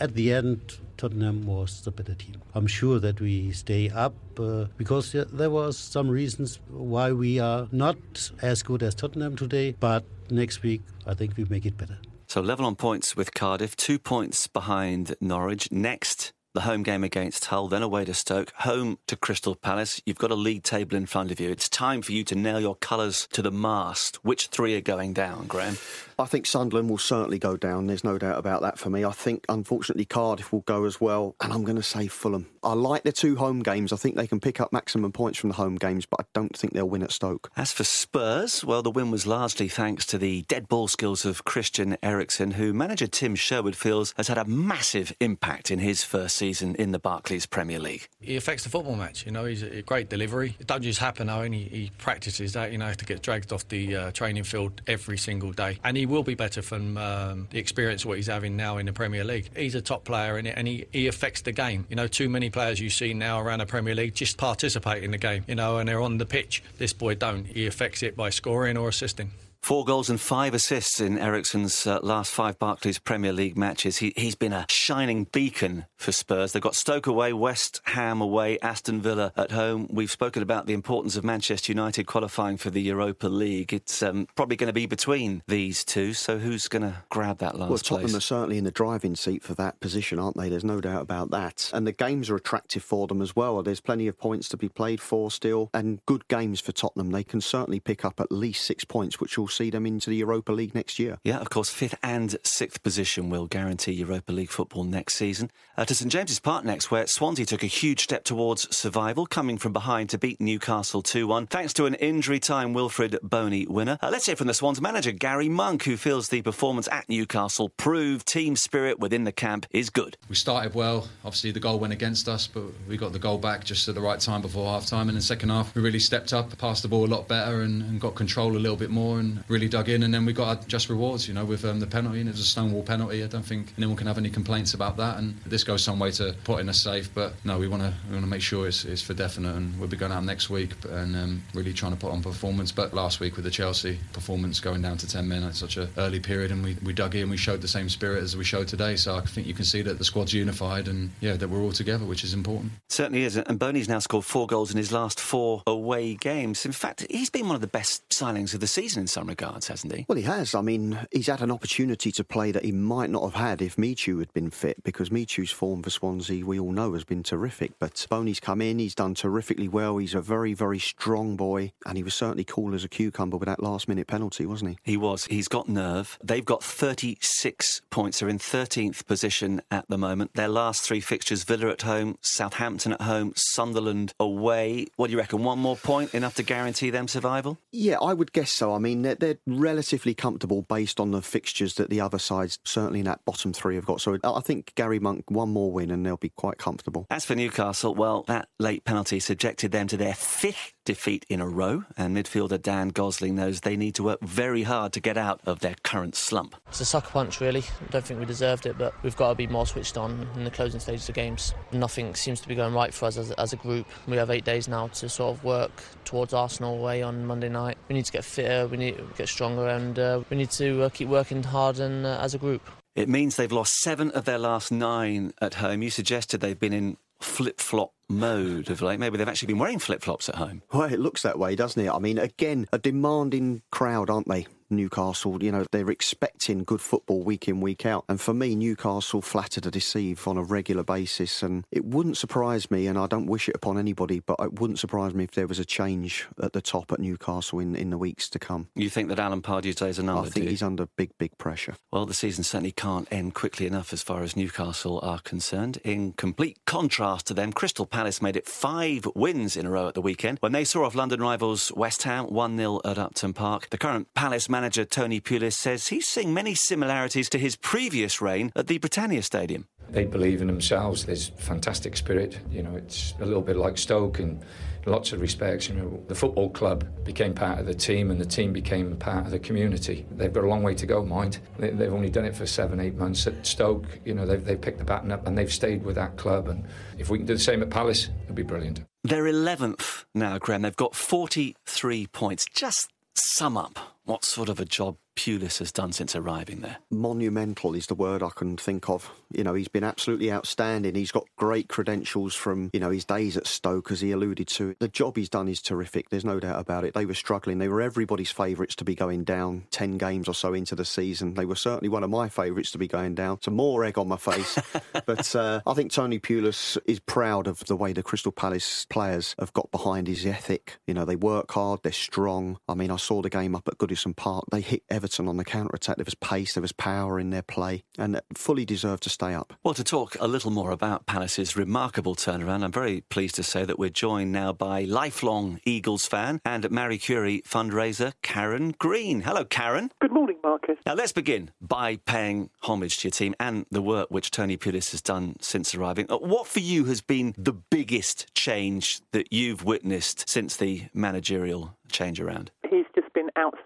at 0.00 0.14
the 0.14 0.32
end 0.32 0.78
Tottenham 0.96 1.46
was 1.46 1.82
the 1.82 1.90
better 1.90 2.14
team. 2.14 2.36
I'm 2.54 2.66
sure 2.66 2.98
that 3.00 3.20
we 3.20 3.52
stay 3.52 3.90
up 3.90 4.14
uh, 4.38 4.66
because 4.76 5.12
there 5.12 5.50
was 5.50 5.76
some 5.76 6.08
reasons 6.08 6.58
why 6.68 7.12
we 7.12 7.38
are 7.38 7.68
not 7.70 7.98
as 8.42 8.62
good 8.62 8.82
as 8.82 8.94
Tottenham 8.94 9.36
today, 9.36 9.76
but 9.78 10.04
next 10.30 10.62
week 10.62 10.82
I 11.06 11.14
think 11.14 11.36
we 11.36 11.44
make 11.44 11.66
it 11.66 11.76
better. 11.76 11.98
So 12.28 12.40
level 12.40 12.66
on 12.66 12.76
points 12.76 13.16
with 13.16 13.34
Cardiff, 13.34 13.76
two 13.76 13.98
points 13.98 14.46
behind 14.46 15.14
Norwich. 15.20 15.70
Next, 15.70 16.32
the 16.56 16.62
home 16.62 16.82
game 16.82 17.04
against 17.04 17.44
Hull, 17.44 17.68
then 17.68 17.82
away 17.82 18.06
to 18.06 18.14
Stoke, 18.14 18.50
home 18.60 18.98
to 19.08 19.14
Crystal 19.14 19.54
Palace. 19.54 20.00
You've 20.06 20.16
got 20.16 20.30
a 20.30 20.34
league 20.34 20.62
table 20.62 20.96
in 20.96 21.04
front 21.04 21.30
of 21.30 21.38
you. 21.38 21.50
It's 21.50 21.68
time 21.68 22.00
for 22.00 22.12
you 22.12 22.24
to 22.24 22.34
nail 22.34 22.58
your 22.58 22.76
colours 22.76 23.28
to 23.32 23.42
the 23.42 23.50
mast. 23.50 24.24
Which 24.24 24.46
three 24.46 24.74
are 24.74 24.80
going 24.80 25.12
down, 25.12 25.48
Graham? 25.48 25.76
I 26.18 26.24
think 26.24 26.46
Sunderland 26.46 26.88
will 26.88 26.98
certainly 26.98 27.38
go 27.38 27.56
down. 27.56 27.86
There's 27.86 28.04
no 28.04 28.16
doubt 28.16 28.38
about 28.38 28.62
that 28.62 28.78
for 28.78 28.88
me. 28.88 29.04
I 29.04 29.10
think, 29.10 29.44
unfortunately, 29.48 30.06
Cardiff 30.06 30.50
will 30.52 30.60
go 30.62 30.84
as 30.84 31.00
well. 31.00 31.36
And 31.40 31.52
I'm 31.52 31.62
going 31.64 31.76
to 31.76 31.82
say 31.82 32.06
Fulham. 32.06 32.48
I 32.62 32.72
like 32.72 33.02
the 33.02 33.12
two 33.12 33.36
home 33.36 33.62
games. 33.62 33.92
I 33.92 33.96
think 33.96 34.16
they 34.16 34.26
can 34.26 34.40
pick 34.40 34.60
up 34.60 34.72
maximum 34.72 35.12
points 35.12 35.38
from 35.38 35.50
the 35.50 35.56
home 35.56 35.76
games, 35.76 36.06
but 36.06 36.20
I 36.20 36.24
don't 36.32 36.56
think 36.56 36.72
they'll 36.72 36.88
win 36.88 37.02
at 37.02 37.12
Stoke. 37.12 37.50
As 37.56 37.70
for 37.70 37.84
Spurs, 37.84 38.64
well, 38.64 38.82
the 38.82 38.90
win 38.90 39.10
was 39.10 39.26
largely 39.26 39.68
thanks 39.68 40.06
to 40.06 40.18
the 40.18 40.42
dead 40.48 40.68
ball 40.68 40.88
skills 40.88 41.24
of 41.24 41.44
Christian 41.44 41.96
Eriksen, 42.02 42.52
who 42.52 42.72
manager 42.72 43.06
Tim 43.06 43.34
Sherwood 43.34 43.76
feels 43.76 44.14
has 44.16 44.28
had 44.28 44.38
a 44.38 44.44
massive 44.46 45.12
impact 45.20 45.70
in 45.70 45.78
his 45.78 46.02
first 46.02 46.36
season 46.36 46.74
in 46.76 46.92
the 46.92 46.98
Barclays 46.98 47.46
Premier 47.46 47.78
League. 47.78 48.08
He 48.20 48.36
affects 48.36 48.64
the 48.64 48.70
football 48.70 48.96
match. 48.96 49.26
You 49.26 49.32
know, 49.32 49.44
he's 49.44 49.62
a 49.62 49.82
great 49.82 50.08
delivery. 50.08 50.56
It 50.58 50.66
doesn't 50.66 50.82
just 50.82 50.98
happen, 50.98 51.26
though, 51.26 51.42
he, 51.42 51.64
he 51.64 51.92
practices 51.98 52.54
that. 52.54 52.72
You 52.72 52.78
know, 52.78 52.92
to 52.92 53.04
get 53.04 53.22
dragged 53.22 53.52
off 53.52 53.68
the 53.68 53.94
uh, 53.94 54.10
training 54.12 54.44
field 54.44 54.80
every 54.86 55.18
single 55.18 55.52
day. 55.52 55.78
And 55.84 55.96
he 55.96 56.05
will 56.06 56.22
be 56.22 56.34
better 56.34 56.62
from 56.62 56.96
um, 56.96 57.48
the 57.50 57.58
experience 57.58 58.04
what 58.04 58.16
he's 58.16 58.26
having 58.26 58.56
now 58.56 58.78
in 58.78 58.86
the 58.86 58.92
Premier 58.92 59.24
League. 59.24 59.50
He's 59.56 59.74
a 59.74 59.80
top 59.80 60.04
player 60.04 60.38
in 60.38 60.46
it, 60.46 60.54
and 60.56 60.66
he, 60.66 60.86
he 60.92 61.06
affects 61.06 61.42
the 61.42 61.52
game. 61.52 61.86
You 61.88 61.96
know, 61.96 62.06
too 62.06 62.28
many 62.28 62.50
players 62.50 62.80
you 62.80 62.90
see 62.90 63.14
now 63.14 63.40
around 63.40 63.60
the 63.60 63.66
Premier 63.66 63.94
League 63.94 64.14
just 64.14 64.38
participate 64.38 65.02
in 65.02 65.10
the 65.10 65.18
game. 65.18 65.44
You 65.46 65.54
know, 65.54 65.78
and 65.78 65.88
they're 65.88 66.00
on 66.00 66.18
the 66.18 66.26
pitch. 66.26 66.62
This 66.78 66.92
boy 66.92 67.14
don't. 67.14 67.44
He 67.46 67.66
affects 67.66 68.02
it 68.02 68.16
by 68.16 68.30
scoring 68.30 68.76
or 68.76 68.88
assisting. 68.88 69.30
Four 69.66 69.84
goals 69.84 70.08
and 70.08 70.20
five 70.20 70.54
assists 70.54 71.00
in 71.00 71.18
Eriksen's 71.18 71.88
uh, 71.88 71.98
last 72.00 72.30
five 72.30 72.56
Barclays 72.56 73.00
Premier 73.00 73.32
League 73.32 73.58
matches. 73.58 73.96
He, 73.96 74.12
has 74.16 74.36
been 74.36 74.52
a 74.52 74.64
shining 74.68 75.24
beacon 75.24 75.86
for 75.96 76.12
Spurs. 76.12 76.52
They've 76.52 76.62
got 76.62 76.76
Stoke 76.76 77.08
away, 77.08 77.32
West 77.32 77.80
Ham 77.86 78.20
away, 78.20 78.60
Aston 78.60 79.00
Villa 79.00 79.32
at 79.36 79.50
home. 79.50 79.88
We've 79.90 80.08
spoken 80.08 80.40
about 80.40 80.66
the 80.66 80.72
importance 80.72 81.16
of 81.16 81.24
Manchester 81.24 81.72
United 81.72 82.04
qualifying 82.04 82.58
for 82.58 82.70
the 82.70 82.80
Europa 82.80 83.26
League. 83.26 83.72
It's 83.72 84.04
um, 84.04 84.28
probably 84.36 84.54
going 84.54 84.68
to 84.68 84.72
be 84.72 84.86
between 84.86 85.42
these 85.48 85.82
two. 85.82 86.12
So 86.12 86.38
who's 86.38 86.68
going 86.68 86.82
to 86.82 87.02
grab 87.08 87.38
that 87.38 87.58
last 87.58 87.68
well, 87.68 87.78
Tottenham 87.78 88.10
place? 88.10 88.18
are 88.18 88.20
certainly 88.20 88.58
in 88.58 88.64
the 88.64 88.70
driving 88.70 89.16
seat 89.16 89.42
for 89.42 89.54
that 89.54 89.80
position, 89.80 90.20
aren't 90.20 90.36
they? 90.36 90.48
There's 90.48 90.62
no 90.62 90.80
doubt 90.80 91.02
about 91.02 91.32
that. 91.32 91.72
And 91.74 91.84
the 91.88 91.92
games 91.92 92.30
are 92.30 92.36
attractive 92.36 92.84
for 92.84 93.08
them 93.08 93.20
as 93.20 93.34
well. 93.34 93.60
There's 93.64 93.80
plenty 93.80 94.06
of 94.06 94.16
points 94.16 94.48
to 94.50 94.56
be 94.56 94.68
played 94.68 95.00
for 95.00 95.28
still, 95.32 95.70
and 95.74 95.98
good 96.06 96.28
games 96.28 96.60
for 96.60 96.70
Tottenham. 96.70 97.10
They 97.10 97.24
can 97.24 97.40
certainly 97.40 97.80
pick 97.80 98.04
up 98.04 98.20
at 98.20 98.30
least 98.30 98.64
six 98.64 98.84
points, 98.84 99.18
which 99.18 99.36
will 99.36 99.55
see 99.56 99.70
them 99.70 99.86
into 99.86 100.10
the 100.10 100.16
Europa 100.16 100.52
League 100.52 100.74
next 100.74 100.98
year. 100.98 101.18
Yeah, 101.24 101.38
of 101.38 101.50
course, 101.50 101.70
fifth 101.70 101.96
and 102.02 102.36
sixth 102.42 102.82
position 102.82 103.30
will 103.30 103.46
guarantee 103.46 103.92
Europa 103.92 104.32
League 104.32 104.50
football 104.50 104.84
next 104.84 105.14
season. 105.14 105.50
Uh, 105.76 105.84
to 105.84 105.94
St 105.94 106.10
James's 106.10 106.40
Park 106.40 106.64
next, 106.64 106.90
where 106.90 107.06
Swansea 107.06 107.46
took 107.46 107.62
a 107.62 107.66
huge 107.66 108.02
step 108.02 108.24
towards 108.24 108.74
survival, 108.76 109.26
coming 109.26 109.58
from 109.58 109.72
behind 109.72 110.10
to 110.10 110.18
beat 110.18 110.40
Newcastle 110.40 111.02
2 111.02 111.26
1, 111.26 111.46
thanks 111.46 111.72
to 111.74 111.86
an 111.86 111.94
injury 111.94 112.38
time 112.38 112.74
Wilfried 112.74 113.18
Bony 113.22 113.66
winner. 113.66 113.98
Uh, 114.02 114.10
let's 114.10 114.26
hear 114.26 114.36
from 114.36 114.46
the 114.46 114.54
Swans 114.54 114.80
manager, 114.80 115.12
Gary 115.12 115.48
Monk, 115.48 115.84
who 115.84 115.96
feels 115.96 116.28
the 116.28 116.42
performance 116.42 116.88
at 116.92 117.08
Newcastle 117.08 117.70
proved 117.70 118.26
team 118.26 118.56
spirit 118.56 118.98
within 118.98 119.24
the 119.24 119.32
camp 119.32 119.66
is 119.70 119.90
good. 119.90 120.16
We 120.28 120.34
started 120.34 120.74
well. 120.74 121.08
Obviously, 121.24 121.50
the 121.50 121.60
goal 121.60 121.78
went 121.78 121.92
against 121.92 122.28
us, 122.28 122.46
but 122.46 122.64
we 122.88 122.96
got 122.96 123.12
the 123.12 123.18
goal 123.18 123.38
back 123.38 123.64
just 123.64 123.88
at 123.88 123.94
the 123.94 124.00
right 124.00 124.20
time 124.20 124.42
before 124.42 124.66
half 124.66 124.86
time. 124.86 125.02
And 125.02 125.10
in 125.10 125.16
the 125.16 125.22
second 125.22 125.48
half, 125.48 125.74
we 125.74 125.82
really 125.82 125.98
stepped 125.98 126.32
up, 126.32 126.56
passed 126.58 126.82
the 126.82 126.88
ball 126.88 127.04
a 127.04 127.06
lot 127.06 127.28
better, 127.28 127.62
and, 127.62 127.82
and 127.82 128.00
got 128.00 128.14
control 128.14 128.56
a 128.56 128.58
little 128.58 128.76
bit 128.76 128.90
more, 128.90 129.18
and 129.18 129.44
really 129.48 129.68
dug 129.68 129.88
in. 129.88 130.02
And 130.02 130.12
then 130.12 130.24
we 130.24 130.32
got 130.32 130.48
our 130.48 130.64
just 130.66 130.88
rewards, 130.88 131.28
you 131.28 131.34
know, 131.34 131.44
with 131.44 131.64
um, 131.64 131.80
the 131.80 131.86
penalty, 131.86 132.20
and 132.20 132.28
it 132.28 132.32
was 132.32 132.40
a 132.40 132.44
stonewall 132.44 132.82
penalty. 132.82 133.22
I 133.22 133.26
don't 133.26 133.44
think 133.44 133.72
anyone 133.76 133.96
can 133.96 134.06
have 134.06 134.18
any 134.18 134.30
complaints 134.30 134.74
about 134.74 134.96
that. 134.96 135.18
And 135.18 135.36
this 135.46 135.64
goes 135.64 135.82
some 135.82 135.98
way 135.98 136.10
to 136.12 136.34
putting 136.44 136.68
us 136.68 136.80
safe. 136.80 137.12
But 137.14 137.34
no, 137.44 137.58
we 137.58 137.68
want 137.68 137.82
to 137.82 137.92
we 138.08 138.14
want 138.14 138.24
to 138.24 138.30
make 138.30 138.42
sure 138.42 138.66
it's, 138.66 138.84
it's 138.84 139.02
for 139.02 139.14
definite, 139.14 139.54
and 139.54 139.78
we'll 139.78 139.88
be 139.88 139.96
going 139.96 140.12
out 140.12 140.24
next 140.24 140.50
week 140.50 140.72
and 140.90 141.16
um, 141.16 141.42
really 141.54 141.72
trying 141.72 141.92
to 141.92 141.98
put 141.98 142.12
on 142.12 142.22
performance. 142.22 142.72
But 142.72 142.94
last 142.94 143.20
week 143.20 143.36
with 143.36 143.44
the 143.44 143.50
Chelsea 143.50 143.98
performance 144.12 144.60
going 144.60 144.82
down 144.82 144.96
to 144.98 145.08
10 145.08 145.28
men 145.28 145.42
at 145.42 145.54
such 145.54 145.76
an 145.76 145.88
early 145.96 146.20
period, 146.20 146.50
and 146.50 146.64
we, 146.64 146.76
we 146.82 146.92
dug 146.92 147.14
in, 147.14 147.30
we 147.30 147.36
showed 147.36 147.60
the 147.60 147.68
same 147.68 147.88
spirit 147.88 148.22
as 148.22 148.36
we 148.36 148.44
showed 148.44 148.68
today. 148.68 148.96
So 148.96 149.16
I 149.16 149.20
think 149.20 149.46
you 149.46 149.54
can 149.54 149.64
see 149.64 149.82
that 149.82 149.98
the 149.98 150.04
squad's 150.04 150.32
unified, 150.32 150.88
and 150.88 151.10
yeah, 151.20 151.36
that 151.36 151.48
we're 151.48 151.62
all 151.62 151.72
together, 151.72 152.04
which 152.04 152.24
is 152.24 152.34
important. 152.34 152.72
Certainly 152.88 153.24
is. 153.24 153.36
And 153.36 153.58
Bony's 153.58 153.88
now 153.88 153.98
scored 153.98 154.24
four 154.24 154.46
goals 154.46 154.70
in 154.70 154.76
his 154.76 154.92
last 154.92 155.20
four 155.20 155.62
away 155.66 156.14
games. 156.14 156.64
In 156.64 156.72
fact, 156.72 157.06
he's 157.10 157.30
been 157.30 157.46
one 157.46 157.54
of 157.54 157.60
the 157.60 157.66
best 157.66 158.08
signings 158.10 158.54
of 158.54 158.60
the 158.60 158.66
season 158.66 159.02
in 159.02 159.06
some 159.06 159.25
regards, 159.26 159.68
hasn't 159.68 159.94
he? 159.94 160.06
Well, 160.08 160.16
he 160.16 160.24
has. 160.24 160.54
I 160.54 160.60
mean, 160.60 160.98
he's 161.12 161.26
had 161.26 161.42
an 161.42 161.50
opportunity 161.50 162.12
to 162.12 162.24
play 162.24 162.52
that 162.52 162.64
he 162.64 162.72
might 162.72 163.10
not 163.10 163.22
have 163.22 163.34
had 163.34 163.62
if 163.62 163.78
Michu 163.78 164.18
had 164.18 164.32
been 164.32 164.50
fit, 164.50 164.82
because 164.82 165.10
Michu's 165.10 165.50
form 165.50 165.82
for 165.82 165.90
Swansea, 165.90 166.44
we 166.44 166.58
all 166.58 166.72
know, 166.72 166.92
has 166.94 167.04
been 167.04 167.22
terrific. 167.22 167.72
But 167.78 168.06
Bony's 168.08 168.40
come 168.40 168.60
in, 168.60 168.78
he's 168.78 168.94
done 168.94 169.14
terrifically 169.14 169.68
well. 169.68 169.98
He's 169.98 170.14
a 170.14 170.20
very, 170.20 170.54
very 170.54 170.78
strong 170.78 171.36
boy, 171.36 171.72
and 171.84 171.96
he 171.96 172.02
was 172.02 172.14
certainly 172.14 172.44
cool 172.44 172.74
as 172.74 172.84
a 172.84 172.88
cucumber 172.88 173.36
with 173.36 173.46
that 173.48 173.62
last 173.62 173.88
minute 173.88 174.06
penalty, 174.06 174.46
wasn't 174.46 174.70
he? 174.72 174.78
He 174.82 174.96
was. 174.96 175.26
He's 175.26 175.48
got 175.48 175.68
nerve. 175.68 176.18
They've 176.22 176.44
got 176.44 176.62
36 176.62 177.82
points. 177.90 178.20
They're 178.20 178.28
in 178.28 178.38
13th 178.38 179.06
position 179.06 179.62
at 179.70 179.86
the 179.88 179.98
moment. 179.98 180.34
Their 180.34 180.48
last 180.48 180.82
three 180.82 181.00
fixtures 181.00 181.44
Villa 181.44 181.68
at 181.68 181.82
home, 181.82 182.18
Southampton 182.20 182.92
at 182.92 183.02
home, 183.02 183.32
Sunderland 183.36 184.12
away. 184.18 184.86
What 184.96 185.06
do 185.06 185.12
you 185.12 185.18
reckon? 185.18 185.42
One 185.42 185.58
more 185.58 185.76
point 185.76 186.14
enough 186.14 186.34
to 186.36 186.42
guarantee 186.42 186.90
them 186.90 187.08
survival? 187.08 187.58
Yeah, 187.72 187.98
I 188.00 188.12
would 188.14 188.32
guess 188.32 188.52
so. 188.52 188.74
I 188.74 188.78
mean, 188.78 189.15
they're, 189.20 189.38
relatively 189.46 190.14
comfortable 190.14 190.62
based 190.62 190.98
on 190.98 191.10
the 191.10 191.22
fixtures 191.22 191.74
that 191.74 191.90
the 191.90 192.00
other 192.00 192.18
sides, 192.18 192.58
certainly 192.64 193.00
in 193.00 193.04
that 193.06 193.24
bottom 193.24 193.52
three, 193.52 193.74
have 193.76 193.86
got. 193.86 194.00
So 194.00 194.18
I 194.24 194.40
think 194.40 194.72
Gary 194.74 194.98
Monk, 194.98 195.30
one 195.30 195.50
more 195.50 195.72
win 195.72 195.90
and 195.90 196.04
they'll 196.04 196.16
be 196.16 196.30
quite 196.30 196.58
comfortable. 196.58 197.06
As 197.10 197.24
for 197.24 197.34
Newcastle, 197.34 197.94
well, 197.94 198.24
that 198.28 198.48
late 198.58 198.84
penalty 198.84 199.20
subjected 199.20 199.72
them 199.72 199.86
to 199.88 199.96
their 199.96 200.14
fifth 200.14 200.72
defeat 200.86 201.26
in 201.28 201.42
a 201.42 201.46
row, 201.46 201.84
and 201.98 202.16
midfielder 202.16 202.60
Dan 202.60 202.88
Gosling 202.88 203.34
knows 203.34 203.60
they 203.60 203.76
need 203.76 203.94
to 203.96 204.02
work 204.02 204.20
very 204.22 204.62
hard 204.62 204.94
to 204.94 205.00
get 205.00 205.18
out 205.18 205.40
of 205.44 205.60
their 205.60 205.74
current 205.82 206.14
slump. 206.14 206.56
It's 206.68 206.80
a 206.80 206.86
sucker 206.86 207.10
punch, 207.10 207.40
really. 207.42 207.60
I 207.60 207.90
don't 207.90 208.04
think 208.04 208.18
we 208.18 208.24
deserved 208.24 208.64
it, 208.64 208.78
but 208.78 208.94
we've 209.02 209.16
got 209.16 209.28
to 209.28 209.34
be 209.34 209.46
more 209.46 209.66
switched 209.66 209.98
on 209.98 210.26
in 210.36 210.44
the 210.44 210.50
closing 210.50 210.80
stages 210.80 211.08
of 211.08 211.14
games. 211.14 211.52
Nothing 211.72 212.14
seems 212.14 212.40
to 212.40 212.48
be 212.48 212.54
going 212.54 212.72
right 212.72 212.94
for 212.94 213.04
us 213.04 213.18
as, 213.18 213.32
as 213.32 213.52
a 213.52 213.56
group. 213.56 213.86
We 214.08 214.16
have 214.16 214.30
eight 214.30 214.44
days 214.44 214.68
now 214.68 214.88
to 214.88 215.08
sort 215.08 215.36
of 215.36 215.44
work 215.44 215.82
towards 216.04 216.32
Arsenal 216.32 216.78
away 216.78 217.02
on 217.02 217.26
Monday 217.26 217.50
night. 217.50 217.76
We 217.88 217.94
need 217.94 218.06
to 218.06 218.12
get 218.12 218.24
fitter, 218.24 218.66
we 218.66 218.78
need 218.78 218.96
to 218.96 219.06
get 219.18 219.28
stronger, 219.28 219.68
and 219.68 219.98
uh, 219.98 220.22
we 220.30 220.36
need 220.38 220.50
to 220.52 220.84
uh, 220.84 220.88
keep 220.88 221.08
working 221.08 221.42
hard 221.42 221.78
and, 221.80 222.06
uh, 222.06 222.18
as 222.20 222.34
a 222.34 222.38
group. 222.38 222.62
It 222.94 223.10
means 223.10 223.36
they've 223.36 223.52
lost 223.52 223.74
seven 223.80 224.10
of 224.12 224.24
their 224.24 224.38
last 224.38 224.72
nine 224.72 225.34
at 225.42 225.54
home. 225.54 225.82
You 225.82 225.90
suggested 225.90 226.40
they've 226.40 226.58
been 226.58 226.72
in 226.72 226.96
flip 227.20 227.60
flop 227.60 227.92
mode 228.08 228.70
of 228.70 228.82
like 228.82 228.98
Maybe 228.98 229.18
they've 229.18 229.28
actually 229.28 229.48
been 229.48 229.58
wearing 229.58 229.78
flip 229.78 230.02
flops 230.02 230.28
at 230.28 230.36
home. 230.36 230.62
Well, 230.72 230.92
it 230.92 231.00
looks 231.00 231.22
that 231.22 231.38
way, 231.38 231.56
doesn't 231.56 231.84
it? 231.84 231.90
I 231.90 231.98
mean, 231.98 232.18
again, 232.18 232.66
a 232.72 232.78
demanding 232.78 233.62
crowd, 233.70 234.10
aren't 234.10 234.28
they? 234.28 234.46
Newcastle. 234.70 235.42
You 235.42 235.52
know, 235.52 235.64
they're 235.70 235.90
expecting 235.90 236.64
good 236.64 236.80
football 236.80 237.22
week 237.22 237.48
in, 237.48 237.60
week 237.60 237.86
out. 237.86 238.04
And 238.08 238.20
for 238.20 238.34
me, 238.34 238.54
Newcastle 238.54 239.22
flatter 239.22 239.60
to 239.60 239.70
deceive 239.70 240.26
on 240.26 240.36
a 240.36 240.42
regular 240.42 240.82
basis. 240.82 241.42
And 241.42 241.64
it 241.70 241.84
wouldn't 241.84 242.16
surprise 242.16 242.70
me, 242.70 242.86
and 242.86 242.98
I 242.98 243.06
don't 243.06 243.26
wish 243.26 243.48
it 243.48 243.56
upon 243.56 243.78
anybody, 243.78 244.20
but 244.20 244.36
it 244.40 244.58
wouldn't 244.58 244.78
surprise 244.78 245.14
me 245.14 245.24
if 245.24 245.32
there 245.32 245.46
was 245.46 245.58
a 245.58 245.64
change 245.64 246.26
at 246.42 246.52
the 246.52 246.62
top 246.62 246.92
at 246.92 246.98
Newcastle 246.98 247.58
in, 247.58 247.74
in 247.74 247.90
the 247.90 247.98
weeks 247.98 248.28
to 248.30 248.38
come. 248.38 248.68
You 248.74 248.90
think 248.90 249.08
that 249.08 249.18
Alan 249.18 249.42
Pardew's 249.42 249.76
days 249.76 249.98
are 249.98 250.02
numbered? 250.02 250.28
I 250.28 250.30
think 250.30 250.48
he's 250.48 250.62
under 250.62 250.86
big, 250.96 251.10
big 251.18 251.36
pressure. 251.38 251.74
Well, 251.92 252.06
the 252.06 252.14
season 252.14 252.44
certainly 252.44 252.72
can't 252.72 253.08
end 253.10 253.34
quickly 253.34 253.66
enough 253.66 253.92
as 253.92 254.02
far 254.02 254.22
as 254.22 254.36
Newcastle 254.36 255.00
are 255.02 255.20
concerned. 255.20 255.78
In 255.84 256.12
complete 256.12 256.58
contrast 256.66 257.26
to 257.26 257.34
them, 257.34 257.52
Crystal 257.52 257.86
Palace 257.86 258.22
made 258.22 258.36
it 258.36 258.46
five 258.46 259.06
wins 259.14 259.56
in 259.56 259.66
a 259.66 259.70
row 259.70 259.88
at 259.88 259.94
the 259.94 260.00
weekend 260.00 260.38
when 260.40 260.52
they 260.52 260.64
saw 260.64 260.84
off 260.84 260.94
London 260.94 261.20
rivals 261.20 261.72
West 261.74 262.02
Ham 262.04 262.26
1 262.26 262.56
0 262.56 262.80
at 262.84 262.98
Upton 262.98 263.32
Park. 263.32 263.70
The 263.70 263.78
current 263.78 264.12
Palace 264.14 264.48
manager, 264.56 264.86
Tony 264.86 265.20
Pulis, 265.20 265.52
says 265.52 265.88
he's 265.88 266.08
seeing 266.08 266.32
many 266.32 266.54
similarities 266.54 267.28
to 267.28 267.38
his 267.38 267.56
previous 267.56 268.22
reign 268.22 268.50
at 268.56 268.68
the 268.68 268.78
Britannia 268.78 269.22
Stadium. 269.22 269.66
They 269.90 270.06
believe 270.06 270.40
in 270.40 270.46
themselves. 270.46 271.04
There's 271.04 271.28
fantastic 271.28 271.94
spirit. 271.94 272.40
You 272.50 272.62
know, 272.62 272.74
it's 272.74 273.12
a 273.20 273.26
little 273.26 273.42
bit 273.42 273.56
like 273.56 273.76
Stoke 273.76 274.18
in 274.18 274.42
lots 274.86 275.12
of 275.12 275.20
respects. 275.20 275.68
You 275.68 275.74
know, 275.74 276.02
the 276.08 276.14
football 276.14 276.48
club 276.48 276.86
became 277.04 277.34
part 277.34 277.58
of 277.58 277.66
the 277.66 277.74
team, 277.74 278.10
and 278.10 278.18
the 278.18 278.24
team 278.24 278.54
became 278.54 278.96
part 278.96 279.26
of 279.26 279.30
the 279.30 279.38
community. 279.38 280.06
They've 280.10 280.32
got 280.32 280.44
a 280.44 280.48
long 280.48 280.62
way 280.62 280.74
to 280.74 280.86
go, 280.86 281.04
mind. 281.04 281.38
They, 281.58 281.68
have 281.72 281.92
only 281.92 282.08
done 282.08 282.24
it 282.24 282.34
for 282.34 282.46
seven, 282.46 282.80
eight 282.80 282.94
months 282.94 283.26
at 283.26 283.46
Stoke. 283.46 283.84
You 284.06 284.14
know, 284.14 284.24
they've, 284.24 284.42
they've 284.42 284.60
picked 284.60 284.78
the 284.78 284.84
baton 284.84 285.12
up 285.12 285.26
and 285.26 285.36
they've 285.36 285.52
stayed 285.52 285.84
with 285.84 285.96
that 285.96 286.16
club. 286.16 286.48
And 286.48 286.64
if 286.96 287.10
we 287.10 287.18
can 287.18 287.26
do 287.26 287.34
the 287.34 287.40
same 287.40 287.60
at 287.60 287.68
Palace, 287.68 288.08
it'll 288.22 288.34
be 288.34 288.42
brilliant. 288.42 288.80
They're 289.04 289.24
11th 289.24 290.06
now, 290.14 290.38
Graham. 290.38 290.62
They've 290.62 290.74
got 290.74 290.94
43 290.94 292.06
points. 292.06 292.46
Just 292.54 292.88
sum 293.18 293.56
up 293.56 293.78
what 294.04 294.24
sort 294.24 294.48
of 294.48 294.60
a 294.60 294.64
job 294.64 294.96
Pulis 295.16 295.58
has 295.58 295.72
done 295.72 295.92
since 295.92 296.14
arriving 296.14 296.60
there? 296.60 296.76
Monumental 296.90 297.74
is 297.74 297.86
the 297.86 297.94
word 297.94 298.22
I 298.22 298.28
can 298.28 298.56
think 298.56 298.88
of. 298.88 299.10
You 299.32 299.42
know, 299.42 299.54
he's 299.54 299.68
been 299.68 299.82
absolutely 299.82 300.30
outstanding. 300.30 300.94
He's 300.94 301.10
got 301.10 301.26
great 301.36 301.68
credentials 301.68 302.34
from, 302.34 302.70
you 302.72 302.78
know, 302.78 302.90
his 302.90 303.04
days 303.04 303.36
at 303.36 303.46
Stoke, 303.46 303.90
as 303.90 304.00
he 304.00 304.12
alluded 304.12 304.46
to. 304.48 304.76
The 304.78 304.88
job 304.88 305.16
he's 305.16 305.28
done 305.28 305.48
is 305.48 305.60
terrific. 305.60 306.10
There's 306.10 306.24
no 306.24 306.38
doubt 306.38 306.60
about 306.60 306.84
it. 306.84 306.94
They 306.94 307.06
were 307.06 307.14
struggling. 307.14 307.58
They 307.58 307.68
were 307.68 307.80
everybody's 307.80 308.30
favourites 308.30 308.76
to 308.76 308.84
be 308.84 308.94
going 308.94 309.24
down 309.24 309.64
10 309.70 309.98
games 309.98 310.28
or 310.28 310.34
so 310.34 310.54
into 310.54 310.76
the 310.76 310.84
season. 310.84 311.34
They 311.34 311.46
were 311.46 311.56
certainly 311.56 311.88
one 311.88 312.04
of 312.04 312.10
my 312.10 312.28
favourites 312.28 312.70
to 312.72 312.78
be 312.78 312.86
going 312.86 313.14
down. 313.14 313.40
Some 313.42 313.54
more 313.54 313.84
egg 313.84 313.98
on 313.98 314.08
my 314.08 314.18
face. 314.18 314.58
but 315.06 315.34
uh, 315.34 315.60
I 315.66 315.74
think 315.74 315.92
Tony 315.92 316.20
Pulis 316.20 316.78
is 316.86 317.00
proud 317.00 317.46
of 317.46 317.60
the 317.64 317.76
way 317.76 317.92
the 317.92 318.02
Crystal 318.02 318.32
Palace 318.32 318.86
players 318.90 319.34
have 319.38 319.52
got 319.54 319.70
behind 319.70 320.06
his 320.06 320.24
ethic. 320.26 320.78
You 320.86 320.94
know, 320.94 321.04
they 321.04 321.16
work 321.16 321.50
hard, 321.52 321.80
they're 321.82 321.92
strong. 321.92 322.58
I 322.68 322.74
mean, 322.74 322.90
I 322.90 322.96
saw 322.96 323.22
the 323.22 323.30
game 323.30 323.56
up 323.56 323.66
at 323.66 323.78
Goodison 323.78 324.14
Park. 324.14 324.44
They 324.52 324.60
hit 324.60 324.82
Everton 324.90 325.05
Everton 325.06 325.28
on 325.28 325.36
the 325.36 325.44
counter 325.44 325.70
attack. 325.72 325.96
There 325.98 326.04
was 326.04 326.16
pace, 326.16 326.54
there 326.54 326.62
was 326.62 326.72
power 326.72 327.20
in 327.20 327.30
their 327.30 327.42
play, 327.42 327.84
and 327.96 328.20
fully 328.34 328.64
deserved 328.64 329.04
to 329.04 329.08
stay 329.08 329.34
up. 329.34 329.54
Well, 329.62 329.72
to 329.74 329.84
talk 329.84 330.16
a 330.18 330.26
little 330.26 330.50
more 330.50 330.72
about 330.72 331.06
Palace's 331.06 331.56
remarkable 331.56 332.16
turnaround, 332.16 332.64
I'm 332.64 332.72
very 332.72 333.02
pleased 333.02 333.36
to 333.36 333.44
say 333.44 333.64
that 333.64 333.78
we're 333.78 333.88
joined 333.88 334.32
now 334.32 334.52
by 334.52 334.82
lifelong 334.82 335.60
Eagles 335.64 336.06
fan 336.06 336.40
and 336.44 336.68
Marie 336.72 336.98
Curie 336.98 337.40
fundraiser 337.46 338.14
Karen 338.22 338.74
Green. 338.80 339.20
Hello, 339.20 339.44
Karen. 339.44 339.92
Good 340.00 340.10
morning, 340.10 340.38
Marcus. 340.42 340.76
Now, 340.84 340.94
let's 340.94 341.12
begin 341.12 341.52
by 341.60 341.96
paying 342.04 342.50
homage 342.62 342.98
to 342.98 343.08
your 343.08 343.12
team 343.12 343.36
and 343.38 343.64
the 343.70 343.82
work 343.82 344.10
which 344.10 344.32
Tony 344.32 344.56
Pulis 344.56 344.90
has 344.90 345.02
done 345.02 345.36
since 345.40 345.72
arriving. 345.72 346.06
Uh, 346.10 346.18
what 346.18 346.48
for 346.48 346.58
you 346.58 346.86
has 346.86 347.00
been 347.00 347.32
the 347.38 347.52
biggest 347.52 348.34
change 348.34 349.00
that 349.12 349.32
you've 349.32 349.64
witnessed 349.64 350.28
since 350.28 350.56
the 350.56 350.86
managerial 350.92 351.76
change 351.92 352.20
around? 352.20 352.50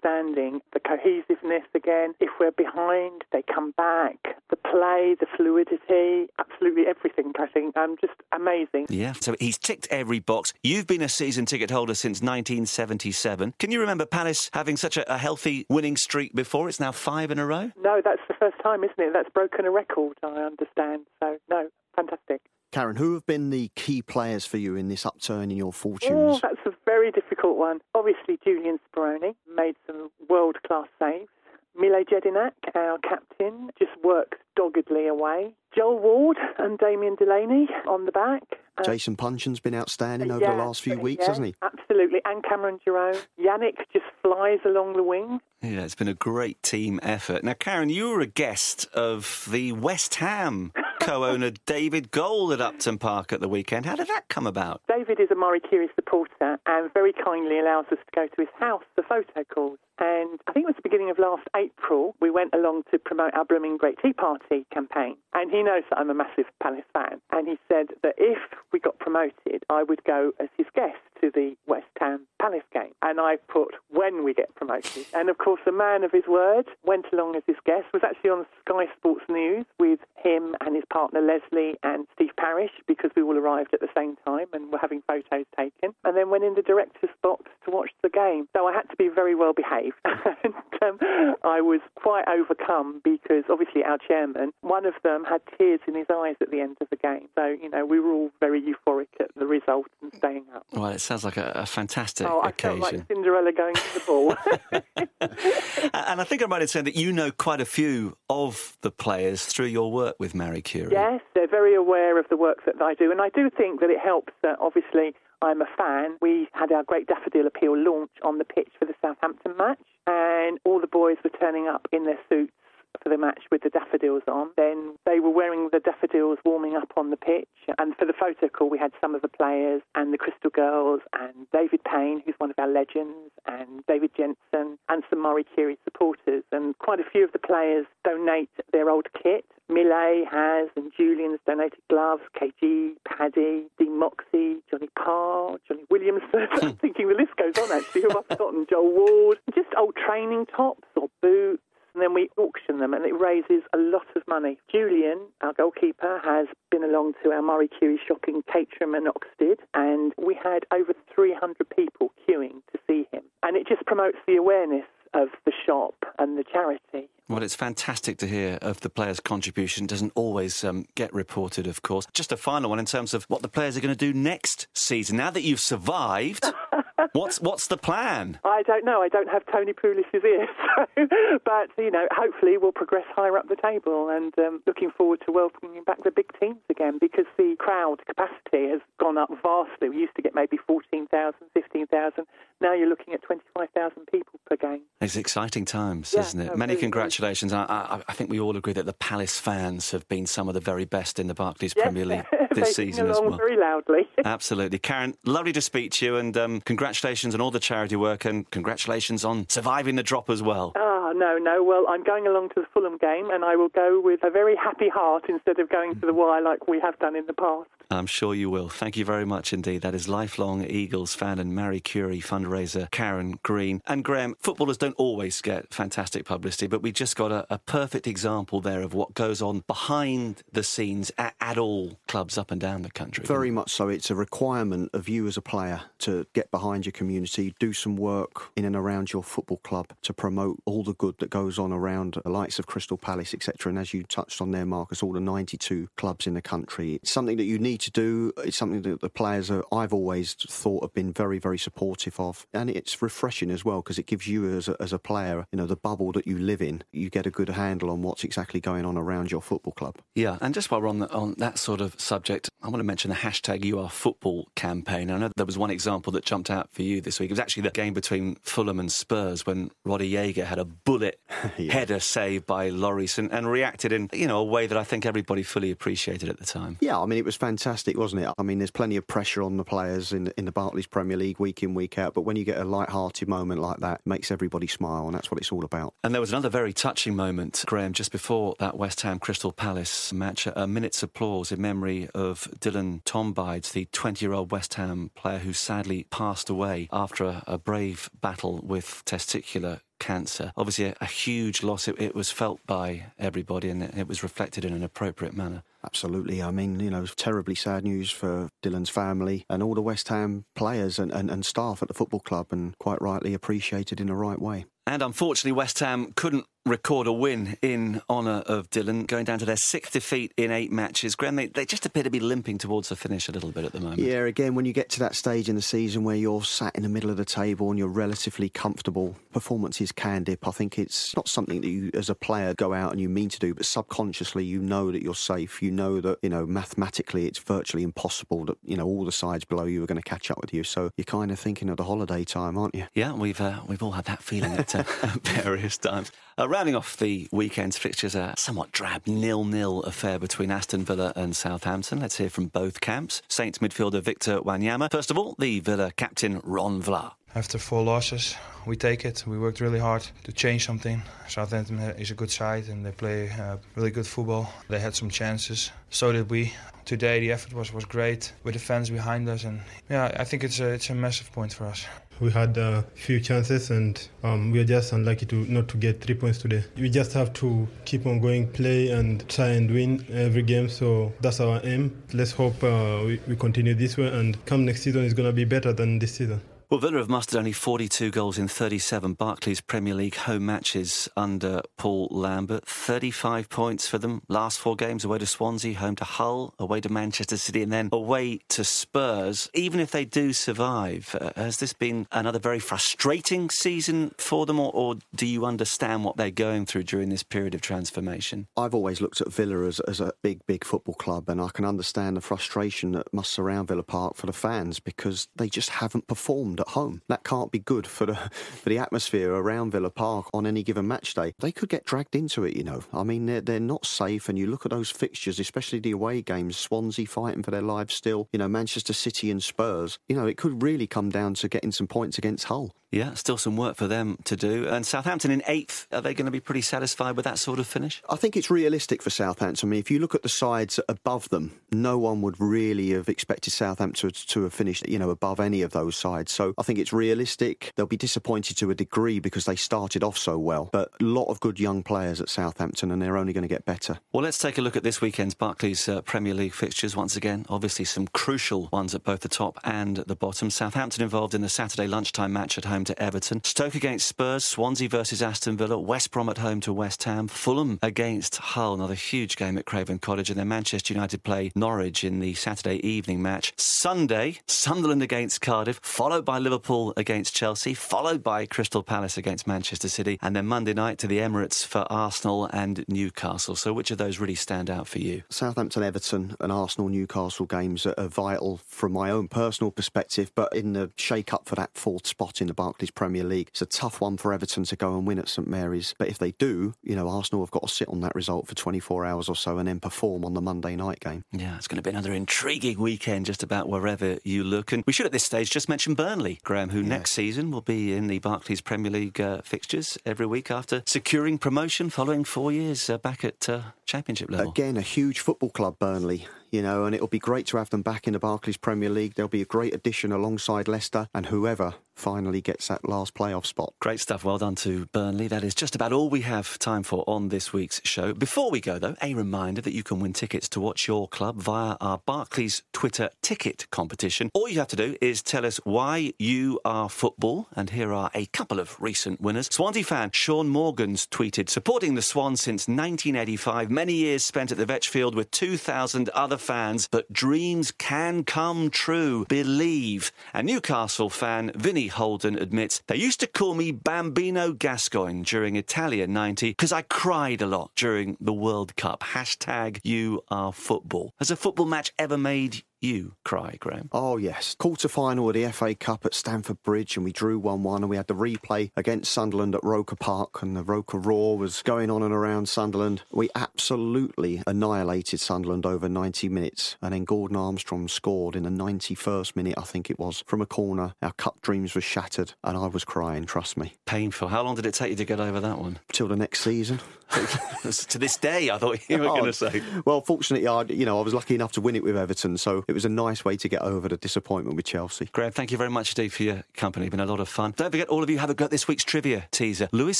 He's 0.01 0.09
just 0.09 0.31
been 0.31 0.35
outstanding. 0.35 0.61
The 0.73 0.79
cohesiveness 0.79 1.63
again. 1.75 2.13
If 2.19 2.29
we're 2.39 2.51
behind, 2.51 3.23
they 3.31 3.43
come 3.53 3.71
back. 3.71 4.17
The 4.49 4.55
play, 4.55 5.15
the 5.19 5.27
fluidity, 5.37 6.31
absolutely 6.39 6.83
everything, 6.87 7.31
I 7.39 7.47
think. 7.47 7.75
Um, 7.77 7.95
just 7.99 8.13
amazing. 8.33 8.87
Yeah, 8.89 9.13
so 9.13 9.35
he's 9.39 9.57
ticked 9.57 9.87
every 9.89 10.19
box. 10.19 10.53
You've 10.63 10.87
been 10.87 11.01
a 11.01 11.09
season 11.09 11.45
ticket 11.45 11.71
holder 11.71 11.93
since 11.93 12.21
1977. 12.21 13.53
Can 13.59 13.71
you 13.71 13.79
remember 13.79 14.05
Palace 14.05 14.49
having 14.53 14.77
such 14.77 14.97
a, 14.97 15.13
a 15.13 15.17
healthy 15.17 15.65
winning 15.69 15.97
streak 15.97 16.33
before? 16.33 16.69
It's 16.69 16.79
now 16.79 16.91
five 16.91 17.31
in 17.31 17.39
a 17.39 17.45
row? 17.45 17.71
No, 17.81 18.01
that's 18.03 18.21
the 18.27 18.35
first 18.39 18.57
time, 18.61 18.83
isn't 18.83 18.99
it? 18.99 19.13
That's 19.13 19.29
broken 19.29 19.65
a 19.65 19.71
record, 19.71 20.17
I 20.23 20.27
understand. 20.27 21.05
So, 21.21 21.37
no, 21.49 21.69
fantastic. 21.95 22.41
Karen, 22.71 22.95
who 22.95 23.13
have 23.13 23.25
been 23.25 23.49
the 23.49 23.69
key 23.75 24.01
players 24.01 24.45
for 24.45 24.57
you 24.57 24.75
in 24.75 24.87
this 24.87 25.05
upturn 25.05 25.51
in 25.51 25.57
your 25.57 25.73
fortunes? 25.73 26.13
Oh, 26.13 26.39
that's 26.41 26.65
a 26.65 26.71
very 26.85 27.11
difficult 27.11 27.57
one. 27.57 27.79
Obviously, 27.93 28.39
Julian 28.43 28.79
Speroni 28.87 29.35
made 29.55 29.75
some 29.85 30.09
world 30.29 30.57
class 30.65 30.87
saves. 30.97 31.27
Mile 31.75 32.03
Jedinak, 32.03 32.51
our 32.75 32.97
captain, 32.99 33.71
just 33.79 33.91
worked 34.03 34.35
doggedly 34.55 35.07
away. 35.07 35.53
Joel 35.75 35.99
Ward 35.99 36.37
and 36.59 36.77
Damien 36.77 37.15
Delaney 37.15 37.67
on 37.87 38.05
the 38.05 38.11
back. 38.11 38.43
Uh, 38.77 38.83
Jason 38.83 39.15
Puncheon's 39.15 39.61
been 39.61 39.75
outstanding 39.75 40.31
over 40.31 40.41
yeah, 40.41 40.51
the 40.51 40.57
last 40.57 40.81
few 40.81 40.99
weeks, 40.99 41.23
yeah, 41.23 41.29
hasn't 41.29 41.47
he? 41.47 41.55
Absolutely. 41.61 42.19
And 42.25 42.43
Cameron 42.43 42.79
Jerome. 42.83 43.17
Yannick 43.39 43.77
just 43.93 44.05
flies 44.21 44.59
along 44.65 44.93
the 44.93 45.03
wing. 45.03 45.39
Yeah, 45.61 45.81
it's 45.81 45.95
been 45.95 46.09
a 46.09 46.13
great 46.13 46.61
team 46.61 46.99
effort. 47.03 47.43
Now, 47.43 47.53
Karen, 47.53 47.89
you 47.89 48.09
were 48.09 48.21
a 48.21 48.27
guest 48.27 48.87
of 48.93 49.47
the 49.49 49.71
West 49.71 50.15
Ham 50.15 50.73
co-owner 51.01 51.51
David 51.65 52.11
Gold 52.11 52.53
at 52.53 52.61
Upton 52.61 52.97
Park 52.97 53.33
at 53.33 53.41
the 53.41 53.47
weekend. 53.47 53.85
How 53.85 53.95
did 53.95 54.07
that 54.07 54.29
come 54.29 54.45
about? 54.45 54.81
David 54.87 55.19
is 55.19 55.29
a 55.31 55.35
Marie 55.35 55.59
Curie 55.59 55.89
supporter 55.95 56.59
and 56.65 56.93
very 56.93 57.13
kindly 57.13 57.59
allows 57.59 57.85
us 57.91 57.97
to 57.97 58.11
go 58.15 58.27
to 58.27 58.35
his 58.37 58.49
house 58.59 58.83
for 58.95 59.03
photo 59.03 59.43
calls. 59.43 59.79
And 59.99 60.39
I 60.47 60.51
think 60.51 60.63
it 60.65 60.67
was 60.67 60.75
the 60.75 60.81
beginning 60.89 61.09
of 61.11 61.19
last 61.19 61.47
April, 61.55 62.15
we 62.21 62.31
went 62.31 62.53
along 62.53 62.83
to 62.91 62.97
promote 62.97 63.33
our 63.33 63.45
Blooming 63.45 63.77
Great 63.77 63.97
Tea 64.01 64.13
Party 64.13 64.65
campaign. 64.73 65.15
And 65.33 65.51
he 65.51 65.61
knows 65.61 65.83
that 65.89 65.99
I'm 65.99 66.09
a 66.09 66.15
massive 66.15 66.45
Palace 66.61 66.85
fan. 66.93 67.21
And 67.31 67.47
he 67.47 67.57
said 67.67 67.87
that 68.03 68.15
if 68.17 68.39
we 68.73 68.79
got 68.79 68.97
promoted, 68.99 69.63
I 69.69 69.83
would 69.83 70.03
go 70.03 70.31
as 70.39 70.49
his 70.57 70.67
guest 70.75 70.97
to 71.21 71.31
the 71.33 71.55
West 71.67 71.85
Ham 71.99 72.25
Palace 72.41 72.63
game. 72.73 72.93
And 73.03 73.19
I 73.19 73.37
put 73.47 73.75
when 73.91 74.23
we 74.23 74.33
get 74.33 74.53
promoted. 74.55 75.05
And 75.13 75.29
of 75.29 75.37
course, 75.37 75.61
the 75.63 75.71
man 75.71 76.03
of 76.03 76.11
his 76.11 76.25
word 76.27 76.65
went 76.83 77.05
along 77.13 77.35
as 77.35 77.43
his 77.45 77.57
guest, 77.65 77.85
was 77.93 78.01
actually 78.03 78.31
on 78.31 78.45
Sky 78.65 78.85
Sports 78.97 79.25
News 79.29 79.65
with 79.79 79.99
him 80.17 80.55
and 80.61 80.75
his 80.75 80.85
partner 80.91 81.21
Leslie 81.21 81.77
and 81.83 82.07
Steve 82.15 82.31
Parish 82.37 82.71
because 82.87 83.11
we 83.15 83.21
all 83.21 83.37
arrived 83.37 83.73
at 83.73 83.79
the 83.79 83.89
same 83.95 84.15
time 84.25 84.47
and 84.53 84.71
were 84.71 84.79
having 84.79 85.03
photos 85.07 85.45
taken. 85.55 85.93
And 86.03 86.17
then 86.17 86.31
went 86.31 86.43
in 86.43 86.55
the 86.55 86.63
director's 86.63 87.11
box 87.21 87.43
to 87.65 87.71
watch 87.71 87.91
the 88.01 88.09
game. 88.09 88.47
So 88.55 88.67
I 88.67 88.73
had 88.73 88.89
to 88.89 88.95
be 88.95 89.07
very 89.07 89.35
well 89.35 89.53
behaved 89.53 89.95
and 90.43 90.53
um, 90.81 90.97
I 91.43 91.61
was 91.61 91.81
quite 91.95 92.25
overcome 92.27 93.01
because 93.03 93.43
obviously 93.49 93.83
our 93.83 93.99
chairman, 93.99 94.51
one 94.61 94.85
of 94.85 94.93
them 95.03 95.25
had 95.25 95.41
tears 95.57 95.79
in 95.87 95.95
his 95.95 96.07
eyes 96.11 96.35
at 96.41 96.49
the 96.49 96.59
end 96.59 96.77
of 96.81 96.89
the 96.89 96.95
game. 96.95 97.27
So, 97.35 97.45
you 97.45 97.69
know, 97.69 97.85
we 97.85 97.99
were 97.99 98.11
all 98.11 98.31
very 98.39 98.61
euphoric 98.61 99.07
at 99.19 99.29
the 99.35 99.45
result 99.45 99.87
and 100.01 100.11
staying 100.15 100.45
up. 100.55 100.65
Well, 100.73 100.87
it 100.87 101.01
sounds 101.01 101.23
like 101.23 101.37
a, 101.37 101.51
a 101.55 101.65
fantastic 101.65 102.30
oh, 102.31 102.41
occasion. 102.41 102.77
I 102.77 102.81
felt 102.81 102.93
like 102.93 103.07
Cinderella 103.07 103.51
going 103.51 103.75
to 103.75 103.93
the 103.93 103.99
ball. 104.05 104.35
and 105.93 106.21
I 106.21 106.23
think 106.23 106.43
I 106.43 106.45
might 106.47 106.61
have 106.61 106.69
said 106.69 106.85
that 106.85 106.95
you 106.95 107.11
know 107.11 107.31
quite 107.31 107.61
a 107.61 107.65
few 107.65 108.17
of 108.29 108.77
the 108.81 108.91
players 108.91 109.45
through 109.45 109.67
your 109.67 109.91
work 109.91 110.15
with 110.19 110.33
Marie 110.35 110.61
Curie. 110.61 110.91
Yes, 110.91 111.21
they're 111.35 111.47
very 111.47 111.75
aware 111.75 112.19
of 112.19 112.25
the 112.29 112.37
work 112.37 112.65
that 112.65 112.81
I 112.81 112.93
do. 112.93 113.11
And 113.11 113.21
I 113.21 113.29
do 113.29 113.49
think 113.49 113.79
that 113.81 113.89
it 113.89 113.99
helps 113.99 114.33
that 114.43 114.57
obviously 114.59 115.13
I'm 115.41 115.61
a 115.61 115.67
fan. 115.77 116.17
We 116.21 116.47
had 116.53 116.71
our 116.71 116.83
Great 116.83 117.07
Daffodil 117.07 117.47
Appeal 117.47 117.77
launch 117.77 118.11
on 118.23 118.37
the 118.37 118.45
pitch 118.45 118.69
for 118.77 118.85
the 118.85 118.93
Southampton 119.01 119.57
match, 119.57 119.79
and 120.07 120.59
all 120.63 120.79
the 120.79 120.87
boys 120.87 121.17
were 121.23 121.31
turning 121.39 121.67
up 121.67 121.87
in 121.91 122.05
their 122.05 122.19
suits 122.29 122.53
for 123.01 123.09
the 123.09 123.17
match 123.17 123.43
with 123.51 123.61
the 123.63 123.69
daffodils 123.69 124.23
on. 124.27 124.49
Then 124.57 124.95
they 125.05 125.19
were 125.19 125.29
wearing 125.29 125.69
the 125.71 125.79
daffodils 125.79 126.39
warming 126.45 126.75
up 126.75 126.91
on 126.97 127.09
the 127.09 127.17
pitch. 127.17 127.47
And 127.77 127.95
for 127.95 128.05
the 128.05 128.13
photo 128.13 128.47
call, 128.47 128.69
we 128.69 128.77
had 128.77 128.91
some 129.01 129.15
of 129.15 129.21
the 129.21 129.27
players 129.27 129.81
and 129.95 130.13
the 130.13 130.17
Crystal 130.17 130.49
Girls 130.49 131.01
and 131.13 131.47
David 131.53 131.81
Payne, 131.83 132.21
who's 132.25 132.35
one 132.37 132.51
of 132.51 132.59
our 132.59 132.67
legends, 132.67 133.31
and 133.47 133.83
David 133.87 134.11
Jensen 134.15 134.77
and 134.89 135.03
some 135.09 135.21
Marie 135.21 135.45
Curie 135.55 135.77
supporters. 135.83 136.43
And 136.51 136.77
quite 136.77 136.99
a 136.99 137.09
few 137.11 137.23
of 137.23 137.31
the 137.31 137.39
players 137.39 137.85
donate 138.03 138.49
their 138.71 138.89
old 138.89 139.07
kit. 139.21 139.45
Millet 139.69 140.27
has, 140.29 140.67
and 140.75 140.91
Julian's 140.95 141.39
donated 141.47 141.79
gloves, 141.89 142.23
KG, 142.39 142.91
Paddy, 143.07 143.67
Dean 143.79 143.97
Moxey, 143.97 144.57
Johnny 144.69 144.89
Parr, 145.01 145.57
Johnny 145.67 145.83
Williamson. 145.89 146.47
I'm 146.61 146.75
thinking 146.75 147.07
the 147.07 147.15
list 147.15 147.31
goes 147.37 147.57
on 147.63 147.77
actually, 147.77 148.01
who 148.01 148.09
I've 148.17 148.27
forgotten, 148.27 148.67
Joel 148.69 148.91
Ward. 148.91 149.39
Just 149.55 149.69
old 149.77 149.95
training 149.95 150.47
tops 150.47 150.87
or 150.97 151.07
boots 151.21 151.63
and 151.93 152.01
then 152.01 152.13
we 152.13 152.29
auction 152.37 152.79
them, 152.79 152.93
and 152.93 153.05
it 153.05 153.13
raises 153.13 153.63
a 153.73 153.77
lot 153.77 154.07
of 154.15 154.23
money. 154.27 154.57
Julian, 154.71 155.19
our 155.41 155.53
goalkeeper, 155.53 156.19
has 156.23 156.47
been 156.69 156.83
along 156.83 157.13
to 157.23 157.31
our 157.31 157.41
Marie 157.41 157.67
Curie 157.67 157.99
shop 158.07 158.25
in 158.27 158.43
Caterham 158.43 158.95
and 158.95 159.07
Oxted, 159.07 159.57
and 159.73 160.13
we 160.17 160.35
had 160.35 160.65
over 160.73 160.93
300 161.13 161.55
people 161.75 162.11
queuing 162.27 162.61
to 162.71 162.79
see 162.87 163.07
him. 163.11 163.23
And 163.43 163.57
it 163.57 163.67
just 163.67 163.85
promotes 163.85 164.17
the 164.27 164.35
awareness 164.35 164.85
of 165.13 165.29
the 165.45 165.51
shop 165.65 165.95
and 166.19 166.37
the 166.37 166.43
charity. 166.43 167.09
Well, 167.27 167.43
it's 167.43 167.55
fantastic 167.55 168.17
to 168.19 168.27
hear 168.27 168.57
of 168.61 168.81
the 168.81 168.89
players' 168.89 169.19
contribution. 169.19 169.87
Doesn't 169.87 170.11
always 170.15 170.63
um, 170.63 170.85
get 170.95 171.13
reported, 171.13 171.67
of 171.67 171.81
course. 171.81 172.05
Just 172.13 172.31
a 172.31 172.37
final 172.37 172.69
one 172.69 172.79
in 172.79 172.85
terms 172.85 173.13
of 173.13 173.23
what 173.25 173.41
the 173.41 173.47
players 173.47 173.77
are 173.77 173.81
going 173.81 173.95
to 173.95 174.13
do 174.13 174.17
next 174.17 174.67
season. 174.73 175.17
Now 175.17 175.31
that 175.31 175.41
you've 175.41 175.59
survived 175.59 176.45
what's 177.13 177.39
what's 177.41 177.67
the 177.67 177.77
plan? 177.77 178.39
I 178.43 178.63
don't 178.63 178.85
know. 178.85 179.01
I 179.01 179.09
don't 179.09 179.29
have 179.29 179.43
Tony 179.51 179.73
Pulis's 179.73 180.23
ear, 180.23 180.47
so, 180.75 181.07
but 181.45 181.69
you 181.77 181.91
know, 181.91 182.07
hopefully 182.11 182.57
we'll 182.57 182.71
progress 182.71 183.05
higher 183.15 183.37
up 183.37 183.47
the 183.49 183.55
table. 183.55 184.09
And 184.09 184.33
um, 184.39 184.61
looking 184.67 184.91
forward 184.91 185.21
to 185.25 185.31
welcoming 185.31 185.83
back 185.83 186.03
the 186.03 186.11
big 186.11 186.27
teams 186.39 186.57
again 186.69 186.97
because 186.99 187.25
the 187.37 187.55
crowd 187.59 187.97
capacity 188.05 188.69
has 188.69 188.81
gone 188.99 189.17
up 189.17 189.29
vastly. 189.43 189.89
We 189.89 189.97
used 189.97 190.15
to 190.15 190.21
get 190.21 190.35
maybe 190.35 190.57
14,000, 190.67 191.33
15,000. 191.53 192.25
Now 192.61 192.73
you're 192.73 192.89
looking 192.89 193.13
at 193.13 193.23
25,000 193.23 194.05
people 194.11 194.39
per 194.47 194.55
game. 194.55 194.81
It's 195.01 195.15
exciting 195.15 195.65
times, 195.65 196.13
Yeah, 196.13 196.21
isn't 196.21 196.39
it? 196.39 196.47
no, 196.47 196.55
Many 196.55 196.73
really, 196.73 196.81
congratulations. 196.81 197.53
I, 197.53 197.63
I, 197.63 198.01
I 198.07 198.13
think 198.13 198.29
we 198.29 198.39
all 198.39 198.55
agree 198.55 198.73
that 198.73 198.85
the 198.85 198.93
Palace 198.93 199.39
fans 199.39 199.91
have 199.91 200.07
been 200.07 200.25
some 200.27 200.47
of 200.47 200.53
the 200.53 200.59
very 200.59 200.85
best 200.85 201.17
in 201.19 201.27
the 201.27 201.33
Barclays 201.33 201.73
Yes, 201.75 201.83
Premier 201.83 202.05
League 202.05 202.25
this 202.55 202.75
season 202.75 203.09
as 203.09 203.19
well. 203.19 203.31
very 203.37 203.57
loudly. 203.57 204.07
Absolutely. 204.25 204.79
Karen, 204.79 205.15
lovely 205.25 205.51
to 205.53 205.61
speak 205.61 205.91
to 205.93 206.05
you 206.05 206.17
and 206.17 206.35
um, 206.37 206.61
congratulations 206.61 207.33
on 207.33 207.41
all 207.41 207.51
the 207.51 207.59
charity 207.59 207.95
work 207.95 208.25
and 208.25 208.49
congratulations 208.51 209.23
on 209.25 209.47
surviving 209.49 209.95
the 209.95 210.03
drop 210.03 210.29
as 210.29 210.41
well. 210.41 210.73
Ah, 210.75 211.11
no, 211.15 211.37
no. 211.37 211.63
Well, 211.63 211.85
I'm 211.89 212.03
going 212.03 212.27
along 212.27 212.49
to 212.49 212.61
the 212.61 212.67
Fulham 212.73 212.97
game, 212.97 213.29
and 213.31 213.43
I 213.43 213.55
will 213.55 213.69
go 213.69 214.01
with 214.03 214.21
a 214.23 214.29
very 214.29 214.55
happy 214.55 214.89
heart 214.89 215.25
instead 215.29 215.59
of 215.59 215.69
going 215.69 215.99
to 215.99 216.05
the 216.05 216.13
wire 216.13 216.41
like 216.41 216.67
we 216.67 216.79
have 216.79 216.97
done 216.99 217.15
in 217.15 217.25
the 217.25 217.33
past. 217.33 217.69
I'm 217.91 218.05
sure 218.05 218.33
you 218.33 218.49
will. 218.49 218.69
Thank 218.69 218.95
you 218.95 219.03
very 219.03 219.25
much 219.25 219.53
indeed. 219.53 219.81
That 219.81 219.93
is 219.93 220.07
lifelong 220.07 220.63
Eagles 220.63 221.13
fan 221.13 221.39
and 221.39 221.53
Marie 221.53 221.79
Curie 221.79 222.21
fundraiser 222.21 222.89
Karen 222.91 223.39
Green. 223.43 223.81
And 223.85 224.03
Graham, 224.03 224.35
footballers 224.39 224.77
don't 224.77 224.95
always 224.95 225.41
get 225.41 225.73
fantastic 225.73 226.25
publicity, 226.25 226.67
but 226.67 226.81
we 226.81 226.91
just 226.91 227.15
got 227.15 227.31
a, 227.31 227.45
a 227.49 227.57
perfect 227.57 228.07
example 228.07 228.61
there 228.61 228.81
of 228.81 228.93
what 228.93 229.13
goes 229.13 229.41
on 229.41 229.63
behind 229.67 230.43
the 230.51 230.63
scenes 230.63 231.11
at, 231.17 231.35
at 231.41 231.57
all 231.57 231.99
clubs 232.07 232.37
up 232.37 232.51
and 232.51 232.61
down 232.61 232.81
the 232.81 232.91
country. 232.91 233.25
Very 233.25 233.51
much 233.51 233.71
so. 233.71 233.89
It's 233.89 234.09
a 234.09 234.15
requirement 234.15 234.89
of 234.93 235.09
you 235.09 235.27
as 235.27 235.35
a 235.35 235.41
player 235.41 235.81
to 235.99 236.25
get 236.33 236.49
behind 236.51 236.85
your 236.85 236.93
community, 236.93 237.53
do 237.59 237.73
some 237.73 237.97
work 237.97 238.51
in 238.55 238.65
and 238.65 238.75
around 238.75 239.11
your 239.11 239.23
football 239.23 239.57
club 239.57 239.87
to 240.03 240.13
promote 240.13 240.61
all 240.65 240.83
the 240.83 240.93
good 240.93 241.17
that 241.19 241.29
goes 241.29 241.59
on 241.59 241.73
around 241.73 242.17
the 242.23 242.29
likes 242.29 242.57
of 242.57 242.67
Crystal 242.67 242.97
Palace, 242.97 243.33
etc. 243.33 243.69
And 243.69 243.79
as 243.79 243.93
you 243.93 244.03
touched 244.03 244.41
on 244.41 244.51
there, 244.51 244.65
Marcus, 244.65 245.03
all 245.03 245.11
the 245.11 245.19
92 245.19 245.89
clubs 245.97 246.25
in 246.25 246.33
the 246.33 246.41
country. 246.41 246.95
It's 246.95 247.11
something 247.11 247.37
that 247.37 247.43
you 247.43 247.59
need 247.59 247.80
to 247.81 247.91
do. 247.91 248.31
It's 248.37 248.57
something 248.57 248.81
that 248.83 249.01
the 249.01 249.09
players 249.09 249.51
are, 249.51 249.63
I've 249.71 249.93
always 249.93 250.33
thought 250.33 250.83
have 250.83 250.93
been 250.93 251.13
very, 251.13 251.39
very 251.39 251.57
supportive 251.57 252.19
of. 252.19 252.47
And 252.53 252.69
it's 252.69 253.01
refreshing 253.01 253.51
as 253.51 253.65
well 253.65 253.81
because 253.81 253.99
it 253.99 254.05
gives 254.05 254.27
you 254.27 254.49
as 254.57 254.67
a, 254.67 254.75
as 254.79 254.93
a 254.93 254.99
player, 254.99 255.45
you 255.51 255.57
know, 255.57 255.65
the 255.65 255.75
bubble 255.75 256.11
that 256.13 256.27
you 256.27 256.37
live 256.37 256.61
in, 256.61 256.83
you 256.91 257.09
get 257.09 257.25
a 257.25 257.31
good 257.31 257.49
handle 257.49 257.89
on 257.89 258.01
what's 258.01 258.23
exactly 258.23 258.59
going 258.59 258.85
on 258.85 258.97
around 258.97 259.31
your 259.31 259.41
football 259.41 259.73
club. 259.73 259.97
Yeah, 260.15 260.37
and 260.41 260.53
just 260.53 260.71
while 260.71 260.81
we're 260.81 260.87
on, 260.87 260.99
the, 260.99 261.11
on 261.11 261.35
that 261.37 261.57
sort 261.57 261.81
of 261.81 261.99
subject, 261.99 262.49
I 262.61 262.67
want 262.67 262.79
to 262.79 262.83
mention 262.83 263.09
the 263.09 263.15
hashtag 263.15 263.63
You 263.63 263.79
Are 263.79 263.89
Football 263.89 264.47
campaign. 264.55 265.11
I 265.11 265.17
know 265.17 265.31
there 265.35 265.45
was 265.45 265.57
one 265.57 265.71
example 265.71 266.13
that 266.13 266.25
jumped 266.25 266.49
out 266.49 266.71
for 266.71 266.81
you 266.81 267.01
this 267.01 267.19
week. 267.19 267.29
It 267.29 267.33
was 267.33 267.39
actually 267.39 267.63
the 267.63 267.71
game 267.71 267.93
between 267.93 268.35
Fulham 268.41 268.79
and 268.79 268.91
Spurs 268.91 269.45
when 269.45 269.71
Rodallega 269.85 270.45
had 270.45 270.59
a 270.59 270.65
bullet 270.65 271.19
header 271.69 271.99
saved 271.99 272.45
by 272.45 272.69
Lloris 272.69 273.17
and, 273.17 273.31
and 273.31 273.49
reacted 273.49 273.91
in 273.91 274.09
you 274.13 274.27
know 274.27 274.39
a 274.39 274.43
way 274.43 274.67
that 274.67 274.77
I 274.77 274.83
think 274.83 275.05
everybody 275.05 275.43
fully 275.43 275.71
appreciated 275.71 276.29
at 276.29 276.37
the 276.37 276.45
time. 276.45 276.77
Yeah, 276.81 276.99
I 276.99 277.05
mean, 277.05 277.19
it 277.19 277.25
was 277.25 277.35
fantastic, 277.35 277.70
wasn't 277.97 278.23
it? 278.23 278.33
I 278.37 278.43
mean, 278.43 278.59
there's 278.59 278.71
plenty 278.71 278.97
of 278.97 279.07
pressure 279.07 279.41
on 279.41 279.57
the 279.57 279.63
players 279.63 280.13
in, 280.13 280.31
in 280.37 280.45
the 280.45 280.51
Barclays 280.51 280.87
Premier 280.87 281.17
League 281.17 281.39
week 281.39 281.63
in, 281.63 281.73
week 281.73 281.97
out, 281.97 282.13
but 282.13 282.21
when 282.21 282.35
you 282.35 282.43
get 282.43 282.57
a 282.57 282.63
light-hearted 282.63 283.27
moment 283.27 283.61
like 283.61 283.77
that, 283.77 284.01
it 284.01 284.07
makes 284.07 284.31
everybody 284.31 284.67
smile, 284.67 285.05
and 285.05 285.15
that's 285.15 285.31
what 285.31 285.39
it's 285.39 285.51
all 285.51 285.63
about. 285.63 285.93
And 286.03 286.13
there 286.13 286.21
was 286.21 286.31
another 286.31 286.49
very 286.49 286.73
touching 286.73 287.15
moment, 287.15 287.63
Graham, 287.67 287.93
just 287.93 288.11
before 288.11 288.55
that 288.59 288.77
West 288.77 289.01
Ham 289.01 289.19
Crystal 289.19 289.51
Palace 289.51 290.11
match. 290.13 290.47
A 290.55 290.67
minute's 290.67 291.03
applause 291.03 291.51
in 291.51 291.61
memory 291.61 292.09
of 292.13 292.47
Dylan 292.59 293.03
Tombides, 293.03 293.71
the 293.71 293.85
20 293.91 294.25
year 294.25 294.33
old 294.33 294.51
West 294.51 294.73
Ham 294.75 295.11
player 295.15 295.39
who 295.39 295.53
sadly 295.53 296.05
passed 296.09 296.49
away 296.49 296.87
after 296.91 297.41
a 297.47 297.57
brave 297.57 298.09
battle 298.19 298.59
with 298.63 299.03
testicular 299.05 299.81
cancer. 300.01 300.51
Obviously, 300.57 300.85
a, 300.85 300.95
a 300.99 301.05
huge 301.05 301.63
loss. 301.63 301.87
It, 301.87 301.95
it 302.01 302.13
was 302.13 302.29
felt 302.29 302.59
by 302.67 303.05
everybody 303.17 303.69
and 303.69 303.81
it, 303.83 303.97
it 303.97 304.07
was 304.07 304.23
reflected 304.23 304.65
in 304.65 304.73
an 304.73 304.83
appropriate 304.83 305.33
manner. 305.33 305.63
Absolutely. 305.85 306.43
I 306.43 306.51
mean, 306.51 306.79
you 306.79 306.89
know, 306.89 307.05
terribly 307.05 307.55
sad 307.55 307.83
news 307.83 308.11
for 308.11 308.49
Dylan's 308.61 308.89
family 308.89 309.45
and 309.49 309.63
all 309.63 309.73
the 309.73 309.81
West 309.81 310.09
Ham 310.09 310.45
players 310.55 310.99
and, 310.99 311.11
and, 311.11 311.31
and 311.31 311.45
staff 311.45 311.81
at 311.81 311.87
the 311.87 311.93
football 311.93 312.19
club, 312.19 312.47
and 312.51 312.77
quite 312.77 313.01
rightly 313.01 313.33
appreciated 313.33 313.99
in 314.01 314.07
the 314.07 314.13
right 314.13 314.41
way. 314.41 314.65
And 314.85 315.01
unfortunately, 315.01 315.53
West 315.53 315.79
Ham 315.79 316.11
couldn't 316.15 316.45
record 316.65 317.07
a 317.07 317.11
win 317.11 317.57
in 317.61 318.01
honour 318.09 318.43
of 318.45 318.69
Dylan, 318.69 319.07
going 319.07 319.25
down 319.25 319.39
to 319.39 319.45
their 319.45 319.57
sixth 319.57 319.93
defeat 319.93 320.31
in 320.37 320.51
eight 320.51 320.71
matches. 320.71 321.15
Graham, 321.15 321.35
they, 321.35 321.47
they 321.47 321.65
just 321.65 321.85
appear 321.85 322.03
to 322.03 322.09
be 322.09 322.19
limping 322.19 322.57
towards 322.57 322.89
the 322.89 322.95
finish 322.95 323.27
a 323.27 323.31
little 323.31 323.51
bit 323.51 323.65
at 323.65 323.71
the 323.71 323.79
moment. 323.79 323.99
Yeah, 323.99 324.25
again, 324.25 324.53
when 324.53 324.65
you 324.65 324.73
get 324.73 324.89
to 324.89 324.99
that 324.99 325.15
stage 325.15 325.49
in 325.49 325.55
the 325.55 325.61
season 325.61 326.03
where 326.03 326.15
you're 326.15 326.43
sat 326.43 326.75
in 326.75 326.83
the 326.83 326.89
middle 326.89 327.09
of 327.09 327.17
the 327.17 327.25
table 327.25 327.69
and 327.69 327.79
you're 327.79 327.87
relatively 327.87 328.49
comfortable, 328.49 329.15
performances 329.31 329.91
can 329.91 330.23
dip. 330.23 330.47
I 330.47 330.51
think 330.51 330.77
it's 330.77 331.15
not 331.15 331.27
something 331.27 331.61
that 331.61 331.67
you, 331.67 331.89
as 331.93 332.09
a 332.09 332.15
player, 332.15 332.53
go 332.53 332.73
out 332.73 332.91
and 332.91 333.01
you 333.01 333.09
mean 333.09 333.29
to 333.29 333.39
do, 333.39 333.53
but 333.53 333.65
subconsciously 333.65 334.45
you 334.45 334.59
know 334.59 334.91
that 334.91 335.01
you're 335.01 335.15
safe. 335.15 335.61
You 335.61 335.71
know 335.71 335.99
that, 336.01 336.19
you 336.21 336.29
know, 336.29 336.45
mathematically 336.45 337.25
it's 337.25 337.39
virtually 337.39 337.83
impossible 337.83 338.45
that, 338.45 338.57
you 338.63 338.77
know, 338.77 338.85
all 338.85 339.05
the 339.05 339.11
sides 339.11 339.45
below 339.45 339.63
you 339.63 339.83
are 339.83 339.87
going 339.87 340.01
to 340.01 340.07
catch 340.07 340.29
up 340.29 340.39
with 340.39 340.53
you. 340.53 340.63
So 340.63 340.91
you're 340.95 341.05
kind 341.05 341.31
of 341.31 341.39
thinking 341.39 341.69
of 341.69 341.77
the 341.77 341.85
holiday 341.85 342.23
time, 342.23 342.57
aren't 342.57 342.75
you? 342.75 342.85
Yeah, 342.93 343.13
we've 343.13 343.41
uh, 343.41 343.61
we've 343.67 343.81
all 343.81 343.91
had 343.91 344.05
that 344.05 344.21
feeling 344.21 344.53
at 344.53 344.75
uh, 344.75 344.83
various 345.23 345.77
times. 345.77 346.11
Uh, 346.37 346.47
rounding 346.51 346.75
off 346.75 346.97
the 346.97 347.29
weekend's 347.31 347.77
fixtures, 347.77 348.13
a 348.13 348.33
somewhat 348.37 348.73
drab 348.73 349.07
nil-nil 349.07 349.83
affair 349.83 350.19
between 350.19 350.51
Aston 350.51 350.83
Villa 350.83 351.13
and 351.15 351.33
Southampton. 351.33 352.01
Let's 352.01 352.17
hear 352.17 352.29
from 352.29 352.47
both 352.47 352.81
camps. 352.81 353.21
Saints 353.29 353.59
midfielder 353.59 354.01
Victor 354.01 354.39
Wanyama. 354.39 354.91
First 354.91 355.11
of 355.11 355.17
all, 355.17 355.33
the 355.39 355.61
Villa 355.61 355.91
captain 355.95 356.41
Ron 356.43 356.83
Vlaar. 356.83 357.13
After 357.33 357.57
four 357.57 357.83
losses, 357.83 358.35
we 358.65 358.75
take 358.75 359.05
it. 359.05 359.23
We 359.25 359.39
worked 359.39 359.61
really 359.61 359.79
hard 359.79 360.05
to 360.25 360.33
change 360.33 360.65
something. 360.65 361.01
Southampton 361.29 361.79
is 361.79 362.11
a 362.11 362.15
good 362.15 362.29
side 362.29 362.67
and 362.67 362.85
they 362.85 362.91
play 362.91 363.29
uh, 363.29 363.55
really 363.75 363.91
good 363.91 364.05
football. 364.05 364.53
They 364.67 364.79
had 364.79 364.93
some 364.93 365.09
chances, 365.09 365.71
so 365.89 366.11
did 366.11 366.29
we. 366.29 366.51
Today 366.83 367.21
the 367.21 367.31
effort 367.31 367.53
was, 367.53 367.71
was 367.71 367.85
great 367.85 368.33
with 368.43 368.55
the 368.55 368.59
fans 368.59 368.89
behind 368.89 369.29
us, 369.29 369.45
and 369.45 369.61
yeah, 369.89 370.11
I 370.17 370.25
think 370.25 370.43
it's 370.43 370.59
a, 370.59 370.71
it's 370.73 370.89
a 370.89 370.95
massive 370.95 371.31
point 371.31 371.53
for 371.53 371.65
us. 371.67 371.85
We 372.21 372.31
had 372.31 372.57
a 372.57 372.85
few 372.93 373.19
chances 373.19 373.71
and 373.71 374.07
um, 374.23 374.51
we 374.51 374.59
are 374.59 374.63
just 374.63 374.93
unlucky 374.93 375.25
to 375.25 375.35
not 375.51 375.67
to 375.69 375.77
get 375.77 376.01
three 376.01 376.15
points 376.15 376.37
today. 376.37 376.63
We 376.77 376.89
just 376.89 377.13
have 377.13 377.33
to 377.33 377.67
keep 377.83 378.05
on 378.05 378.19
going, 378.19 378.47
play 378.51 378.91
and 378.91 379.27
try 379.27 379.47
and 379.47 379.69
win 379.69 380.05
every 380.11 380.43
game. 380.43 380.69
So 380.69 381.11
that's 381.19 381.39
our 381.39 381.59
aim. 381.63 382.01
Let's 382.13 382.31
hope 382.31 382.63
uh, 382.63 383.01
we, 383.05 383.19
we 383.27 383.35
continue 383.35 383.73
this 383.73 383.97
way 383.97 384.07
and 384.07 384.43
come 384.45 384.65
next 384.65 384.83
season 384.83 385.03
is 385.03 385.13
going 385.13 385.27
to 385.27 385.33
be 385.33 385.45
better 385.45 385.73
than 385.73 385.99
this 385.99 386.13
season. 386.13 386.41
Well, 386.71 386.79
Villa 386.79 386.99
have 386.99 387.09
mustered 387.09 387.37
only 387.37 387.51
42 387.51 388.11
goals 388.11 388.37
in 388.37 388.47
37 388.47 389.15
Barclays 389.15 389.59
Premier 389.59 389.93
League 389.93 390.15
home 390.15 390.45
matches 390.45 391.09
under 391.17 391.63
Paul 391.75 392.07
Lambert. 392.11 392.65
35 392.65 393.49
points 393.49 393.89
for 393.89 393.97
them. 393.97 394.21
Last 394.29 394.57
four 394.57 394.77
games 394.77 395.03
away 395.03 395.17
to 395.17 395.25
Swansea, 395.25 395.77
home 395.77 395.97
to 395.97 396.05
Hull, 396.05 396.53
away 396.57 396.79
to 396.79 396.87
Manchester 396.87 397.35
City, 397.35 397.61
and 397.61 397.73
then 397.73 397.89
away 397.91 398.39
to 398.47 398.63
Spurs. 398.63 399.49
Even 399.53 399.81
if 399.81 399.91
they 399.91 400.05
do 400.05 400.31
survive, 400.31 401.13
uh, 401.19 401.31
has 401.35 401.57
this 401.57 401.73
been 401.73 402.07
another 402.09 402.39
very 402.39 402.59
frustrating 402.59 403.49
season 403.49 404.15
for 404.17 404.45
them, 404.45 404.57
or, 404.57 404.71
or 404.73 404.95
do 405.13 405.25
you 405.25 405.43
understand 405.43 406.05
what 406.05 406.15
they're 406.15 406.31
going 406.31 406.65
through 406.65 406.83
during 406.83 407.09
this 407.09 407.21
period 407.21 407.53
of 407.53 407.59
transformation? 407.59 408.47
I've 408.55 408.73
always 408.73 409.01
looked 409.01 409.19
at 409.19 409.33
Villa 409.33 409.67
as, 409.67 409.81
as 409.81 409.99
a 409.99 410.13
big, 410.21 410.45
big 410.45 410.63
football 410.63 410.95
club, 410.95 411.27
and 411.27 411.41
I 411.41 411.49
can 411.49 411.65
understand 411.65 412.15
the 412.15 412.21
frustration 412.21 412.93
that 412.93 413.13
must 413.13 413.33
surround 413.33 413.67
Villa 413.67 413.83
Park 413.83 414.15
for 414.15 414.25
the 414.25 414.31
fans 414.31 414.79
because 414.79 415.27
they 415.35 415.49
just 415.49 415.71
haven't 415.71 416.07
performed 416.07 416.60
at 416.61 416.69
home. 416.69 417.01
That 417.09 417.23
can't 417.23 417.51
be 417.51 417.59
good 417.59 417.85
for 417.85 418.05
the 418.05 418.15
for 418.31 418.69
the 418.69 418.77
atmosphere 418.77 419.33
around 419.33 419.71
Villa 419.71 419.89
Park 419.89 420.27
on 420.33 420.45
any 420.45 420.63
given 420.63 420.87
match 420.87 421.13
day. 421.13 421.33
They 421.39 421.51
could 421.51 421.69
get 421.69 421.85
dragged 421.85 422.15
into 422.15 422.43
it, 422.45 422.55
you 422.55 422.63
know. 422.63 422.83
I 422.93 423.03
mean, 423.03 423.25
they're 423.25 423.41
they're 423.41 423.59
not 423.59 423.85
safe, 423.85 424.29
and 424.29 424.37
you 424.37 424.47
look 424.47 424.65
at 424.65 424.71
those 424.71 424.89
fixtures, 424.89 425.39
especially 425.39 425.79
the 425.79 425.91
away 425.91 426.21
games. 426.21 426.57
Swansea 426.57 427.05
fighting 427.05 427.43
for 427.43 427.51
their 427.51 427.61
lives 427.61 427.93
still. 427.93 428.27
You 428.31 428.39
know, 428.39 428.47
Manchester 428.47 428.93
City 428.93 429.29
and 429.29 429.43
Spurs. 429.43 429.99
You 430.07 430.15
know, 430.15 430.27
it 430.27 430.37
could 430.37 430.63
really 430.63 430.87
come 430.87 431.09
down 431.09 431.33
to 431.35 431.49
getting 431.49 431.71
some 431.71 431.87
points 431.87 432.17
against 432.17 432.45
Hull. 432.45 432.71
Yeah, 432.91 433.13
still 433.13 433.37
some 433.37 433.55
work 433.55 433.77
for 433.77 433.87
them 433.87 434.17
to 434.25 434.35
do. 434.35 434.67
And 434.67 434.85
Southampton 434.85 435.31
in 435.31 435.41
eighth, 435.47 435.87
are 435.93 436.01
they 436.01 436.13
going 436.13 436.25
to 436.25 436.31
be 436.31 436.41
pretty 436.41 436.61
satisfied 436.61 437.15
with 437.15 437.23
that 437.23 437.39
sort 437.39 437.57
of 437.57 437.65
finish? 437.65 438.03
I 438.09 438.17
think 438.17 438.35
it's 438.35 438.51
realistic 438.51 439.01
for 439.01 439.09
Southampton. 439.09 439.67
I 439.67 439.69
mean, 439.69 439.79
if 439.79 439.89
you 439.89 439.99
look 439.99 440.13
at 440.13 440.23
the 440.23 440.29
sides 440.29 440.77
above 440.89 441.29
them, 441.29 441.53
no 441.71 441.97
one 441.97 442.21
would 442.21 442.39
really 442.39 442.89
have 442.91 443.07
expected 443.07 443.51
Southampton 443.51 444.11
to, 444.11 444.25
to 444.27 444.43
have 444.43 444.53
finished, 444.53 444.87
you 444.89 444.99
know, 444.99 445.09
above 445.09 445.39
any 445.39 445.61
of 445.61 445.71
those 445.71 445.95
sides. 445.95 446.33
So 446.33 446.53
I 446.57 446.63
think 446.63 446.79
it's 446.79 446.91
realistic. 446.91 447.71
They'll 447.77 447.85
be 447.85 447.95
disappointed 447.95 448.57
to 448.57 448.69
a 448.71 448.75
degree 448.75 449.19
because 449.19 449.45
they 449.45 449.55
started 449.55 450.03
off 450.03 450.17
so 450.17 450.37
well. 450.37 450.69
But 450.73 450.89
a 450.99 451.03
lot 451.05 451.29
of 451.29 451.39
good 451.39 451.61
young 451.61 451.83
players 451.83 452.19
at 452.19 452.27
Southampton, 452.27 452.91
and 452.91 453.01
they're 453.01 453.17
only 453.17 453.31
going 453.31 453.43
to 453.43 453.47
get 453.47 453.63
better. 453.63 453.99
Well, 454.11 454.23
let's 454.23 454.37
take 454.37 454.57
a 454.57 454.61
look 454.61 454.75
at 454.75 454.83
this 454.83 454.99
weekend's 454.99 455.33
Barclays 455.33 455.87
uh, 455.87 456.01
Premier 456.01 456.33
League 456.33 456.53
fixtures 456.53 456.93
once 456.93 457.15
again. 457.15 457.45
Obviously, 457.47 457.85
some 457.85 458.07
crucial 458.07 458.67
ones 458.73 458.93
at 458.93 459.05
both 459.05 459.21
the 459.21 459.29
top 459.29 459.59
and 459.63 459.97
the 459.97 460.15
bottom. 460.15 460.49
Southampton 460.49 461.03
involved 461.03 461.33
in 461.33 461.41
the 461.41 461.49
Saturday 461.49 461.87
lunchtime 461.87 462.33
match 462.33 462.57
at 462.57 462.65
home 462.65 462.80
to 462.85 463.01
Everton, 463.01 463.43
Stoke 463.43 463.75
against 463.75 464.07
Spurs, 464.07 464.45
Swansea 464.45 464.89
versus 464.89 465.21
Aston 465.21 465.57
Villa, 465.57 465.77
West 465.77 466.11
Brom 466.11 466.29
at 466.29 466.37
home 466.39 466.59
to 466.61 466.73
West 466.73 467.03
Ham, 467.03 467.27
Fulham 467.27 467.79
against 467.81 468.37
Hull, 468.37 468.73
another 468.73 468.93
huge 468.93 469.37
game 469.37 469.57
at 469.57 469.65
Craven 469.65 469.99
Cottage, 469.99 470.29
and 470.29 470.39
then 470.39 470.47
Manchester 470.47 470.93
United 470.93 471.23
play 471.23 471.51
Norwich 471.55 472.03
in 472.03 472.19
the 472.19 472.33
Saturday 472.33 472.85
evening 472.85 473.21
match. 473.21 473.53
Sunday, 473.57 474.39
Sunderland 474.47 475.03
against 475.03 475.41
Cardiff, 475.41 475.79
followed 475.83 476.25
by 476.25 476.39
Liverpool 476.39 476.93
against 476.97 477.35
Chelsea, 477.35 477.73
followed 477.73 478.23
by 478.23 478.45
Crystal 478.45 478.83
Palace 478.83 479.17
against 479.17 479.47
Manchester 479.47 479.89
City, 479.89 480.17
and 480.21 480.35
then 480.35 480.47
Monday 480.47 480.73
night 480.73 480.97
to 480.99 481.07
the 481.07 481.19
Emirates 481.19 481.65
for 481.65 481.85
Arsenal 481.89 482.49
and 482.51 482.83
Newcastle. 482.87 483.55
So, 483.55 483.73
which 483.73 483.91
of 483.91 483.97
those 483.97 484.19
really 484.19 484.35
stand 484.35 484.69
out 484.69 484.87
for 484.87 484.99
you? 484.99 485.23
Southampton, 485.29 485.83
Everton, 485.83 486.35
and 486.39 486.51
Arsenal 486.51 486.89
Newcastle 486.89 487.45
games 487.45 487.85
are, 487.85 487.95
are 487.97 488.07
vital 488.07 488.59
from 488.65 488.93
my 488.93 489.09
own 489.09 489.27
personal 489.27 489.71
perspective, 489.71 490.31
but 490.35 490.53
in 490.55 490.73
the 490.73 490.91
shake 490.97 491.33
up 491.33 491.47
for 491.47 491.55
that 491.55 491.71
fourth 491.75 492.07
spot 492.07 492.41
in 492.41 492.47
the 492.47 492.53
Barclays 492.53 492.70
Premier 492.95 493.23
League, 493.23 493.49
it's 493.49 493.61
a 493.61 493.65
tough 493.65 494.01
one 494.01 494.17
for 494.17 494.33
Everton 494.33 494.63
to 494.63 494.75
go 494.75 494.95
and 494.95 495.05
win 495.05 495.19
at 495.19 495.29
St 495.29 495.47
Mary's. 495.47 495.93
But 495.97 496.09
if 496.09 496.17
they 496.17 496.31
do, 496.31 496.73
you 496.83 496.95
know, 496.95 497.07
Arsenal 497.07 497.43
have 497.43 497.51
got 497.51 497.63
to 497.63 497.73
sit 497.73 497.87
on 497.89 498.01
that 498.01 498.15
result 498.15 498.47
for 498.47 498.55
24 498.55 499.05
hours 499.05 499.29
or 499.29 499.35
so 499.35 499.57
and 499.57 499.67
then 499.67 499.79
perform 499.79 500.25
on 500.25 500.33
the 500.33 500.41
Monday 500.41 500.75
night 500.75 500.99
game. 500.99 501.23
Yeah, 501.31 501.55
it's 501.57 501.67
going 501.67 501.77
to 501.77 501.81
be 501.81 501.89
another 501.89 502.13
intriguing 502.13 502.79
weekend 502.79 503.25
just 503.25 503.43
about 503.43 503.69
wherever 503.69 504.17
you 504.23 504.43
look. 504.43 504.71
And 504.71 504.83
we 504.85 504.93
should 504.93 505.05
at 505.05 505.11
this 505.11 505.23
stage 505.23 505.49
just 505.49 505.69
mention 505.69 505.93
Burnley, 505.93 506.39
Graham, 506.43 506.69
who 506.69 506.81
yeah. 506.81 506.87
next 506.87 507.11
season 507.11 507.51
will 507.51 507.61
be 507.61 507.93
in 507.93 508.07
the 508.07 508.19
Barclays 508.19 508.61
Premier 508.61 508.91
League 508.91 509.19
uh, 509.19 509.41
fixtures 509.41 509.97
every 510.05 510.25
week 510.25 510.49
after 510.49 510.83
securing 510.85 511.37
promotion 511.37 511.89
following 511.89 512.23
four 512.23 512.51
years 512.51 512.89
uh, 512.89 512.97
back 512.97 513.23
at 513.23 513.47
uh, 513.49 513.61
Championship 513.85 514.31
level. 514.31 514.49
Again, 514.49 514.77
a 514.77 514.81
huge 514.81 515.19
football 515.19 515.49
club, 515.49 515.77
Burnley 515.79 516.27
you 516.51 516.61
know, 516.61 516.85
and 516.85 516.93
it'll 516.93 517.07
be 517.07 517.19
great 517.19 517.45
to 517.47 517.57
have 517.57 517.69
them 517.69 517.81
back 517.81 518.07
in 518.07 518.13
the 518.13 518.19
Barclays 518.19 518.57
Premier 518.57 518.89
League. 518.89 519.15
They'll 519.15 519.27
be 519.27 519.41
a 519.41 519.45
great 519.45 519.73
addition 519.73 520.11
alongside 520.11 520.67
Leicester 520.67 521.07
and 521.13 521.27
whoever 521.27 521.75
finally 522.01 522.41
gets 522.41 522.67
that 522.67 522.89
last 522.89 523.13
playoff 523.13 523.45
spot. 523.45 523.75
Great 523.79 523.99
stuff. 523.99 524.25
Well 524.25 524.39
done 524.39 524.55
to 524.55 524.87
Burnley. 524.87 525.27
That 525.27 525.43
is 525.43 525.53
just 525.53 525.75
about 525.75 525.93
all 525.93 526.09
we 526.09 526.21
have 526.21 526.57
time 526.57 526.81
for 526.81 527.03
on 527.05 527.29
this 527.29 527.53
week's 527.53 527.79
show. 527.83 528.11
Before 528.11 528.49
we 528.49 528.59
go, 528.59 528.79
though, 528.79 528.95
a 529.03 529.13
reminder 529.13 529.61
that 529.61 529.73
you 529.73 529.83
can 529.83 529.99
win 529.99 530.11
tickets 530.11 530.49
to 530.49 530.59
watch 530.59 530.87
your 530.87 531.07
club 531.07 531.35
via 531.37 531.77
our 531.79 531.99
Barclays 531.99 532.63
Twitter 532.73 533.11
ticket 533.21 533.67
competition. 533.69 534.31
All 534.33 534.49
you 534.49 534.57
have 534.57 534.67
to 534.69 534.75
do 534.75 534.97
is 534.99 535.21
tell 535.21 535.45
us 535.45 535.57
why 535.63 536.13
you 536.17 536.59
are 536.65 536.89
football, 536.89 537.47
and 537.55 537.69
here 537.69 537.93
are 537.93 538.09
a 538.15 538.25
couple 538.27 538.59
of 538.59 538.81
recent 538.81 539.21
winners. 539.21 539.47
Swansea 539.51 539.83
fan 539.83 540.09
Sean 540.11 540.49
Morgans 540.49 541.05
tweeted, 541.05 541.49
supporting 541.49 541.93
the 541.93 542.01
Swans 542.01 542.41
since 542.41 542.67
1985, 542.67 543.69
many 543.69 543.93
years 543.93 544.23
spent 544.23 544.51
at 544.51 544.57
the 544.57 544.65
Vetch 544.65 544.89
Field 544.89 545.13
with 545.13 545.29
2,000 545.29 546.09
other 546.09 546.37
fans, 546.37 546.87
but 546.89 547.13
dreams 547.13 547.71
can 547.71 548.23
come 548.23 548.71
true. 548.71 549.25
Believe. 549.29 550.11
And 550.33 550.47
Newcastle 550.47 551.11
fan 551.11 551.51
Vinny 551.53 551.90
Holden 551.91 552.37
admits 552.37 552.81
they 552.87 552.95
used 552.95 553.19
to 553.21 553.27
call 553.27 553.53
me 553.53 553.71
Bambino 553.71 554.53
Gascoigne 554.53 555.23
during 555.23 555.55
Italia 555.55 556.07
90 556.07 556.49
because 556.51 556.71
I 556.71 556.81
cried 556.81 557.41
a 557.41 557.47
lot 557.47 557.71
during 557.75 558.17
the 558.19 558.33
World 558.33 558.75
Cup. 558.75 559.01
Hashtag 559.01 559.79
you 559.83 560.21
are 560.29 560.51
football. 560.51 561.13
Has 561.19 561.31
a 561.31 561.35
football 561.35 561.65
match 561.65 561.91
ever 561.97 562.17
made 562.17 562.63
you 562.81 563.15
cry, 563.23 563.55
Graham? 563.59 563.89
Oh, 563.91 564.17
yes. 564.17 564.55
Quarter 564.59 564.87
final 564.87 565.29
of 565.29 565.35
the 565.35 565.49
FA 565.51 565.75
Cup 565.75 566.05
at 566.05 566.13
Stamford 566.13 566.61
Bridge, 566.63 566.97
and 566.97 567.05
we 567.05 567.11
drew 567.11 567.37
1 567.39 567.63
1, 567.63 567.83
and 567.83 567.89
we 567.89 567.95
had 567.95 568.07
the 568.07 568.15
replay 568.15 568.71
against 568.75 569.11
Sunderland 569.11 569.55
at 569.55 569.63
Roker 569.63 569.95
Park, 569.95 570.41
and 570.41 570.57
the 570.57 570.63
Roker 570.63 570.97
Roar 570.97 571.37
was 571.37 571.61
going 571.61 571.91
on 571.91 572.01
and 572.01 572.13
around 572.13 572.49
Sunderland. 572.49 573.03
We 573.11 573.29
absolutely 573.35 574.41
annihilated 574.47 575.19
Sunderland 575.19 575.65
over 575.65 575.87
90 575.87 576.27
minutes, 576.29 576.75
and 576.81 576.93
then 576.93 577.05
Gordon 577.05 577.37
Armstrong 577.37 577.87
scored 577.87 578.35
in 578.35 578.43
the 578.43 578.49
91st 578.49 579.35
minute, 579.35 579.55
I 579.57 579.61
think 579.61 579.89
it 579.89 579.99
was, 579.99 580.23
from 580.25 580.41
a 580.41 580.45
corner. 580.45 580.95
Our 581.01 581.13
cup 581.13 581.41
dreams 581.41 581.75
were 581.75 581.81
shattered, 581.81 582.33
and 582.43 582.57
I 582.57 582.67
was 582.67 582.83
crying, 582.83 583.25
trust 583.25 583.57
me. 583.57 583.73
Painful. 583.85 584.29
How 584.29 584.41
long 584.41 584.55
did 584.55 584.65
it 584.65 584.73
take 584.73 584.89
you 584.89 584.95
to 584.95 585.05
get 585.05 585.19
over 585.19 585.39
that 585.39 585.59
one? 585.59 585.79
Till 585.91 586.07
the 586.07 586.15
next 586.15 586.41
season. 586.41 586.79
to 587.61 587.97
this 587.97 588.17
day, 588.17 588.49
I 588.49 588.57
thought 588.57 588.79
you 588.89 588.97
were 588.97 589.05
oh, 589.09 589.15
going 589.15 589.25
to 589.25 589.33
say. 589.33 589.61
Well, 589.85 590.01
fortunately, 590.01 590.47
I, 590.47 590.63
you 590.63 590.85
know, 590.85 590.99
I 590.99 591.03
was 591.03 591.13
lucky 591.13 591.35
enough 591.35 591.51
to 591.53 591.61
win 591.61 591.75
it 591.75 591.83
with 591.83 591.97
Everton, 591.97 592.37
so 592.37 592.63
it 592.71 592.73
was 592.73 592.85
a 592.85 592.89
nice 592.89 593.25
way 593.25 593.35
to 593.35 593.49
get 593.49 593.61
over 593.61 593.89
the 593.89 593.97
disappointment 593.97 594.55
with 594.55 594.65
Chelsea. 594.65 595.09
Graham, 595.11 595.31
thank 595.31 595.51
you 595.51 595.57
very 595.57 595.69
much 595.69 595.97
indeed 595.97 596.13
for 596.13 596.23
your 596.23 596.43
company. 596.55 596.85
It's 596.85 596.91
been 596.91 597.01
a 597.01 597.05
lot 597.05 597.19
of 597.19 597.27
fun. 597.27 597.53
Don't 597.57 597.69
forget, 597.69 597.89
all 597.89 598.01
of 598.01 598.09
you 598.09 598.17
have 598.17 598.29
a 598.29 598.33
go 598.33 598.45
at 598.45 598.51
this 598.51 598.65
week's 598.67 598.85
trivia 598.85 599.27
teaser. 599.29 599.67
Luis 599.73 599.99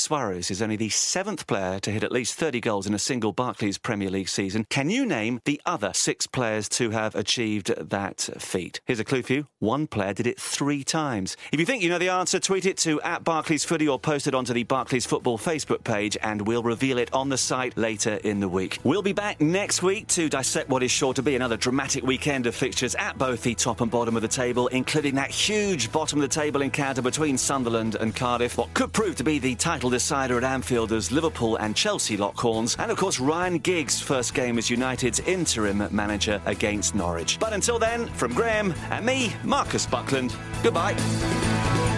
Suarez 0.00 0.50
is 0.50 0.62
only 0.62 0.76
the 0.76 0.88
seventh 0.88 1.46
player 1.46 1.78
to 1.80 1.90
hit 1.90 2.02
at 2.02 2.10
least 2.10 2.34
30 2.34 2.60
goals 2.60 2.86
in 2.86 2.94
a 2.94 2.98
single 2.98 3.32
Barclays 3.32 3.76
Premier 3.76 4.08
League 4.08 4.30
season. 4.30 4.64
Can 4.70 4.88
you 4.88 5.04
name 5.04 5.40
the 5.44 5.60
other 5.66 5.92
six 5.94 6.26
players 6.26 6.66
to 6.70 6.90
have 6.90 7.14
achieved 7.14 7.74
that 7.76 8.30
feat? 8.38 8.80
Here's 8.86 9.00
a 9.00 9.04
clue 9.04 9.22
for 9.22 9.34
you. 9.34 9.46
One 9.58 9.86
player 9.86 10.14
did 10.14 10.26
it 10.26 10.40
three 10.40 10.82
times. 10.82 11.36
If 11.52 11.60
you 11.60 11.66
think 11.66 11.82
you 11.82 11.90
know 11.90 11.98
the 11.98 12.08
answer, 12.08 12.40
tweet 12.40 12.64
it 12.64 12.78
to 12.78 13.02
at 13.02 13.22
Barclays 13.22 13.64
Footy 13.64 13.86
or 13.86 13.98
post 13.98 14.26
it 14.26 14.34
onto 14.34 14.54
the 14.54 14.64
Barclays 14.64 15.04
Football 15.04 15.36
Facebook 15.36 15.84
page 15.84 16.16
and 16.22 16.46
we'll 16.46 16.62
reveal 16.62 16.96
it 16.96 17.12
on 17.12 17.28
the 17.28 17.38
site 17.38 17.76
later 17.76 18.14
in 18.24 18.40
the 18.40 18.48
week. 18.48 18.78
We'll 18.82 19.02
be 19.02 19.12
back 19.12 19.40
next 19.42 19.82
week 19.82 20.06
to 20.08 20.30
dissect 20.30 20.70
what 20.70 20.82
is 20.82 20.90
sure 20.90 21.12
to 21.12 21.22
be 21.22 21.36
another 21.36 21.58
dramatic 21.58 22.02
weekend 22.02 22.46
of 22.46 22.54
fixtures 22.62 22.94
at 22.94 23.18
both 23.18 23.42
the 23.42 23.56
top 23.56 23.80
and 23.80 23.90
bottom 23.90 24.14
of 24.14 24.22
the 24.22 24.28
table, 24.28 24.68
including 24.68 25.16
that 25.16 25.32
huge 25.32 25.90
bottom 25.90 26.22
of 26.22 26.22
the 26.22 26.32
table 26.32 26.62
encounter 26.62 27.02
between 27.02 27.36
Sunderland 27.36 27.96
and 27.96 28.14
Cardiff, 28.14 28.56
what 28.56 28.72
could 28.72 28.92
prove 28.92 29.16
to 29.16 29.24
be 29.24 29.40
the 29.40 29.56
title 29.56 29.90
decider 29.90 30.38
at 30.38 30.44
Anfield 30.44 30.92
as 30.92 31.10
Liverpool 31.10 31.56
and 31.56 31.74
Chelsea 31.74 32.16
lock 32.16 32.38
horns, 32.38 32.76
and 32.78 32.92
of 32.92 32.96
course 32.96 33.18
Ryan 33.18 33.58
Giggs' 33.58 34.00
first 34.00 34.32
game 34.32 34.58
as 34.58 34.70
United's 34.70 35.18
interim 35.18 35.88
manager 35.90 36.40
against 36.46 36.94
Norwich. 36.94 37.36
But 37.40 37.52
until 37.52 37.80
then, 37.80 38.06
from 38.14 38.32
Graham 38.32 38.72
and 38.90 39.04
me, 39.04 39.32
Marcus 39.42 39.84
Buckland, 39.84 40.32
goodbye. 40.62 40.94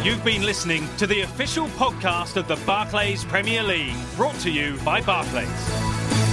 You've 0.03 0.25
been 0.25 0.47
listening 0.47 0.89
to 0.97 1.07
the 1.07 1.21
official 1.21 1.67
podcast 1.77 2.39
of 2.39 2.49
the 2.49 2.57
Barclays 2.65 3.23
Premier 3.27 3.63
League, 3.63 3.97
brought 4.17 4.37
to 4.37 4.51
you 4.51 4.79
by 4.83 5.03
Barclays. 5.03 6.24